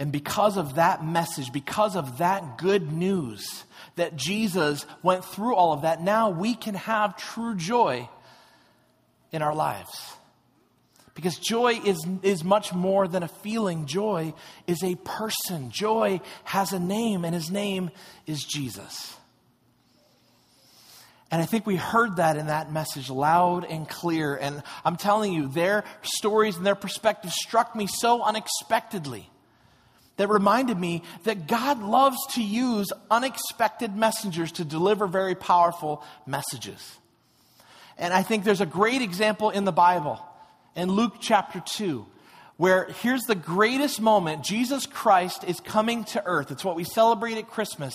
And 0.00 0.10
because 0.10 0.56
of 0.56 0.76
that 0.76 1.04
message, 1.04 1.52
because 1.52 1.94
of 1.94 2.18
that 2.18 2.56
good 2.56 2.90
news 2.90 3.64
that 3.96 4.16
Jesus 4.16 4.86
went 5.02 5.26
through 5.26 5.54
all 5.54 5.74
of 5.74 5.82
that, 5.82 6.00
now 6.02 6.30
we 6.30 6.54
can 6.54 6.74
have 6.74 7.18
true 7.18 7.54
joy 7.54 8.08
in 9.30 9.42
our 9.42 9.54
lives. 9.54 10.14
Because 11.14 11.36
joy 11.36 11.80
is, 11.84 12.02
is 12.22 12.42
much 12.42 12.72
more 12.72 13.08
than 13.08 13.22
a 13.22 13.28
feeling. 13.28 13.84
Joy 13.84 14.32
is 14.66 14.82
a 14.82 14.94
person. 14.94 15.70
Joy 15.70 16.22
has 16.44 16.72
a 16.72 16.78
name, 16.78 17.26
and 17.26 17.34
his 17.34 17.50
name 17.50 17.90
is 18.26 18.42
Jesus. 18.42 19.14
And 21.30 21.42
I 21.42 21.44
think 21.44 21.66
we 21.66 21.76
heard 21.76 22.16
that 22.16 22.38
in 22.38 22.46
that 22.46 22.72
message 22.72 23.10
loud 23.10 23.66
and 23.66 23.86
clear. 23.86 24.34
And 24.34 24.62
I'm 24.82 24.96
telling 24.96 25.34
you, 25.34 25.48
their 25.48 25.84
stories 26.00 26.56
and 26.56 26.64
their 26.64 26.74
perspectives 26.74 27.34
struck 27.34 27.76
me 27.76 27.86
so 27.86 28.22
unexpectedly 28.22 29.28
that 30.20 30.28
reminded 30.28 30.78
me 30.78 31.02
that 31.24 31.46
God 31.46 31.82
loves 31.82 32.18
to 32.34 32.42
use 32.42 32.92
unexpected 33.10 33.96
messengers 33.96 34.52
to 34.52 34.66
deliver 34.66 35.06
very 35.06 35.34
powerful 35.34 36.04
messages. 36.26 36.98
And 37.96 38.12
I 38.12 38.22
think 38.22 38.44
there's 38.44 38.60
a 38.60 38.66
great 38.66 39.00
example 39.00 39.48
in 39.48 39.64
the 39.64 39.72
Bible 39.72 40.20
in 40.76 40.90
Luke 40.90 41.14
chapter 41.20 41.62
2, 41.64 42.04
where 42.60 42.84
here's 43.00 43.22
the 43.22 43.34
greatest 43.34 44.02
moment 44.02 44.44
Jesus 44.44 44.84
Christ 44.84 45.44
is 45.44 45.60
coming 45.60 46.04
to 46.04 46.22
earth. 46.26 46.50
It's 46.50 46.62
what 46.62 46.76
we 46.76 46.84
celebrate 46.84 47.38
at 47.38 47.48
Christmas. 47.48 47.94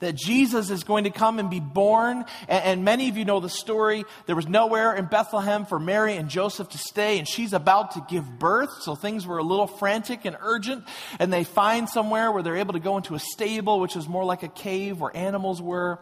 That 0.00 0.14
Jesus 0.14 0.68
is 0.68 0.84
going 0.84 1.04
to 1.04 1.10
come 1.10 1.38
and 1.38 1.48
be 1.48 1.58
born. 1.58 2.26
And, 2.46 2.84
many 2.84 3.08
of 3.08 3.16
you 3.16 3.24
know 3.24 3.40
the 3.40 3.48
story. 3.48 4.04
There 4.26 4.36
was 4.36 4.46
nowhere 4.46 4.92
in 4.92 5.06
Bethlehem 5.06 5.64
for 5.64 5.78
Mary 5.78 6.18
and 6.18 6.28
Joseph 6.28 6.68
to 6.68 6.76
stay, 6.76 7.18
and 7.18 7.26
she's 7.26 7.54
about 7.54 7.92
to 7.92 8.04
give 8.06 8.38
birth. 8.38 8.82
So 8.82 8.94
things 8.94 9.26
were 9.26 9.38
a 9.38 9.42
little 9.42 9.66
frantic 9.66 10.26
and 10.26 10.36
urgent. 10.38 10.84
And 11.18 11.32
they 11.32 11.44
find 11.44 11.88
somewhere 11.88 12.30
where 12.30 12.42
they're 12.42 12.58
able 12.58 12.74
to 12.74 12.80
go 12.80 12.98
into 12.98 13.14
a 13.14 13.18
stable, 13.18 13.80
which 13.80 13.96
is 13.96 14.06
more 14.06 14.26
like 14.26 14.42
a 14.42 14.48
cave 14.48 15.00
where 15.00 15.16
animals 15.16 15.62
were. 15.62 15.98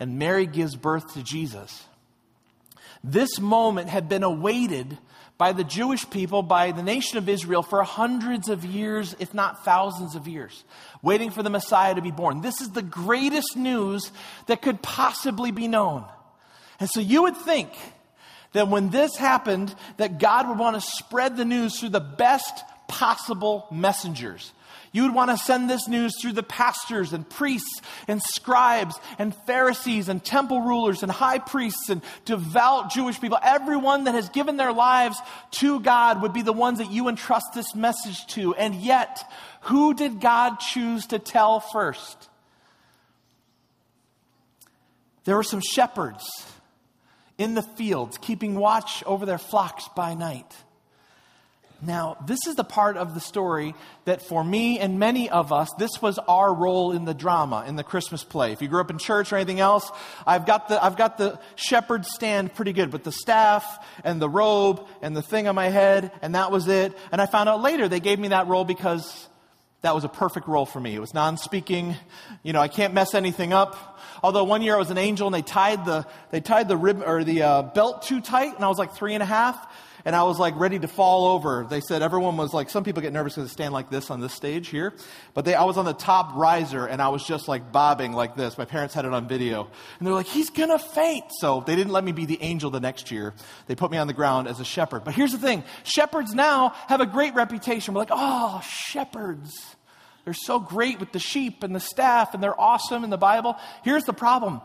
And 0.00 0.18
Mary 0.18 0.46
gives 0.46 0.74
birth 0.74 1.12
to 1.12 1.22
Jesus. 1.22 1.84
This 3.04 3.38
moment 3.38 3.90
had 3.90 4.08
been 4.08 4.22
awaited 4.22 4.96
by 5.42 5.52
the 5.52 5.64
Jewish 5.64 6.08
people, 6.08 6.44
by 6.44 6.70
the 6.70 6.84
nation 6.84 7.18
of 7.18 7.28
Israel 7.28 7.64
for 7.64 7.82
hundreds 7.82 8.48
of 8.48 8.64
years, 8.64 9.16
if 9.18 9.34
not 9.34 9.64
thousands 9.64 10.14
of 10.14 10.28
years, 10.28 10.62
waiting 11.02 11.32
for 11.32 11.42
the 11.42 11.50
Messiah 11.50 11.96
to 11.96 12.00
be 12.00 12.12
born. 12.12 12.42
This 12.42 12.60
is 12.60 12.70
the 12.70 12.80
greatest 12.80 13.56
news 13.56 14.12
that 14.46 14.62
could 14.62 14.80
possibly 14.82 15.50
be 15.50 15.66
known. 15.66 16.04
And 16.78 16.88
so 16.88 17.00
you 17.00 17.22
would 17.22 17.36
think 17.36 17.70
that 18.52 18.68
when 18.68 18.90
this 18.90 19.16
happened, 19.16 19.74
that 19.96 20.20
God 20.20 20.46
would 20.46 20.60
want 20.60 20.80
to 20.80 20.80
spread 20.80 21.36
the 21.36 21.44
news 21.44 21.76
through 21.76 21.88
the 21.88 21.98
best 21.98 22.62
possible 22.86 23.66
messengers. 23.72 24.52
You 24.92 25.04
would 25.04 25.14
want 25.14 25.30
to 25.30 25.38
send 25.38 25.70
this 25.70 25.88
news 25.88 26.12
through 26.20 26.34
the 26.34 26.42
pastors 26.42 27.14
and 27.14 27.28
priests 27.28 27.80
and 28.06 28.22
scribes 28.22 28.94
and 29.18 29.34
Pharisees 29.34 30.10
and 30.10 30.22
temple 30.22 30.60
rulers 30.60 31.02
and 31.02 31.10
high 31.10 31.38
priests 31.38 31.88
and 31.88 32.02
devout 32.26 32.90
Jewish 32.90 33.18
people. 33.18 33.38
Everyone 33.42 34.04
that 34.04 34.14
has 34.14 34.28
given 34.28 34.58
their 34.58 34.72
lives 34.72 35.18
to 35.52 35.80
God 35.80 36.20
would 36.20 36.34
be 36.34 36.42
the 36.42 36.52
ones 36.52 36.78
that 36.78 36.92
you 36.92 37.08
entrust 37.08 37.46
this 37.54 37.74
message 37.74 38.26
to. 38.28 38.54
And 38.54 38.74
yet, 38.74 39.18
who 39.62 39.94
did 39.94 40.20
God 40.20 40.60
choose 40.60 41.06
to 41.06 41.18
tell 41.18 41.60
first? 41.60 42.28
There 45.24 45.36
were 45.36 45.42
some 45.42 45.62
shepherds 45.62 46.24
in 47.38 47.54
the 47.54 47.62
fields 47.62 48.18
keeping 48.18 48.56
watch 48.56 49.02
over 49.04 49.24
their 49.24 49.38
flocks 49.38 49.88
by 49.96 50.12
night. 50.12 50.54
Now, 51.84 52.16
this 52.24 52.46
is 52.46 52.54
the 52.54 52.62
part 52.62 52.96
of 52.96 53.12
the 53.12 53.20
story 53.20 53.74
that 54.04 54.22
for 54.22 54.44
me 54.44 54.78
and 54.78 55.00
many 55.00 55.28
of 55.28 55.52
us, 55.52 55.68
this 55.78 56.00
was 56.00 56.16
our 56.28 56.54
role 56.54 56.92
in 56.92 57.04
the 57.04 57.12
drama, 57.14 57.64
in 57.66 57.74
the 57.74 57.82
Christmas 57.82 58.22
play. 58.22 58.52
If 58.52 58.62
you 58.62 58.68
grew 58.68 58.80
up 58.80 58.90
in 58.92 58.98
church 58.98 59.32
or 59.32 59.36
anything 59.36 59.58
else, 59.58 59.90
I've 60.24 60.46
got 60.46 60.68
the, 60.68 60.82
I've 60.82 60.96
got 60.96 61.18
the 61.18 61.40
shepherd 61.56 62.06
stand 62.06 62.54
pretty 62.54 62.72
good 62.72 62.92
with 62.92 63.02
the 63.02 63.10
staff 63.10 63.84
and 64.04 64.22
the 64.22 64.28
robe 64.28 64.86
and 65.02 65.16
the 65.16 65.22
thing 65.22 65.48
on 65.48 65.56
my 65.56 65.70
head, 65.70 66.12
and 66.22 66.36
that 66.36 66.52
was 66.52 66.68
it. 66.68 66.96
And 67.10 67.20
I 67.20 67.26
found 67.26 67.48
out 67.48 67.60
later 67.60 67.88
they 67.88 68.00
gave 68.00 68.20
me 68.20 68.28
that 68.28 68.46
role 68.46 68.64
because 68.64 69.28
that 69.80 69.92
was 69.92 70.04
a 70.04 70.08
perfect 70.08 70.46
role 70.46 70.66
for 70.66 70.78
me. 70.78 70.94
It 70.94 71.00
was 71.00 71.12
non 71.12 71.36
speaking. 71.36 71.96
You 72.44 72.52
know, 72.52 72.60
I 72.60 72.68
can't 72.68 72.94
mess 72.94 73.12
anything 73.12 73.52
up. 73.52 73.98
Although 74.22 74.44
one 74.44 74.62
year 74.62 74.76
I 74.76 74.78
was 74.78 74.90
an 74.92 74.98
angel 74.98 75.26
and 75.26 75.34
they 75.34 75.42
tied 75.42 75.84
the, 75.84 76.06
they 76.30 76.40
tied 76.40 76.68
the 76.68 76.76
rib 76.76 77.02
or 77.04 77.24
the 77.24 77.42
uh, 77.42 77.62
belt 77.62 78.02
too 78.02 78.20
tight 78.20 78.54
and 78.54 78.64
I 78.64 78.68
was 78.68 78.78
like 78.78 78.94
three 78.94 79.14
and 79.14 79.22
a 79.22 79.26
half 79.26 79.66
and 80.04 80.16
I 80.16 80.24
was 80.24 80.38
like 80.38 80.58
ready 80.58 80.78
to 80.78 80.88
fall 80.88 81.28
over. 81.28 81.66
They 81.68 81.80
said 81.80 82.02
everyone 82.02 82.36
was 82.36 82.52
like, 82.52 82.70
some 82.70 82.84
people 82.84 83.02
get 83.02 83.12
nervous 83.12 83.34
because 83.34 83.50
they 83.50 83.52
stand 83.52 83.72
like 83.72 83.90
this 83.90 84.10
on 84.10 84.20
this 84.20 84.32
stage 84.32 84.68
here. 84.68 84.92
But 85.34 85.44
they, 85.44 85.54
I 85.54 85.64
was 85.64 85.76
on 85.76 85.84
the 85.84 85.92
top 85.92 86.34
riser 86.34 86.86
and 86.86 87.00
I 87.00 87.08
was 87.08 87.24
just 87.24 87.48
like 87.48 87.72
bobbing 87.72 88.12
like 88.12 88.36
this. 88.36 88.58
My 88.58 88.64
parents 88.64 88.94
had 88.94 89.04
it 89.04 89.12
on 89.12 89.28
video. 89.28 89.68
And 89.98 90.06
they're 90.06 90.14
like, 90.14 90.26
he's 90.26 90.50
gonna 90.50 90.78
faint. 90.78 91.24
So 91.38 91.62
they 91.66 91.76
didn't 91.76 91.92
let 91.92 92.04
me 92.04 92.12
be 92.12 92.26
the 92.26 92.40
angel 92.42 92.70
the 92.70 92.80
next 92.80 93.10
year. 93.10 93.34
They 93.66 93.74
put 93.74 93.90
me 93.90 93.98
on 93.98 94.06
the 94.06 94.12
ground 94.12 94.48
as 94.48 94.60
a 94.60 94.64
shepherd. 94.64 95.04
But 95.04 95.14
here's 95.14 95.32
the 95.32 95.38
thing 95.38 95.64
shepherds 95.84 96.34
now 96.34 96.70
have 96.88 97.00
a 97.00 97.06
great 97.06 97.34
reputation. 97.34 97.94
We're 97.94 98.00
like, 98.00 98.10
oh, 98.10 98.60
shepherds. 98.66 99.52
They're 100.24 100.34
so 100.34 100.60
great 100.60 101.00
with 101.00 101.12
the 101.12 101.18
sheep 101.18 101.62
and 101.62 101.74
the 101.74 101.80
staff 101.80 102.34
and 102.34 102.42
they're 102.42 102.60
awesome 102.60 103.04
in 103.04 103.10
the 103.10 103.18
Bible. 103.18 103.56
Here's 103.82 104.04
the 104.04 104.12
problem. 104.12 104.60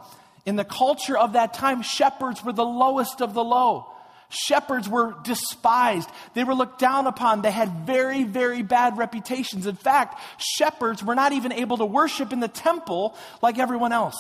In 0.45 0.55
the 0.55 0.63
culture 0.63 1.17
of 1.17 1.33
that 1.33 1.53
time, 1.53 1.81
shepherds 1.81 2.43
were 2.43 2.53
the 2.53 2.65
lowest 2.65 3.21
of 3.21 3.33
the 3.33 3.43
low. 3.43 3.91
Shepherds 4.29 4.89
were 4.89 5.15
despised. 5.23 6.09
They 6.33 6.43
were 6.43 6.53
looked 6.53 6.79
down 6.79 7.07
upon. 7.07 7.41
They 7.41 7.51
had 7.51 7.85
very, 7.85 8.23
very 8.23 8.61
bad 8.61 8.97
reputations. 8.97 9.65
In 9.65 9.75
fact, 9.75 10.19
shepherds 10.37 11.03
were 11.03 11.15
not 11.15 11.31
even 11.31 11.53
able 11.53 11.77
to 11.77 11.85
worship 11.85 12.33
in 12.33 12.41
the 12.41 12.49
temple 12.49 13.15
like 13.41 13.57
everyone 13.57 13.93
else. 13.93 14.17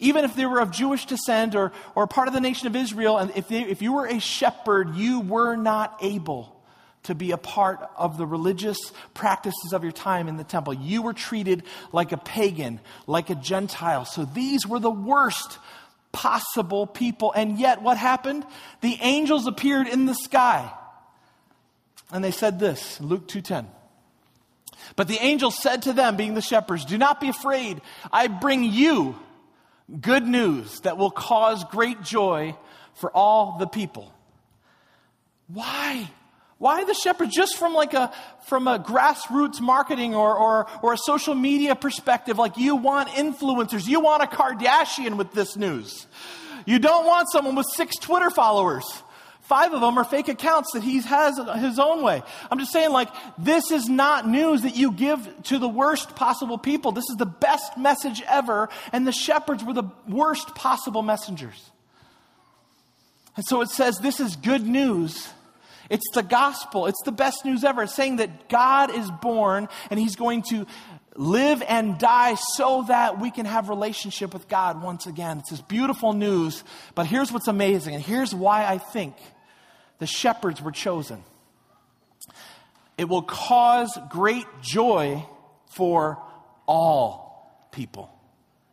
Even 0.00 0.24
if 0.24 0.34
they 0.34 0.46
were 0.46 0.60
of 0.60 0.72
Jewish 0.72 1.06
descent 1.06 1.54
or, 1.54 1.70
or 1.94 2.08
part 2.08 2.26
of 2.26 2.34
the 2.34 2.40
nation 2.40 2.66
of 2.66 2.74
Israel, 2.74 3.18
and 3.18 3.30
if, 3.36 3.46
they, 3.46 3.62
if 3.62 3.80
you 3.80 3.92
were 3.92 4.06
a 4.06 4.18
shepherd, 4.18 4.96
you 4.96 5.20
were 5.20 5.54
not 5.54 5.98
able 6.02 6.60
to 7.04 7.14
be 7.14 7.32
a 7.32 7.36
part 7.36 7.88
of 7.96 8.16
the 8.16 8.26
religious 8.26 8.78
practices 9.14 9.72
of 9.72 9.82
your 9.82 9.92
time 9.92 10.28
in 10.28 10.36
the 10.36 10.44
temple. 10.44 10.72
You 10.72 11.02
were 11.02 11.12
treated 11.12 11.64
like 11.92 12.12
a 12.12 12.16
pagan, 12.16 12.80
like 13.06 13.30
a 13.30 13.34
Gentile. 13.34 14.04
So 14.04 14.24
these 14.24 14.66
were 14.66 14.78
the 14.78 14.90
worst 14.90 15.58
possible 16.12 16.86
people. 16.86 17.32
And 17.32 17.58
yet, 17.58 17.82
what 17.82 17.96
happened? 17.96 18.44
The 18.80 18.98
angels 19.00 19.46
appeared 19.46 19.88
in 19.88 20.06
the 20.06 20.14
sky. 20.14 20.72
And 22.12 22.22
they 22.22 22.30
said 22.30 22.58
this, 22.58 23.00
Luke 23.00 23.26
2:10. 23.26 23.66
But 24.96 25.08
the 25.08 25.18
angel 25.20 25.50
said 25.50 25.82
to 25.82 25.92
them, 25.92 26.16
being 26.16 26.34
the 26.34 26.42
shepherds, 26.42 26.84
Do 26.84 26.98
not 26.98 27.20
be 27.20 27.28
afraid. 27.28 27.80
I 28.12 28.26
bring 28.26 28.64
you 28.64 29.18
good 30.00 30.26
news 30.26 30.80
that 30.80 30.98
will 30.98 31.10
cause 31.10 31.64
great 31.64 32.02
joy 32.02 32.56
for 32.94 33.10
all 33.10 33.56
the 33.58 33.66
people. 33.66 34.12
Why? 35.48 36.10
Why 36.62 36.84
the 36.84 36.94
shepherd? 36.94 37.28
Just 37.28 37.58
from 37.58 37.74
like 37.74 37.92
a 37.92 38.12
from 38.46 38.68
a 38.68 38.78
grassroots 38.78 39.60
marketing 39.60 40.14
or, 40.14 40.36
or 40.36 40.68
or 40.80 40.92
a 40.92 40.96
social 40.96 41.34
media 41.34 41.74
perspective, 41.74 42.38
like 42.38 42.56
you 42.56 42.76
want 42.76 43.08
influencers, 43.08 43.88
you 43.88 43.98
want 43.98 44.22
a 44.22 44.26
Kardashian 44.26 45.16
with 45.16 45.32
this 45.32 45.56
news. 45.56 46.06
You 46.64 46.78
don't 46.78 47.04
want 47.04 47.32
someone 47.32 47.56
with 47.56 47.66
six 47.74 47.96
Twitter 47.96 48.30
followers. 48.30 48.84
Five 49.40 49.72
of 49.72 49.80
them 49.80 49.98
are 49.98 50.04
fake 50.04 50.28
accounts 50.28 50.70
that 50.74 50.84
he 50.84 51.00
has 51.00 51.36
his 51.56 51.80
own 51.80 52.00
way. 52.00 52.22
I'm 52.48 52.60
just 52.60 52.70
saying, 52.70 52.92
like, 52.92 53.08
this 53.36 53.72
is 53.72 53.88
not 53.88 54.28
news 54.28 54.62
that 54.62 54.76
you 54.76 54.92
give 54.92 55.28
to 55.46 55.58
the 55.58 55.68
worst 55.68 56.14
possible 56.14 56.58
people. 56.58 56.92
This 56.92 57.10
is 57.10 57.16
the 57.16 57.26
best 57.26 57.76
message 57.76 58.22
ever, 58.28 58.68
and 58.92 59.04
the 59.04 59.10
shepherds 59.10 59.64
were 59.64 59.74
the 59.74 59.90
worst 60.06 60.54
possible 60.54 61.02
messengers. 61.02 61.72
And 63.34 63.44
so 63.44 63.62
it 63.62 63.68
says, 63.70 63.98
this 63.98 64.20
is 64.20 64.36
good 64.36 64.64
news 64.64 65.28
it's 65.90 66.08
the 66.14 66.22
gospel. 66.22 66.86
It's 66.86 67.02
the 67.04 67.12
best 67.12 67.44
news 67.44 67.64
ever. 67.64 67.82
It's 67.82 67.94
saying 67.94 68.16
that 68.16 68.48
God 68.48 68.94
is 68.94 69.10
born 69.10 69.68
and 69.90 69.98
he's 69.98 70.16
going 70.16 70.42
to 70.50 70.66
live 71.16 71.62
and 71.66 71.98
die 71.98 72.34
so 72.34 72.84
that 72.88 73.20
we 73.20 73.30
can 73.30 73.46
have 73.46 73.68
relationship 73.68 74.32
with 74.32 74.48
God 74.48 74.82
once 74.82 75.06
again. 75.06 75.38
It's 75.38 75.50
this 75.50 75.60
beautiful 75.60 76.12
news. 76.12 76.64
But 76.94 77.06
here's 77.06 77.32
what's 77.32 77.48
amazing 77.48 77.94
and 77.94 78.02
here's 78.02 78.34
why 78.34 78.64
I 78.64 78.78
think 78.78 79.14
the 79.98 80.06
shepherds 80.06 80.62
were 80.62 80.72
chosen. 80.72 81.22
It 82.98 83.08
will 83.08 83.22
cause 83.22 83.98
great 84.10 84.46
joy 84.60 85.24
for 85.70 86.22
all 86.66 87.68
people. 87.72 88.11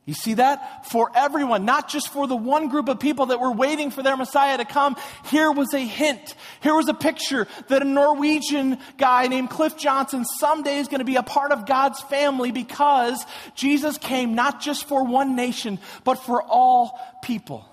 You 0.09 0.15
see 0.15 0.33
that? 0.33 0.87
For 0.87 1.11
everyone, 1.13 1.65
not 1.65 1.87
just 1.87 2.09
for 2.09 2.25
the 2.25 2.35
one 2.35 2.69
group 2.69 2.89
of 2.89 2.99
people 2.99 3.27
that 3.27 3.39
were 3.39 3.51
waiting 3.51 3.91
for 3.91 4.01
their 4.01 4.17
Messiah 4.17 4.57
to 4.57 4.65
come. 4.65 4.95
Here 5.25 5.51
was 5.51 5.71
a 5.75 5.79
hint. 5.79 6.33
Here 6.63 6.73
was 6.73 6.87
a 6.87 6.95
picture 6.95 7.47
that 7.67 7.83
a 7.83 7.85
Norwegian 7.85 8.79
guy 8.97 9.27
named 9.27 9.51
Cliff 9.51 9.77
Johnson 9.77 10.25
someday 10.25 10.77
is 10.77 10.87
going 10.87 10.97
to 10.97 11.05
be 11.05 11.17
a 11.17 11.21
part 11.21 11.51
of 11.51 11.67
God's 11.67 12.01
family 12.01 12.51
because 12.51 13.23
Jesus 13.53 13.99
came 13.99 14.33
not 14.33 14.59
just 14.59 14.87
for 14.87 15.03
one 15.05 15.35
nation, 15.35 15.77
but 16.03 16.15
for 16.15 16.41
all 16.41 16.99
people. 17.21 17.63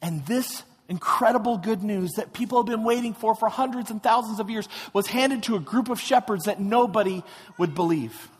And 0.00 0.24
this 0.24 0.62
incredible 0.88 1.58
good 1.58 1.82
news 1.82 2.12
that 2.12 2.32
people 2.32 2.56
have 2.60 2.66
been 2.66 2.82
waiting 2.82 3.12
for 3.12 3.34
for 3.34 3.50
hundreds 3.50 3.90
and 3.90 4.02
thousands 4.02 4.40
of 4.40 4.48
years 4.48 4.70
was 4.94 5.06
handed 5.06 5.42
to 5.42 5.56
a 5.56 5.60
group 5.60 5.90
of 5.90 6.00
shepherds 6.00 6.46
that 6.46 6.60
nobody 6.60 7.22
would 7.58 7.74
believe. 7.74 8.30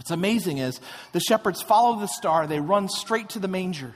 What's 0.00 0.10
amazing 0.10 0.56
is 0.56 0.80
the 1.12 1.20
shepherds 1.20 1.60
follow 1.60 2.00
the 2.00 2.06
star, 2.06 2.46
they 2.46 2.58
run 2.58 2.88
straight 2.88 3.28
to 3.30 3.38
the 3.38 3.48
manger, 3.48 3.92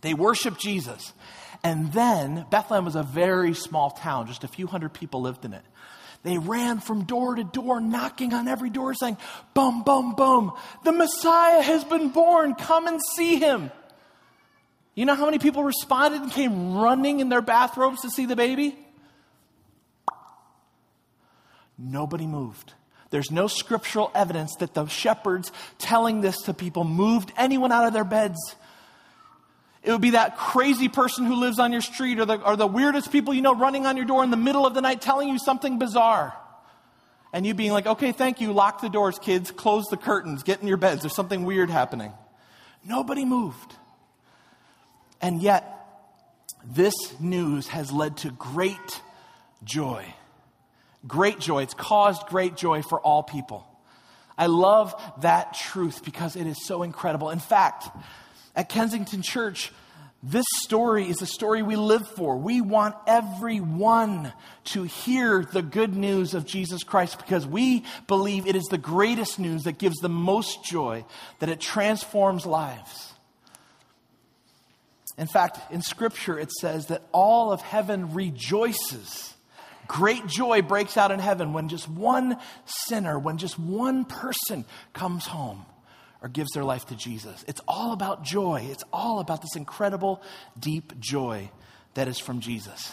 they 0.00 0.14
worship 0.14 0.58
Jesus. 0.58 1.12
And 1.62 1.92
then 1.92 2.44
Bethlehem 2.50 2.84
was 2.84 2.96
a 2.96 3.04
very 3.04 3.54
small 3.54 3.90
town, 3.90 4.26
just 4.26 4.42
a 4.42 4.48
few 4.48 4.66
hundred 4.66 4.92
people 4.92 5.22
lived 5.22 5.44
in 5.44 5.52
it. 5.52 5.62
They 6.24 6.38
ran 6.38 6.80
from 6.80 7.04
door 7.04 7.36
to 7.36 7.44
door, 7.44 7.80
knocking 7.80 8.34
on 8.34 8.48
every 8.48 8.68
door, 8.68 8.94
saying, 8.94 9.16
Boom, 9.54 9.84
boom, 9.84 10.16
boom, 10.16 10.52
the 10.82 10.90
Messiah 10.90 11.62
has 11.62 11.84
been 11.84 12.08
born. 12.08 12.54
Come 12.56 12.88
and 12.88 13.00
see 13.14 13.36
him. 13.36 13.70
You 14.96 15.06
know 15.06 15.14
how 15.14 15.26
many 15.26 15.38
people 15.38 15.62
responded 15.62 16.20
and 16.20 16.32
came 16.32 16.74
running 16.74 17.20
in 17.20 17.28
their 17.28 17.42
bathrobes 17.42 18.02
to 18.02 18.10
see 18.10 18.26
the 18.26 18.34
baby? 18.34 18.76
Nobody 21.78 22.26
moved. 22.26 22.72
There's 23.16 23.30
no 23.30 23.46
scriptural 23.46 24.10
evidence 24.14 24.56
that 24.56 24.74
the 24.74 24.84
shepherds 24.88 25.50
telling 25.78 26.20
this 26.20 26.36
to 26.42 26.52
people 26.52 26.84
moved 26.84 27.32
anyone 27.38 27.72
out 27.72 27.86
of 27.86 27.94
their 27.94 28.04
beds. 28.04 28.36
It 29.82 29.90
would 29.90 30.02
be 30.02 30.10
that 30.10 30.36
crazy 30.36 30.90
person 30.90 31.24
who 31.24 31.34
lives 31.36 31.58
on 31.58 31.72
your 31.72 31.80
street 31.80 32.18
or 32.18 32.26
the, 32.26 32.38
or 32.42 32.56
the 32.56 32.66
weirdest 32.66 33.10
people 33.10 33.32
you 33.32 33.40
know 33.40 33.54
running 33.54 33.86
on 33.86 33.96
your 33.96 34.04
door 34.04 34.22
in 34.22 34.30
the 34.30 34.36
middle 34.36 34.66
of 34.66 34.74
the 34.74 34.82
night 34.82 35.00
telling 35.00 35.30
you 35.30 35.38
something 35.38 35.78
bizarre. 35.78 36.34
And 37.32 37.46
you 37.46 37.54
being 37.54 37.72
like, 37.72 37.86
okay, 37.86 38.12
thank 38.12 38.42
you, 38.42 38.52
lock 38.52 38.82
the 38.82 38.90
doors, 38.90 39.18
kids, 39.18 39.50
close 39.50 39.86
the 39.86 39.96
curtains, 39.96 40.42
get 40.42 40.60
in 40.60 40.68
your 40.68 40.76
beds, 40.76 41.00
there's 41.00 41.14
something 41.14 41.46
weird 41.46 41.70
happening. 41.70 42.12
Nobody 42.84 43.24
moved. 43.24 43.76
And 45.22 45.40
yet, 45.40 45.64
this 46.66 47.18
news 47.18 47.68
has 47.68 47.90
led 47.90 48.18
to 48.18 48.30
great 48.32 49.00
joy. 49.64 50.04
Great 51.06 51.38
joy. 51.38 51.62
It's 51.62 51.74
caused 51.74 52.26
great 52.26 52.56
joy 52.56 52.82
for 52.82 53.00
all 53.00 53.22
people. 53.22 53.66
I 54.38 54.46
love 54.46 54.94
that 55.22 55.54
truth 55.54 56.04
because 56.04 56.36
it 56.36 56.46
is 56.46 56.66
so 56.66 56.82
incredible. 56.82 57.30
In 57.30 57.38
fact, 57.38 57.88
at 58.54 58.68
Kensington 58.68 59.22
Church, 59.22 59.72
this 60.22 60.46
story 60.62 61.08
is 61.08 61.22
a 61.22 61.26
story 61.26 61.62
we 61.62 61.76
live 61.76 62.06
for. 62.08 62.36
We 62.36 62.60
want 62.60 62.96
everyone 63.06 64.32
to 64.64 64.82
hear 64.82 65.44
the 65.44 65.62
good 65.62 65.94
news 65.94 66.34
of 66.34 66.46
Jesus 66.46 66.82
Christ 66.82 67.18
because 67.18 67.46
we 67.46 67.84
believe 68.08 68.46
it 68.46 68.56
is 68.56 68.64
the 68.64 68.78
greatest 68.78 69.38
news 69.38 69.64
that 69.64 69.78
gives 69.78 69.96
the 69.98 70.08
most 70.08 70.64
joy, 70.64 71.04
that 71.38 71.48
it 71.48 71.60
transforms 71.60 72.44
lives. 72.44 73.12
In 75.16 75.28
fact, 75.28 75.72
in 75.72 75.80
Scripture, 75.80 76.38
it 76.38 76.50
says 76.50 76.86
that 76.86 77.02
all 77.12 77.52
of 77.52 77.60
heaven 77.62 78.12
rejoices. 78.12 79.34
Great 79.86 80.26
joy 80.26 80.62
breaks 80.62 80.96
out 80.96 81.10
in 81.10 81.18
heaven 81.18 81.52
when 81.52 81.68
just 81.68 81.88
one 81.88 82.38
sinner, 82.64 83.18
when 83.18 83.38
just 83.38 83.58
one 83.58 84.04
person 84.04 84.64
comes 84.92 85.26
home 85.26 85.64
or 86.22 86.28
gives 86.28 86.50
their 86.52 86.64
life 86.64 86.86
to 86.86 86.96
Jesus. 86.96 87.44
It's 87.46 87.60
all 87.68 87.92
about 87.92 88.24
joy. 88.24 88.66
It's 88.70 88.84
all 88.92 89.20
about 89.20 89.42
this 89.42 89.54
incredible, 89.56 90.22
deep 90.58 90.98
joy 90.98 91.50
that 91.94 92.08
is 92.08 92.18
from 92.18 92.40
Jesus. 92.40 92.92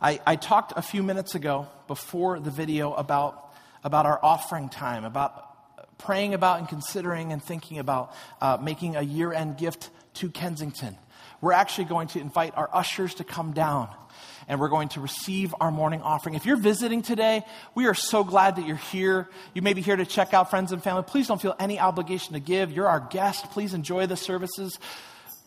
I, 0.00 0.20
I 0.26 0.36
talked 0.36 0.72
a 0.76 0.82
few 0.82 1.02
minutes 1.02 1.34
ago 1.34 1.68
before 1.86 2.38
the 2.38 2.50
video 2.50 2.92
about, 2.92 3.52
about 3.82 4.06
our 4.06 4.20
offering 4.22 4.68
time, 4.68 5.04
about 5.04 5.98
praying 5.98 6.34
about 6.34 6.58
and 6.58 6.68
considering 6.68 7.32
and 7.32 7.42
thinking 7.42 7.78
about 7.78 8.14
uh, 8.40 8.58
making 8.60 8.96
a 8.96 9.02
year 9.02 9.32
end 9.32 9.56
gift 9.56 9.90
to 10.14 10.30
Kensington. 10.30 10.96
We're 11.40 11.52
actually 11.52 11.84
going 11.86 12.08
to 12.08 12.20
invite 12.20 12.56
our 12.56 12.68
ushers 12.72 13.14
to 13.14 13.24
come 13.24 13.52
down 13.52 13.88
and 14.48 14.60
we're 14.60 14.68
going 14.68 14.88
to 14.90 15.00
receive 15.00 15.54
our 15.60 15.70
morning 15.70 16.02
offering. 16.02 16.34
If 16.34 16.46
you're 16.46 16.56
visiting 16.56 17.02
today, 17.02 17.42
we 17.74 17.86
are 17.86 17.94
so 17.94 18.24
glad 18.24 18.56
that 18.56 18.66
you're 18.66 18.76
here. 18.76 19.28
You 19.54 19.62
may 19.62 19.74
be 19.74 19.82
here 19.82 19.96
to 19.96 20.06
check 20.06 20.34
out 20.34 20.50
friends 20.50 20.72
and 20.72 20.82
family. 20.82 21.02
Please 21.02 21.26
don't 21.26 21.40
feel 21.40 21.56
any 21.58 21.80
obligation 21.80 22.34
to 22.34 22.40
give. 22.40 22.72
You're 22.72 22.88
our 22.88 23.00
guest. 23.00 23.50
Please 23.50 23.74
enjoy 23.74 24.06
the 24.06 24.16
services. 24.16 24.78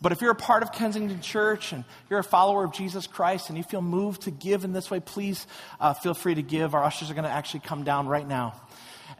But 0.02 0.12
if 0.12 0.22
you're 0.22 0.30
a 0.30 0.36
part 0.36 0.62
of 0.62 0.72
Kensington 0.72 1.20
Church 1.20 1.72
and 1.72 1.84
you're 2.08 2.20
a 2.20 2.24
follower 2.24 2.64
of 2.64 2.72
Jesus 2.72 3.06
Christ 3.06 3.48
and 3.48 3.58
you 3.58 3.64
feel 3.64 3.82
moved 3.82 4.22
to 4.22 4.30
give 4.30 4.64
in 4.64 4.72
this 4.72 4.90
way, 4.90 5.00
please 5.00 5.46
uh, 5.78 5.92
feel 5.92 6.14
free 6.14 6.34
to 6.34 6.42
give. 6.42 6.74
Our 6.74 6.82
ushers 6.82 7.10
are 7.10 7.14
going 7.14 7.24
to 7.24 7.30
actually 7.30 7.60
come 7.60 7.84
down 7.84 8.08
right 8.08 8.26
now 8.26 8.60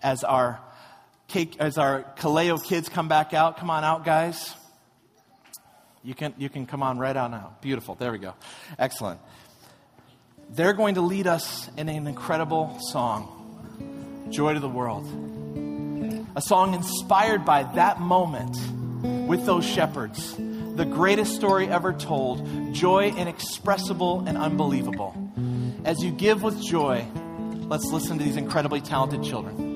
as 0.03 0.25
our 0.25 0.61
cake, 1.29 1.57
as 1.59 1.77
our 1.77 2.05
Kaleo 2.17 2.63
kids 2.63 2.89
come 2.89 3.09
back 3.09 3.35
out. 3.35 3.59
Come 3.59 3.71
on 3.71 3.85
out, 3.85 4.05
guys. 4.05 4.55
You 6.03 6.15
can, 6.15 6.33
you 6.39 6.49
can 6.49 6.65
come 6.65 6.83
on 6.83 6.99
right 6.99 7.17
on 7.17 7.35
out. 7.35 7.61
Beautiful. 7.61 7.95
There 7.95 8.11
we 8.11 8.19
go. 8.19 8.35
Excellent. 8.79 9.21
They're 10.53 10.73
going 10.73 10.97
to 10.97 11.01
lead 11.01 11.29
us 11.29 11.71
in 11.77 11.89
an 11.89 12.09
incredible 12.09 12.77
song, 12.91 14.27
Joy 14.31 14.55
to 14.55 14.61
the 14.61 14.69
World. 14.69 15.07
A 16.35 16.43
song 16.43 16.75
inspired 16.75 17.45
by 17.45 17.63
that 17.75 18.01
moment 18.01 18.57
with 19.29 19.47
those 19.47 19.65
shepherds. 19.65 20.35
The 20.37 20.85
greatest 20.85 21.37
story 21.37 21.69
ever 21.69 21.93
told, 21.93 22.75
joy 22.75 23.13
inexpressible 23.17 24.25
and 24.27 24.37
unbelievable. 24.37 25.15
As 25.85 26.03
you 26.03 26.11
give 26.11 26.43
with 26.43 26.61
joy, 26.61 27.07
let's 27.69 27.87
listen 27.87 28.19
to 28.19 28.25
these 28.25 28.37
incredibly 28.37 28.81
talented 28.81 29.23
children. 29.23 29.70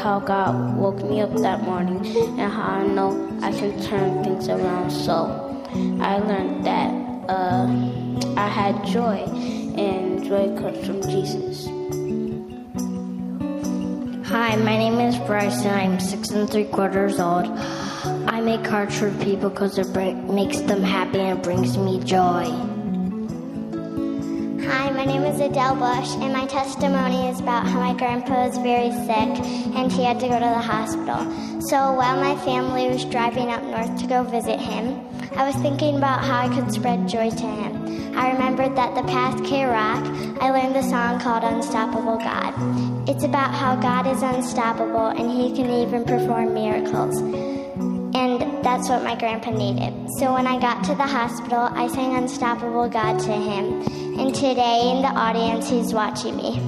How 0.00 0.18
God 0.18 0.76
woke 0.78 1.02
me 1.04 1.20
up 1.20 1.32
that 1.36 1.62
morning, 1.62 2.04
and 2.40 2.50
how 2.50 2.80
I 2.80 2.86
know 2.86 3.10
I 3.42 3.52
can 3.52 3.80
turn 3.82 4.24
things 4.24 4.48
around. 4.48 4.90
So, 4.90 5.14
I 6.00 6.18
learned 6.18 6.64
that 6.64 6.90
uh, 7.28 7.66
I 8.36 8.48
had 8.48 8.82
joy, 8.86 9.18
and 9.76 10.24
joy 10.24 10.56
comes 10.56 10.86
from 10.86 11.02
Jesus. 11.02 11.66
Hi, 14.30 14.56
my 14.56 14.78
name 14.78 15.00
is 15.00 15.18
Bryce, 15.26 15.64
and 15.66 15.92
I'm 15.94 16.00
six 16.00 16.30
and 16.30 16.48
three 16.48 16.64
quarters 16.64 17.20
old. 17.20 17.46
I 18.26 18.40
make 18.40 18.64
cards 18.64 18.98
for 18.98 19.10
people 19.18 19.50
because 19.50 19.76
it 19.76 19.94
makes 20.24 20.60
them 20.60 20.82
happy 20.82 21.18
and 21.20 21.42
brings 21.42 21.76
me 21.76 22.00
joy. 22.04 22.69
My 25.00 25.06
name 25.06 25.24
is 25.24 25.40
Adele 25.40 25.76
Bush, 25.76 26.12
and 26.16 26.30
my 26.30 26.44
testimony 26.44 27.30
is 27.30 27.40
about 27.40 27.66
how 27.66 27.80
my 27.80 27.94
grandpa 27.94 28.46
was 28.46 28.58
very 28.58 28.90
sick 28.90 29.32
and 29.74 29.90
he 29.90 30.04
had 30.04 30.20
to 30.20 30.28
go 30.28 30.34
to 30.34 30.40
the 30.44 30.60
hospital. 30.60 31.24
So 31.62 31.94
while 31.94 32.20
my 32.20 32.36
family 32.44 32.86
was 32.86 33.06
driving 33.06 33.48
up 33.48 33.62
north 33.62 33.98
to 33.98 34.06
go 34.06 34.22
visit 34.24 34.60
him, 34.60 35.00
I 35.38 35.46
was 35.46 35.56
thinking 35.62 35.96
about 35.96 36.22
how 36.22 36.40
I 36.40 36.54
could 36.54 36.70
spread 36.70 37.08
joy 37.08 37.30
to 37.30 37.46
him. 37.46 38.14
I 38.14 38.32
remembered 38.32 38.76
that 38.76 38.94
the 38.94 39.04
past 39.04 39.42
K 39.42 39.64
Rock, 39.64 40.04
I 40.38 40.50
learned 40.50 40.74
the 40.74 40.82
song 40.82 41.18
called 41.18 41.44
Unstoppable 41.44 42.18
God. 42.18 42.52
It's 43.08 43.24
about 43.24 43.54
how 43.54 43.76
God 43.76 44.06
is 44.06 44.22
unstoppable 44.22 45.06
and 45.06 45.30
he 45.30 45.56
can 45.56 45.70
even 45.70 46.04
perform 46.04 46.52
miracles. 46.52 47.49
And 48.12 48.64
that's 48.64 48.88
what 48.88 49.04
my 49.04 49.14
grandpa 49.14 49.50
needed. 49.50 49.94
So 50.18 50.32
when 50.32 50.46
I 50.46 50.58
got 50.58 50.82
to 50.84 50.94
the 50.94 51.06
hospital, 51.06 51.68
I 51.72 51.86
sang 51.88 52.16
Unstoppable 52.16 52.88
God 52.88 53.20
to 53.20 53.32
him. 53.32 53.82
And 54.18 54.34
today 54.34 54.90
in 54.90 55.02
the 55.02 55.08
audience, 55.08 55.68
he's 55.70 55.94
watching 55.94 56.36
me. 56.36 56.60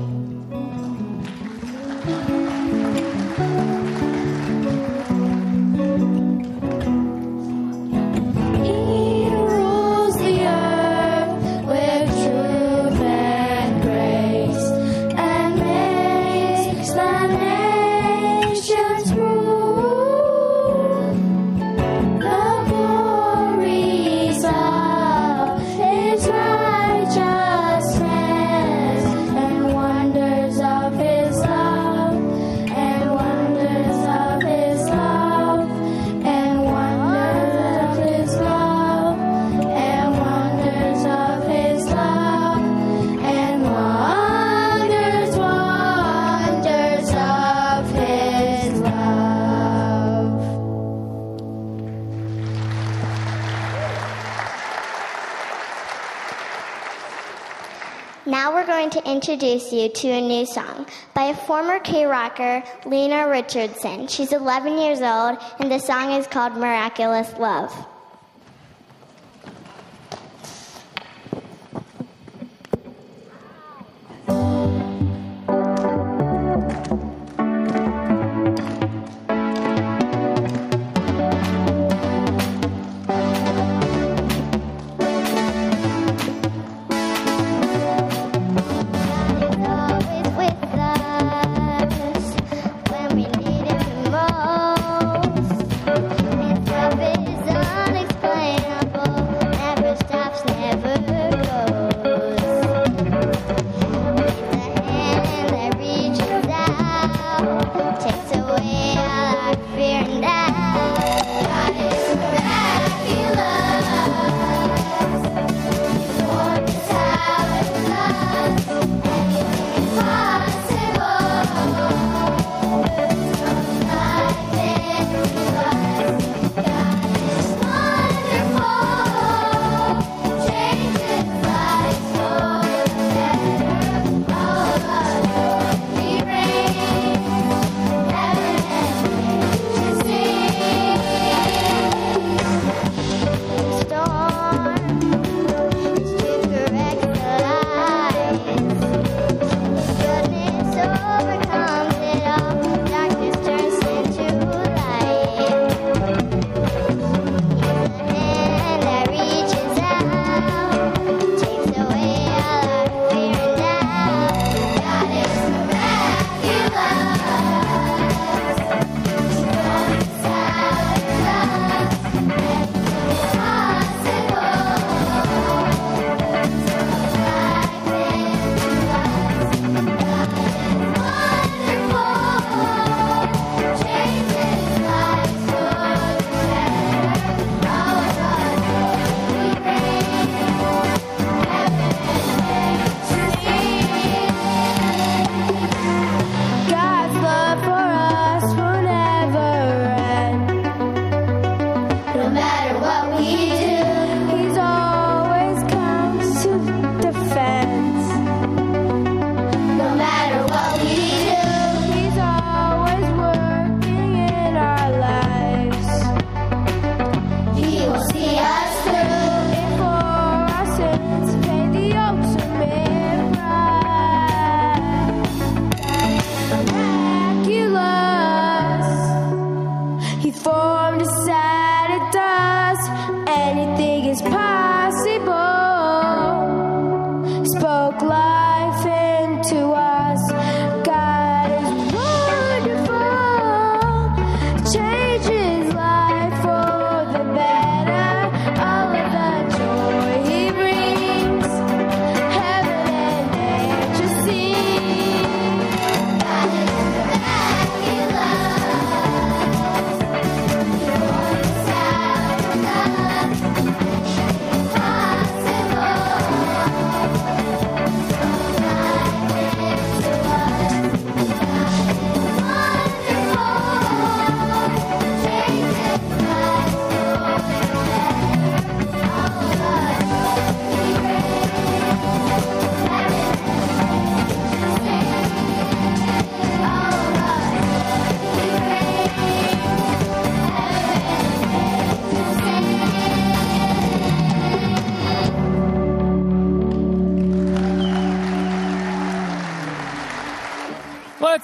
Introduce 59.42 59.72
you 59.72 59.88
to 59.88 60.08
a 60.08 60.20
new 60.20 60.46
song 60.46 60.86
by 61.14 61.24
a 61.24 61.34
former 61.34 61.80
K 61.80 62.06
rocker, 62.06 62.62
Lena 62.86 63.28
Richardson. 63.28 64.06
She's 64.06 64.32
11 64.32 64.78
years 64.78 65.00
old, 65.00 65.36
and 65.58 65.68
the 65.68 65.80
song 65.80 66.12
is 66.12 66.28
called 66.28 66.52
Miraculous 66.52 67.32
Love. 67.40 67.91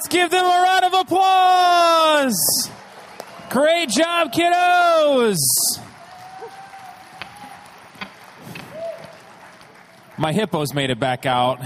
Give 0.09 0.29
them 0.29 0.43
a 0.43 0.47
round 0.47 0.83
of 0.83 0.93
applause. 0.93 2.69
Great 3.49 3.87
job, 3.89 4.33
kiddos. 4.33 5.37
My 10.17 10.33
hippos 10.33 10.73
made 10.73 10.89
it 10.89 10.99
back 10.99 11.25
out. 11.25 11.61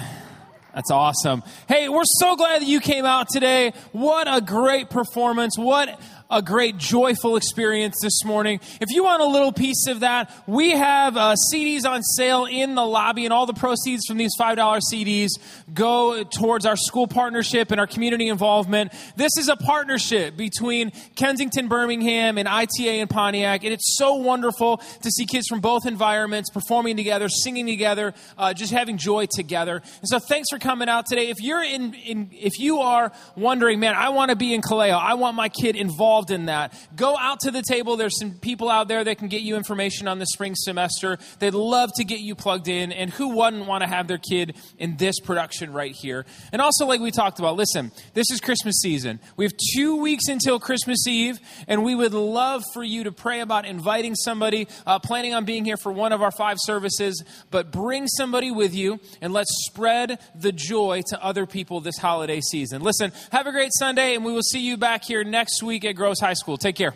That's 0.76 0.92
awesome. 0.92 1.42
Hey, 1.68 1.90
we're 1.90 2.04
so 2.20 2.36
glad 2.36 2.62
that 2.62 2.68
you 2.68 2.80
came 2.80 3.04
out 3.04 3.30
today. 3.30 3.74
What 3.94 4.28
a 4.32 4.42
great 4.42 4.92
performance. 4.92 5.58
What 5.58 6.00
a 6.34 6.42
great 6.42 6.78
joyful 6.78 7.36
experience 7.36 7.96
this 8.02 8.26
morning. 8.26 8.60
If 8.82 8.90
you 8.90 9.04
want 9.04 9.22
a 9.22 9.26
little 9.28 9.52
piece 9.52 9.86
of 9.88 10.00
that, 10.00 10.32
we 10.48 10.72
have 10.72 11.16
uh, 11.16 11.36
CDs 11.54 11.86
on 11.86 12.02
sale 12.02 12.46
in 12.46 12.74
the 12.74 12.84
lobby, 12.84 13.26
and 13.26 13.32
all 13.32 13.46
the 13.46 13.54
proceeds 13.54 14.04
from 14.08 14.18
these 14.18 14.32
$5 14.40 14.58
CDs 14.92 15.30
go 15.72 16.24
towards 16.24 16.66
our 16.66 16.76
school 16.76 17.06
partnership 17.06 17.70
and 17.70 17.80
our 17.80 17.86
community 17.86 18.30
involvement. 18.30 18.92
This 19.16 19.38
is 19.38 19.48
a 19.48 19.56
partnership 19.56 20.36
between 20.36 20.92
Kensington, 21.16 21.68
Birmingham, 21.68 22.40
and 22.40 22.48
ITA 22.48 23.00
and 23.00 23.10
Pontiac, 23.10 23.64
and 23.64 23.72
it's 23.72 23.96
so 23.96 24.16
wonderful 24.16 24.78
to 24.78 25.12
see 25.12 25.28
kids 25.28 25.48
from 25.48 25.62
both 25.62 25.86
environments 25.86 26.50
performing 26.50 26.98
together, 26.98 27.30
singing 27.30 27.68
together, 27.68 28.16
uh, 28.40 28.56
just 28.56 28.74
having 28.74 28.98
joy 28.98 29.28
together. 29.32 29.84
And 30.00 30.10
so, 30.10 30.18
thanks 30.18 30.48
for 30.50 30.58
coming 30.58 30.90
out 30.90 31.06
today. 31.06 31.30
If 31.30 31.42
you're 31.42 31.64
in, 31.64 31.94
in 31.94 32.30
if 32.32 32.60
you 32.60 32.80
are 32.80 33.12
wondering, 33.36 33.80
man, 33.80 33.94
I 33.94 34.10
want 34.10 34.32
to 34.32 34.36
be 34.36 34.56
in 34.56 34.62
Kaleo, 34.62 35.00
I 35.00 35.14
want 35.14 35.36
my 35.36 35.50
kid 35.50 35.76
involved 35.76 36.23
in 36.32 36.46
that. 36.46 36.74
Go 36.96 37.18
out 37.18 37.42
to 37.42 37.52
the 37.52 37.62
table. 37.62 37.98
There's 37.98 38.20
some 38.20 38.34
people 38.34 38.70
out 38.70 38.88
there 38.88 39.04
that 39.04 39.18
can 39.18 39.28
get 39.28 39.42
you 39.42 39.56
information 39.56 40.08
on 40.08 40.20
the 40.20 40.26
spring 40.26 40.56
semester. 40.56 41.18
They'd 41.40 41.54
love 41.54 41.92
to 41.96 42.04
get 42.04 42.20
you 42.20 42.36
plugged 42.36 42.68
in. 42.68 42.92
And 42.92 43.10
who 43.10 43.36
wouldn't 43.36 43.66
want 43.66 43.84
to 43.84 43.88
have 43.88 44.08
their 44.08 44.18
kid 44.18 44.56
in 44.78 44.98
this 44.98 45.20
production 45.20 45.74
right 45.74 45.94
here? 45.94 46.26
And 46.52 46.62
also, 46.62 46.86
like 46.86 47.02
we 47.02 47.12
talked 47.12 47.40
about, 47.40 47.56
listen, 47.56 47.92
this 48.14 48.30
is 48.32 48.40
Christmas 48.40 48.76
season. 48.82 49.20
We 49.38 49.46
have 49.46 49.54
two 49.76 49.98
weeks 49.98 50.28
until 50.28 50.60
Christmas 50.60 51.08
Eve, 51.08 51.40
and 51.68 51.84
we 51.84 51.96
would 51.96 52.14
love 52.14 52.64
for 52.74 52.84
you 52.84 53.04
to 53.06 53.12
pray 53.12 53.40
about 53.40 53.66
inviting 53.66 54.16
somebody, 54.16 54.68
uh, 54.86 55.00
planning 55.00 55.34
on 55.34 55.46
being 55.46 55.66
here 55.66 55.78
for 55.78 55.92
one 55.92 56.12
of 56.12 56.22
our 56.22 56.32
five 56.32 56.58
services, 56.60 57.24
but 57.52 57.72
bring 57.72 58.08
somebody 58.08 58.52
with 58.52 58.74
you 58.76 59.00
and 59.22 59.34
let's 59.34 59.52
spread 59.66 60.20
the 60.36 60.52
joy 60.52 61.02
to 61.08 61.24
other 61.24 61.46
people 61.46 61.82
this 61.82 61.98
holiday 61.98 62.42
season. 62.42 62.82
Listen, 62.82 63.12
have 63.32 63.48
a 63.48 63.52
great 63.52 63.72
Sunday, 63.78 64.16
and 64.16 64.26
we 64.26 64.32
will 64.32 64.42
see 64.42 64.60
you 64.60 64.78
back 64.78 65.04
here 65.04 65.24
next 65.24 65.64
week 65.64 65.86
at 65.86 65.96
High 66.20 66.34
School. 66.34 66.58
Take 66.58 66.76
care. 66.76 66.94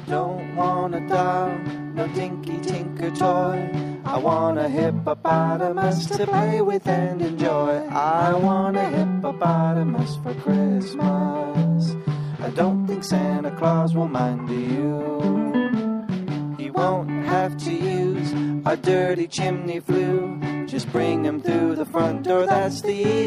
Don't 0.09 0.57
want 0.57 0.95
a 0.95 1.01
doll, 1.09 1.57
no 1.95 2.07
dinky 2.09 2.59
Tinkertoy. 2.59 4.01
I 4.05 4.18
want 4.18 4.59
a 4.59 4.68
hippopotamus 4.68 6.07
to 6.07 6.26
play 6.26 6.61
with 6.62 6.86
and 6.88 7.22
enjoy. 7.22 7.86
I 7.88 8.34
want 8.34 8.76
a 8.76 8.88
hippopotamus 8.88 10.16
for 10.22 10.34
Christmas. 10.34 11.97
I 12.41 12.51
don't 12.51 12.86
think 12.86 13.05
Santa 13.05 13.51
Claus 13.53 13.95
will 13.95 14.09
mind 14.09 14.49
you. 14.51 15.59
Won't 16.80 17.10
have 17.26 17.58
to 17.64 17.72
use 17.74 18.32
a 18.64 18.74
dirty 18.74 19.26
chimney 19.26 19.80
flue. 19.80 20.40
Just 20.66 20.90
bring 20.90 21.26
him 21.26 21.38
through 21.42 21.74
the 21.74 21.84
front 21.84 22.22
door, 22.22 22.46
that's 22.46 22.80
the 22.80 22.94
easy. 22.94 23.20